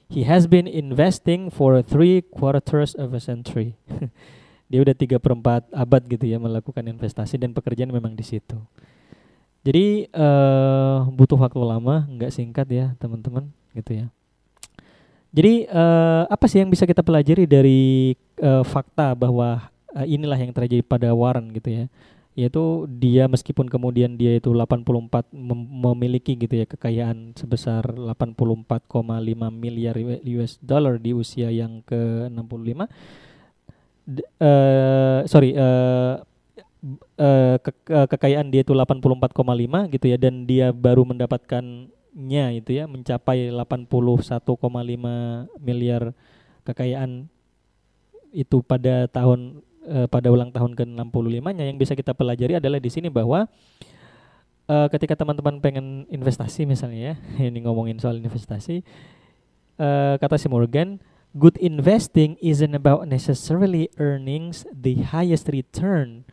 He 0.09 0.25
has 0.25 0.49
been 0.49 0.65
investing 0.65 1.53
for 1.53 1.85
three 1.85 2.25
quarters 2.25 2.97
of 2.97 3.13
a 3.13 3.21
century. 3.21 3.77
Dia 4.73 4.81
udah 4.81 4.97
tiga 4.97 5.21
perempat 5.21 5.69
abad 5.69 6.01
gitu 6.09 6.25
ya 6.25 6.41
melakukan 6.41 6.81
investasi 6.85 7.37
dan 7.37 7.53
pekerjaan 7.53 7.93
memang 7.93 8.17
di 8.17 8.25
situ. 8.25 8.57
Jadi 9.69 10.09
uh, 10.17 11.05
butuh 11.13 11.37
waktu 11.37 11.61
lama, 11.61 12.09
nggak 12.09 12.33
singkat 12.33 12.69
ya 12.73 12.87
teman-teman 12.97 13.53
gitu 13.77 14.01
ya. 14.01 14.07
Jadi 15.29 15.69
uh, 15.69 16.25
apa 16.25 16.49
sih 16.49 16.65
yang 16.65 16.73
bisa 16.73 16.89
kita 16.89 17.05
pelajari 17.05 17.45
dari 17.45 18.17
uh, 18.41 18.65
fakta 18.65 19.13
bahwa 19.13 19.69
uh, 19.93 20.07
inilah 20.09 20.41
yang 20.41 20.57
terjadi 20.57 20.81
pada 20.81 21.13
Warren 21.13 21.53
gitu 21.53 21.69
ya? 21.69 21.85
Yaitu 22.39 22.87
dia 22.87 23.27
meskipun 23.27 23.67
kemudian 23.67 24.15
dia 24.15 24.39
itu 24.39 24.55
84 24.55 25.35
mem 25.35 25.59
memiliki 25.59 26.39
gitu 26.39 26.55
ya 26.55 26.71
kekayaan 26.71 27.35
sebesar 27.35 27.83
84,5 27.91 28.79
miliar 29.51 29.99
US 30.23 30.63
dollar 30.63 31.03
di 31.03 31.11
usia 31.19 31.51
yang 31.51 31.83
ke-65 31.83 32.87
uh, 34.39 35.27
sorry 35.27 35.59
uh, 35.59 36.23
uh, 37.19 37.57
ke 37.59 37.75
kekayaan 38.07 38.55
dia 38.55 38.63
itu 38.63 38.71
84,5 38.71 39.91
gitu 39.99 40.07
ya 40.07 40.15
dan 40.15 40.47
dia 40.47 40.71
baru 40.71 41.03
mendapatkannya 41.11 42.45
itu 42.55 42.71
ya 42.71 42.87
mencapai 42.87 43.51
81,5 43.51 44.63
miliar 45.59 46.15
kekayaan 46.63 47.27
itu 48.31 48.63
pada 48.63 49.11
tahun 49.11 49.67
uh, 49.89 50.07
pada 50.07 50.29
ulang 50.29 50.53
tahun 50.53 50.77
ke-65-nya 50.77 51.65
yang 51.65 51.81
bisa 51.81 51.97
kita 51.97 52.13
pelajari 52.13 52.61
adalah 52.61 52.79
di 52.79 52.93
sini 52.93 53.09
bahwa 53.09 53.49
uh, 54.69 54.87
ketika 54.93 55.17
teman-teman 55.17 55.59
pengen 55.59 56.05
investasi 56.13 56.69
misalnya 56.69 57.13
ya, 57.13 57.15
ini 57.49 57.65
ngomongin 57.65 57.97
soal 57.99 58.21
investasi, 58.21 58.85
uh, 59.81 60.21
kata 60.21 60.37
si 60.37 60.47
Morgan, 60.47 61.01
good 61.35 61.57
investing 61.59 62.37
isn't 62.41 62.77
about 62.77 63.09
necessarily 63.09 63.89
earnings 63.97 64.69
the 64.69 65.01
highest 65.09 65.49
return, 65.49 66.29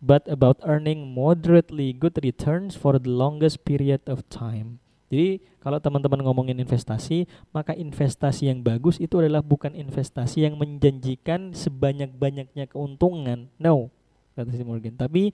but 0.00 0.24
about 0.26 0.60
earning 0.64 1.12
moderately 1.12 1.92
good 1.92 2.16
returns 2.20 2.76
for 2.76 2.96
the 2.96 3.08
longest 3.08 3.64
period 3.64 4.04
of 4.08 4.24
time. 4.32 4.83
Jadi 5.12 5.40
kalau 5.60 5.78
teman-teman 5.80 6.20
ngomongin 6.24 6.58
investasi, 6.60 7.28
maka 7.52 7.76
investasi 7.76 8.48
yang 8.48 8.64
bagus 8.64 8.96
itu 8.98 9.20
adalah 9.20 9.44
bukan 9.44 9.72
investasi 9.76 10.48
yang 10.48 10.56
menjanjikan 10.56 11.52
sebanyak-banyaknya 11.52 12.68
keuntungan. 12.68 13.48
No, 13.60 13.92
kata 14.34 14.50
si 14.52 14.64
Morgan. 14.64 14.96
Tapi 14.96 15.30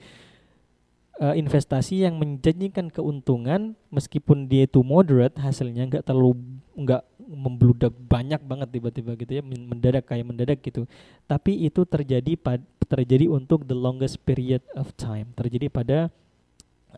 uh, 1.20 1.34
investasi 1.36 2.02
yang 2.08 2.16
menjanjikan 2.16 2.88
keuntungan 2.88 3.76
meskipun 3.92 4.48
dia 4.48 4.64
itu 4.64 4.80
moderate 4.80 5.36
hasilnya 5.36 5.86
nggak 5.86 6.04
terlalu 6.08 6.40
nggak 6.74 7.04
membludak 7.30 7.94
banyak 7.94 8.42
banget 8.42 8.68
tiba-tiba 8.74 9.14
gitu 9.14 9.38
ya 9.38 9.42
mendadak 9.44 10.02
kayak 10.08 10.26
mendadak 10.26 10.58
gitu 10.64 10.88
tapi 11.30 11.62
itu 11.62 11.86
terjadi 11.86 12.34
pad, 12.34 12.58
terjadi 12.90 13.30
untuk 13.30 13.62
the 13.62 13.76
longest 13.76 14.18
period 14.26 14.64
of 14.74 14.90
time 14.98 15.30
terjadi 15.38 15.70
pada 15.70 15.98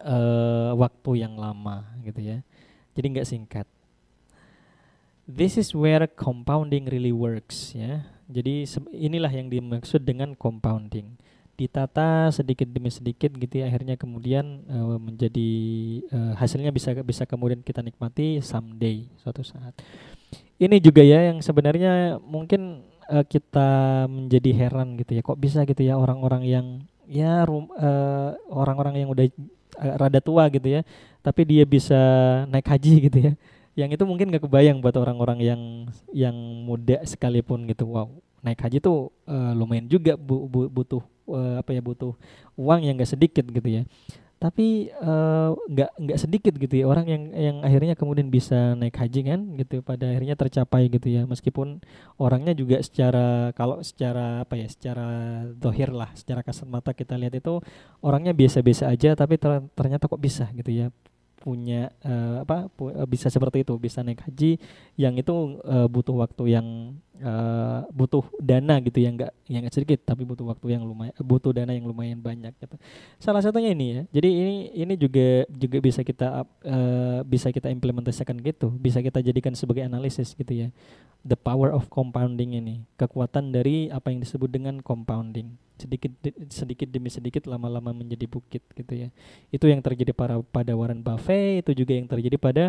uh, 0.00 0.72
waktu 0.78 1.26
yang 1.26 1.36
lama 1.36 1.84
gitu 2.04 2.20
ya 2.20 2.40
jadi 2.92 3.06
nggak 3.18 3.28
singkat. 3.28 3.66
This 5.24 5.56
is 5.56 5.72
where 5.72 6.04
compounding 6.12 6.88
really 6.92 7.14
works 7.14 7.72
ya. 7.72 8.04
Jadi 8.28 8.68
inilah 8.92 9.32
yang 9.32 9.48
dimaksud 9.48 10.04
dengan 10.04 10.36
compounding. 10.36 11.16
Ditata 11.56 12.32
sedikit 12.32 12.68
demi 12.68 12.88
sedikit 12.92 13.32
gitu 13.36 13.60
ya 13.60 13.68
akhirnya 13.68 13.96
kemudian 13.96 14.64
uh, 14.68 14.96
menjadi 15.00 15.50
uh, 16.10 16.32
hasilnya 16.36 16.72
bisa 16.72 16.96
bisa 17.00 17.24
kemudian 17.24 17.64
kita 17.64 17.80
nikmati 17.80 18.40
someday 18.44 19.08
suatu 19.20 19.44
saat. 19.44 19.72
Ini 20.60 20.80
juga 20.80 21.00
ya 21.00 21.32
yang 21.32 21.40
sebenarnya 21.40 22.20
mungkin 22.20 22.84
uh, 23.08 23.24
kita 23.24 24.04
menjadi 24.08 24.50
heran 24.52 25.00
gitu 25.00 25.16
ya 25.16 25.22
kok 25.24 25.40
bisa 25.40 25.64
gitu 25.64 25.80
ya 25.80 25.96
orang-orang 25.96 26.44
yang 26.44 26.66
ya 27.08 27.44
orang-orang 28.48 29.04
yang 29.04 29.10
udah 29.12 29.26
rada 29.78 30.20
tua 30.20 30.46
gitu 30.52 30.68
ya 30.68 30.84
tapi 31.22 31.46
dia 31.46 31.62
bisa 31.62 31.98
naik 32.50 32.66
haji 32.66 32.94
gitu 33.08 33.18
ya. 33.30 33.34
Yang 33.72 33.96
itu 33.96 34.04
mungkin 34.04 34.28
gak 34.28 34.44
kebayang 34.44 34.84
buat 34.84 34.92
orang-orang 35.00 35.38
yang 35.40 35.62
yang 36.12 36.36
muda 36.68 37.00
sekalipun 37.08 37.64
gitu. 37.64 37.88
Wow 37.88 38.20
naik 38.42 38.58
haji 38.58 38.82
tuh 38.82 39.14
uh, 39.24 39.54
lumayan 39.54 39.86
juga 39.86 40.18
bu, 40.18 40.50
bu, 40.50 40.66
butuh 40.66 41.02
uh, 41.30 41.62
apa 41.62 41.70
ya 41.70 41.80
butuh 41.80 42.12
uang 42.58 42.82
yang 42.82 42.98
gak 42.98 43.14
sedikit 43.14 43.46
gitu 43.46 43.68
ya 43.70 43.82
tapi 44.42 44.90
nggak 45.70 45.90
uh, 45.94 46.00
nggak 46.02 46.18
sedikit 46.18 46.58
gitu 46.58 46.82
ya 46.82 46.90
orang 46.90 47.06
yang 47.06 47.22
yang 47.30 47.56
akhirnya 47.62 47.94
kemudian 47.94 48.26
bisa 48.26 48.74
naik 48.74 48.98
haji 48.98 49.22
kan 49.22 49.40
gitu 49.54 49.86
pada 49.86 50.10
akhirnya 50.10 50.34
tercapai 50.34 50.90
gitu 50.90 51.06
ya. 51.06 51.22
Meskipun 51.30 51.78
orangnya 52.18 52.50
juga 52.50 52.82
secara 52.82 53.54
kalau 53.54 53.78
secara 53.86 54.42
apa 54.42 54.58
ya 54.58 54.66
secara 54.66 55.06
dohir 55.54 55.94
lah 55.94 56.10
secara 56.18 56.42
kasat 56.42 56.66
mata 56.66 56.90
kita 56.90 57.14
lihat 57.14 57.38
itu 57.38 57.62
orangnya 58.02 58.34
biasa-biasa 58.34 58.90
aja 58.90 59.14
tapi 59.14 59.38
ternyata 59.78 60.10
kok 60.10 60.18
bisa 60.18 60.50
gitu 60.58 60.74
ya 60.74 60.90
punya 61.42 61.90
uh, 62.06 62.46
apa 62.46 62.70
pu 62.70 62.94
uh, 62.94 63.02
bisa 63.02 63.26
seperti 63.26 63.66
itu 63.66 63.74
bisa 63.74 64.06
naik 64.06 64.22
haji 64.22 64.62
yang 64.94 65.18
itu 65.18 65.58
uh, 65.66 65.90
butuh 65.90 66.14
waktu 66.22 66.54
yang 66.54 66.66
uh, 67.20 67.84
butuh 67.92 68.24
dana 68.40 68.80
gitu 68.80 69.04
yang 69.04 69.18
enggak 69.18 69.32
yang 69.44 69.60
enggak 69.60 69.74
sedikit 69.76 70.00
tapi 70.08 70.24
butuh 70.24 70.48
waktu 70.48 70.78
yang 70.78 70.82
lumayan 70.86 71.12
butuh 71.20 71.52
dana 71.52 71.72
yang 71.76 71.84
lumayan 71.84 72.18
banyak 72.22 72.56
gitu. 72.56 72.76
Salah 73.20 73.44
satunya 73.44 73.76
ini 73.76 73.86
ya. 73.92 74.02
Jadi 74.16 74.28
ini 74.30 74.54
ini 74.72 74.94
juga 74.96 75.44
juga 75.52 75.78
bisa 75.84 76.00
kita 76.00 76.46
uh, 76.46 77.20
bisa 77.28 77.52
kita 77.52 77.68
implementasikan 77.68 78.40
gitu. 78.40 78.72
Bisa 78.72 79.04
kita 79.04 79.20
jadikan 79.20 79.52
sebagai 79.52 79.84
analisis 79.84 80.32
gitu 80.32 80.52
ya. 80.52 80.68
The 81.22 81.36
power 81.36 81.70
of 81.70 81.92
compounding 81.92 82.56
ini. 82.56 82.82
Kekuatan 82.96 83.52
dari 83.52 83.92
apa 83.92 84.08
yang 84.08 84.24
disebut 84.24 84.48
dengan 84.48 84.80
compounding. 84.80 85.54
Sedikit 85.76 86.14
sedikit 86.48 86.88
demi 86.88 87.10
sedikit 87.10 87.44
lama-lama 87.50 87.92
menjadi 87.92 88.26
bukit 88.30 88.62
gitu 88.72 88.94
ya. 88.94 89.08
Itu 89.52 89.68
yang 89.68 89.82
terjadi 89.84 90.14
para 90.14 90.38
pada 90.40 90.72
Warren 90.74 91.02
Buffett, 91.02 91.66
itu 91.66 91.84
juga 91.84 91.92
yang 91.94 92.06
terjadi 92.06 92.36
pada 92.38 92.64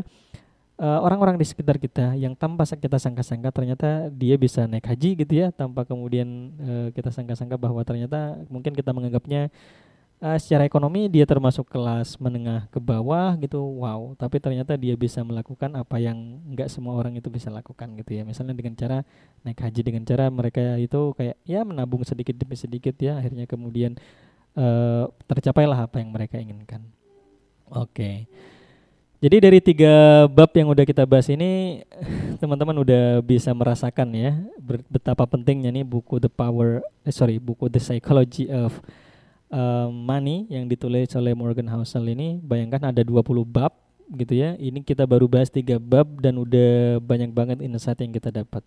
orang-orang 0.80 1.38
uh, 1.38 1.41
di 1.41 1.45
sekitar 1.45 1.78
kita 1.78 2.17
yang 2.17 2.34
tanpa 2.34 2.65
kita 2.65 2.97
sangka-sangka 2.97 3.53
ternyata 3.53 4.09
dia 4.09 4.34
bisa 4.41 4.65
naik 4.65 4.89
haji 4.89 5.09
gitu 5.21 5.34
ya, 5.34 5.53
tanpa 5.53 5.86
kemudian 5.86 6.49
uh, 6.57 6.88
kita 6.91 7.13
sangka-sangka 7.13 7.61
bahwa 7.61 7.86
ternyata 7.86 8.41
mungkin 8.49 8.74
kita 8.74 8.89
menganggapnya 8.89 9.53
uh, 10.24 10.38
secara 10.39 10.63
ekonomi 10.63 11.11
dia 11.11 11.28
termasuk 11.28 11.67
kelas 11.67 12.17
menengah 12.17 12.65
ke 12.71 12.80
bawah 12.80 13.36
gitu 13.38 13.59
wow. 13.59 14.15
Tapi 14.15 14.39
ternyata 14.39 14.80
dia 14.80 14.95
bisa 14.95 15.19
melakukan 15.21 15.76
apa 15.76 15.99
yang 15.99 16.39
nggak 16.55 16.71
semua 16.71 16.95
orang 16.95 17.19
itu 17.19 17.28
bisa 17.28 17.51
lakukan 17.51 17.93
gitu 17.99 18.17
ya. 18.17 18.24
Misalnya 18.24 18.55
dengan 18.55 18.74
cara 18.74 18.97
naik 19.43 19.59
haji 19.59 19.82
dengan 19.84 20.03
cara 20.07 20.32
mereka 20.32 20.80
itu 20.80 21.11
kayak 21.13 21.38
ya 21.43 21.61
menabung 21.67 22.01
sedikit 22.07 22.34
demi 22.39 22.55
sedikit 22.55 22.95
ya 22.97 23.19
akhirnya 23.19 23.45
kemudian 23.45 23.99
uh, 24.55 25.11
tercapailah 25.28 25.86
apa 25.86 25.99
yang 25.99 26.09
mereka 26.09 26.39
inginkan. 26.39 26.88
Oke. 27.69 27.93
okay. 27.93 28.17
Jadi 29.24 29.39
dari 29.39 29.63
tiga 29.63 30.28
bab 30.28 30.51
yang 30.51 30.67
udah 30.67 30.84
kita 30.84 31.07
bahas 31.07 31.32
ini, 31.32 31.80
teman-teman 32.43 32.76
udah 32.84 33.24
bisa 33.24 33.55
merasakan 33.55 34.11
ya 34.11 34.36
betapa 34.91 35.24
pentingnya 35.24 35.71
nih 35.71 35.88
buku 35.88 36.19
The 36.19 36.28
Power, 36.28 36.84
eh, 37.07 37.13
sorry 37.15 37.39
buku 37.39 37.71
The 37.71 37.80
Psychology 37.80 38.51
of 38.51 38.76
uh, 39.47 39.88
Money 39.88 40.51
yang 40.51 40.67
ditulis 40.67 41.07
oleh 41.15 41.32
Morgan 41.32 41.71
Housel 41.71 42.03
ini. 42.11 42.36
Bayangkan 42.43 42.91
ada 42.91 42.99
20 42.99 43.24
bab 43.47 43.71
gitu 44.11 44.36
ya. 44.36 44.59
Ini 44.59 44.84
kita 44.84 45.07
baru 45.07 45.32
bahas 45.32 45.47
tiga 45.47 45.80
bab 45.80 46.19
dan 46.19 46.36
udah 46.36 46.99
banyak 46.99 47.32
banget 47.32 47.63
insight 47.63 48.03
yang 48.03 48.11
kita 48.11 48.28
dapat. 48.28 48.59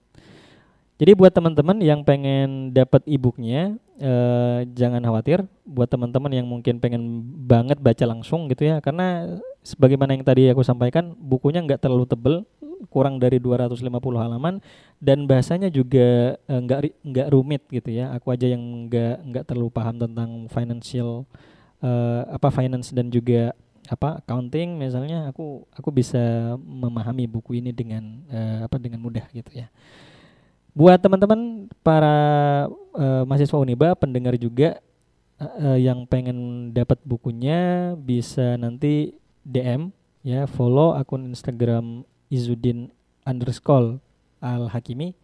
Jadi 0.97 1.13
buat 1.13 1.37
teman-teman 1.37 1.77
yang 1.85 2.01
pengen 2.01 2.73
dapat 2.73 3.05
e-booknya 3.05 3.77
uh, 4.01 4.65
jangan 4.73 5.05
khawatir. 5.05 5.45
Buat 5.69 5.93
teman-teman 5.93 6.33
yang 6.33 6.49
mungkin 6.49 6.81
pengen 6.81 7.21
banget 7.45 7.77
baca 7.77 8.09
langsung 8.09 8.49
gitu 8.49 8.65
ya 8.65 8.81
karena 8.81 9.37
sebagaimana 9.67 10.15
yang 10.15 10.23
tadi 10.23 10.47
aku 10.47 10.63
sampaikan 10.63 11.11
bukunya 11.19 11.59
nggak 11.59 11.83
terlalu 11.83 12.07
tebel 12.07 12.47
kurang 12.87 13.19
dari 13.19 13.43
250 13.43 13.83
halaman 14.15 14.63
dan 15.03 15.27
bahasanya 15.27 15.67
juga 15.73 16.39
eh, 16.39 16.61
nggak 16.63 16.81
uh, 16.87 16.93
nggak 17.03 17.29
rumit 17.35 17.63
gitu 17.67 17.91
ya. 17.91 18.15
Aku 18.15 18.31
aja 18.31 18.47
yang 18.47 18.87
nggak 18.87 19.17
nggak 19.27 19.45
terlalu 19.51 19.71
paham 19.75 19.99
tentang 19.99 20.47
financial 20.47 21.27
uh, 21.83 22.23
apa 22.31 22.49
finance 22.55 22.95
dan 22.95 23.11
juga 23.11 23.51
apa 23.87 24.19
accounting 24.19 24.75
misalnya 24.83 25.31
aku 25.31 25.63
aku 25.71 25.95
bisa 25.95 26.55
memahami 26.59 27.31
buku 27.31 27.63
ini 27.63 27.71
dengan 27.71 28.23
uh, 28.31 28.67
apa 28.71 28.77
dengan 28.79 29.03
mudah 29.03 29.27
gitu 29.35 29.51
ya. 29.51 29.67
Buat 30.77 31.01
teman-teman 31.01 31.73
para 31.81 32.17
uh, 32.93 33.25
mahasiswa 33.25 33.57
Uniba 33.57 33.97
pendengar 33.97 34.37
juga 34.37 34.77
uh, 35.41 35.79
yang 35.81 36.05
pengen 36.05 36.71
dapat 36.77 37.01
bukunya 37.01 37.93
bisa 37.97 38.61
nanti 38.61 39.17
DM 39.47 39.95
ya 40.27 40.51
follow 40.51 40.99
akun 40.99 41.31
Instagram 41.31 42.03
Izudin 42.27 42.91
underscore 43.23 44.03
Al 44.43 44.67
Hakimi 44.75 45.15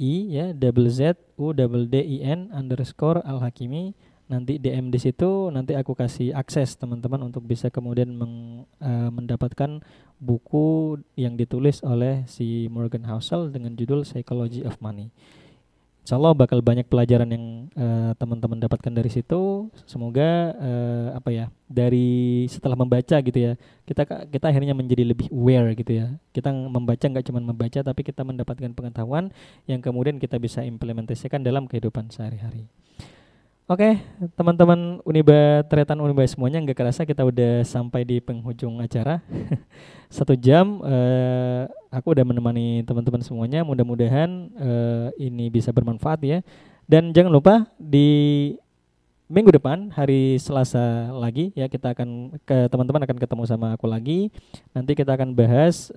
I 0.00 0.12
ya 0.32 0.46
double 0.56 0.88
Z 0.88 1.20
U 1.36 1.52
double 1.52 1.84
D 1.84 2.00
I 2.00 2.24
N 2.24 2.48
underscore 2.48 3.20
Al 3.28 3.44
Hakimi 3.44 3.92
nanti 4.28 4.60
DM 4.60 4.92
di 4.92 5.00
situ 5.00 5.48
nanti 5.48 5.72
aku 5.72 5.96
kasih 5.96 6.36
akses 6.36 6.76
teman-teman 6.76 7.24
untuk 7.24 7.48
bisa 7.48 7.72
kemudian 7.72 8.12
meng, 8.12 8.64
uh, 8.76 9.08
mendapatkan 9.08 9.80
buku 10.20 11.00
yang 11.16 11.34
ditulis 11.36 11.80
oleh 11.80 12.28
si 12.28 12.68
Morgan 12.68 13.08
Housel 13.08 13.48
dengan 13.48 13.72
judul 13.72 14.04
Psychology 14.04 14.60
of 14.68 14.76
Money. 14.84 15.08
Insya 16.08 16.16
Allah 16.16 16.32
bakal 16.32 16.64
banyak 16.64 16.88
pelajaran 16.88 17.28
yang 17.28 17.68
uh, 17.76 18.16
teman-teman 18.16 18.56
dapatkan 18.56 18.88
dari 18.88 19.12
situ. 19.12 19.68
Semoga 19.84 20.56
uh, 20.56 21.12
apa 21.12 21.28
ya 21.28 21.52
dari 21.68 22.48
setelah 22.48 22.80
membaca 22.80 23.20
gitu 23.20 23.36
ya 23.36 23.60
kita 23.84 24.08
kita 24.32 24.48
akhirnya 24.48 24.72
menjadi 24.72 25.04
lebih 25.04 25.28
aware 25.28 25.76
gitu 25.76 26.00
ya. 26.00 26.16
Kita 26.32 26.48
membaca 26.48 27.04
nggak 27.04 27.28
cuma 27.28 27.44
membaca 27.44 27.84
tapi 27.84 28.00
kita 28.00 28.24
mendapatkan 28.24 28.72
pengetahuan 28.72 29.28
yang 29.68 29.84
kemudian 29.84 30.16
kita 30.16 30.40
bisa 30.40 30.64
implementasikan 30.64 31.44
dalam 31.44 31.68
kehidupan 31.68 32.08
sehari-hari. 32.08 32.72
Oke, 33.68 34.00
teman-teman 34.32 34.96
Uniba 35.04 35.60
Tretan 35.68 36.00
Uniba 36.00 36.24
semuanya 36.24 36.56
nggak 36.56 36.72
kerasa 36.72 37.04
kita 37.04 37.20
udah 37.20 37.60
sampai 37.68 38.00
di 38.00 38.16
penghujung 38.16 38.80
acara. 38.80 39.20
Satu 40.08 40.32
jam, 40.32 40.80
uh, 40.80 41.68
aku 41.92 42.16
udah 42.16 42.24
menemani 42.24 42.80
teman-teman 42.88 43.20
semuanya. 43.20 43.60
Mudah-mudahan 43.68 44.48
uh, 44.56 45.12
ini 45.20 45.52
bisa 45.52 45.68
bermanfaat 45.68 46.20
ya. 46.24 46.40
Dan 46.88 47.12
jangan 47.12 47.28
lupa 47.28 47.68
di 47.76 48.56
minggu 49.28 49.52
depan 49.52 49.92
hari 49.92 50.40
Selasa 50.40 51.12
lagi 51.12 51.52
ya 51.52 51.68
kita 51.68 51.92
akan 51.92 52.40
ke 52.48 52.66
teman-teman 52.72 53.04
akan 53.04 53.16
ketemu 53.20 53.44
sama 53.44 53.76
aku 53.76 53.84
lagi. 53.84 54.32
Nanti 54.72 54.96
kita 54.96 55.14
akan 55.14 55.36
bahas 55.36 55.92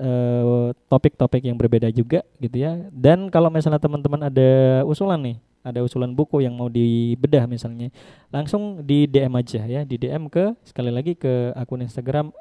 topik-topik 0.92 1.42
uh, 1.42 1.48
yang 1.48 1.58
berbeda 1.58 1.88
juga 1.96 2.28
gitu 2.44 2.60
ya. 2.60 2.78
Dan 2.92 3.32
kalau 3.32 3.48
misalnya 3.48 3.80
teman-teman 3.80 4.28
ada 4.28 4.84
usulan 4.84 5.18
nih 5.24 5.38
ada 5.62 5.80
usulan 5.86 6.12
buku 6.12 6.42
yang 6.42 6.58
mau 6.58 6.68
dibedah 6.68 7.46
misalnya, 7.46 7.94
langsung 8.34 8.82
di 8.82 9.06
DM 9.06 9.30
aja 9.38 9.62
ya, 9.62 9.82
di 9.86 9.94
DM 9.94 10.26
ke 10.26 10.58
sekali 10.66 10.90
lagi 10.90 11.14
ke 11.14 11.54
akun 11.54 11.86
Instagram 11.86 12.34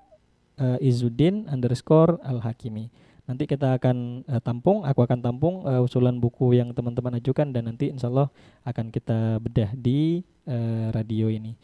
uh, 0.56 0.78
Izudin 0.80 1.44
underscore 1.48 2.16
Al 2.24 2.40
Hakimi. 2.40 2.88
Nanti 3.30 3.46
kita 3.46 3.78
akan 3.78 4.26
uh, 4.26 4.42
tampung, 4.42 4.82
aku 4.82 5.06
akan 5.06 5.22
tampung 5.22 5.62
uh, 5.62 5.86
usulan 5.86 6.18
buku 6.18 6.58
yang 6.58 6.74
teman-teman 6.74 7.22
ajukan 7.22 7.46
dan 7.54 7.70
nanti 7.70 7.86
insya 7.86 8.10
Allah 8.10 8.26
akan 8.66 8.90
kita 8.90 9.38
bedah 9.38 9.70
di 9.70 10.26
uh, 10.50 10.90
radio 10.90 11.30
ini. 11.30 11.54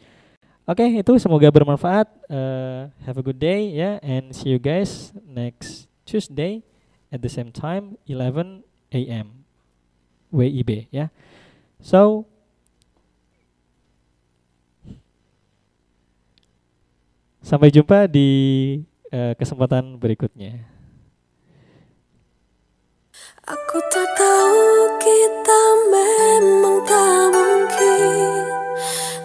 Oke, 0.63 0.87
okay, 0.87 1.03
itu 1.03 1.11
semoga 1.19 1.51
bermanfaat. 1.51 2.07
Uh, 2.31 2.87
have 3.03 3.19
a 3.19 3.23
good 3.23 3.35
day 3.35 3.75
ya, 3.75 3.83
yeah, 3.83 3.95
and 3.99 4.31
see 4.31 4.47
you 4.47 4.55
guys 4.63 5.11
next 5.27 5.91
Tuesday 6.07 6.63
at 7.11 7.19
the 7.19 7.27
same 7.27 7.51
time 7.51 7.99
11 8.07 8.63
a.m. 8.95 9.43
WIB 10.31 10.87
ya. 10.87 11.03
Yeah. 11.03 11.09
So 11.83 12.31
sampai 17.43 17.75
jumpa 17.75 18.07
di 18.07 18.27
uh, 19.11 19.35
kesempatan 19.35 19.99
berikutnya. 19.99 20.76
Aku 23.47 23.79
tak 23.87 24.03
tahu 24.19 24.91
kita 24.99 25.61
memang 25.87 26.83
tak 26.83 27.31
mungkin 27.31 28.43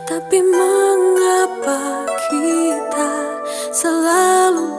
Tapi 0.07 0.39
mengapa 0.47 2.07
kita 2.31 3.11
selalu 3.75 4.79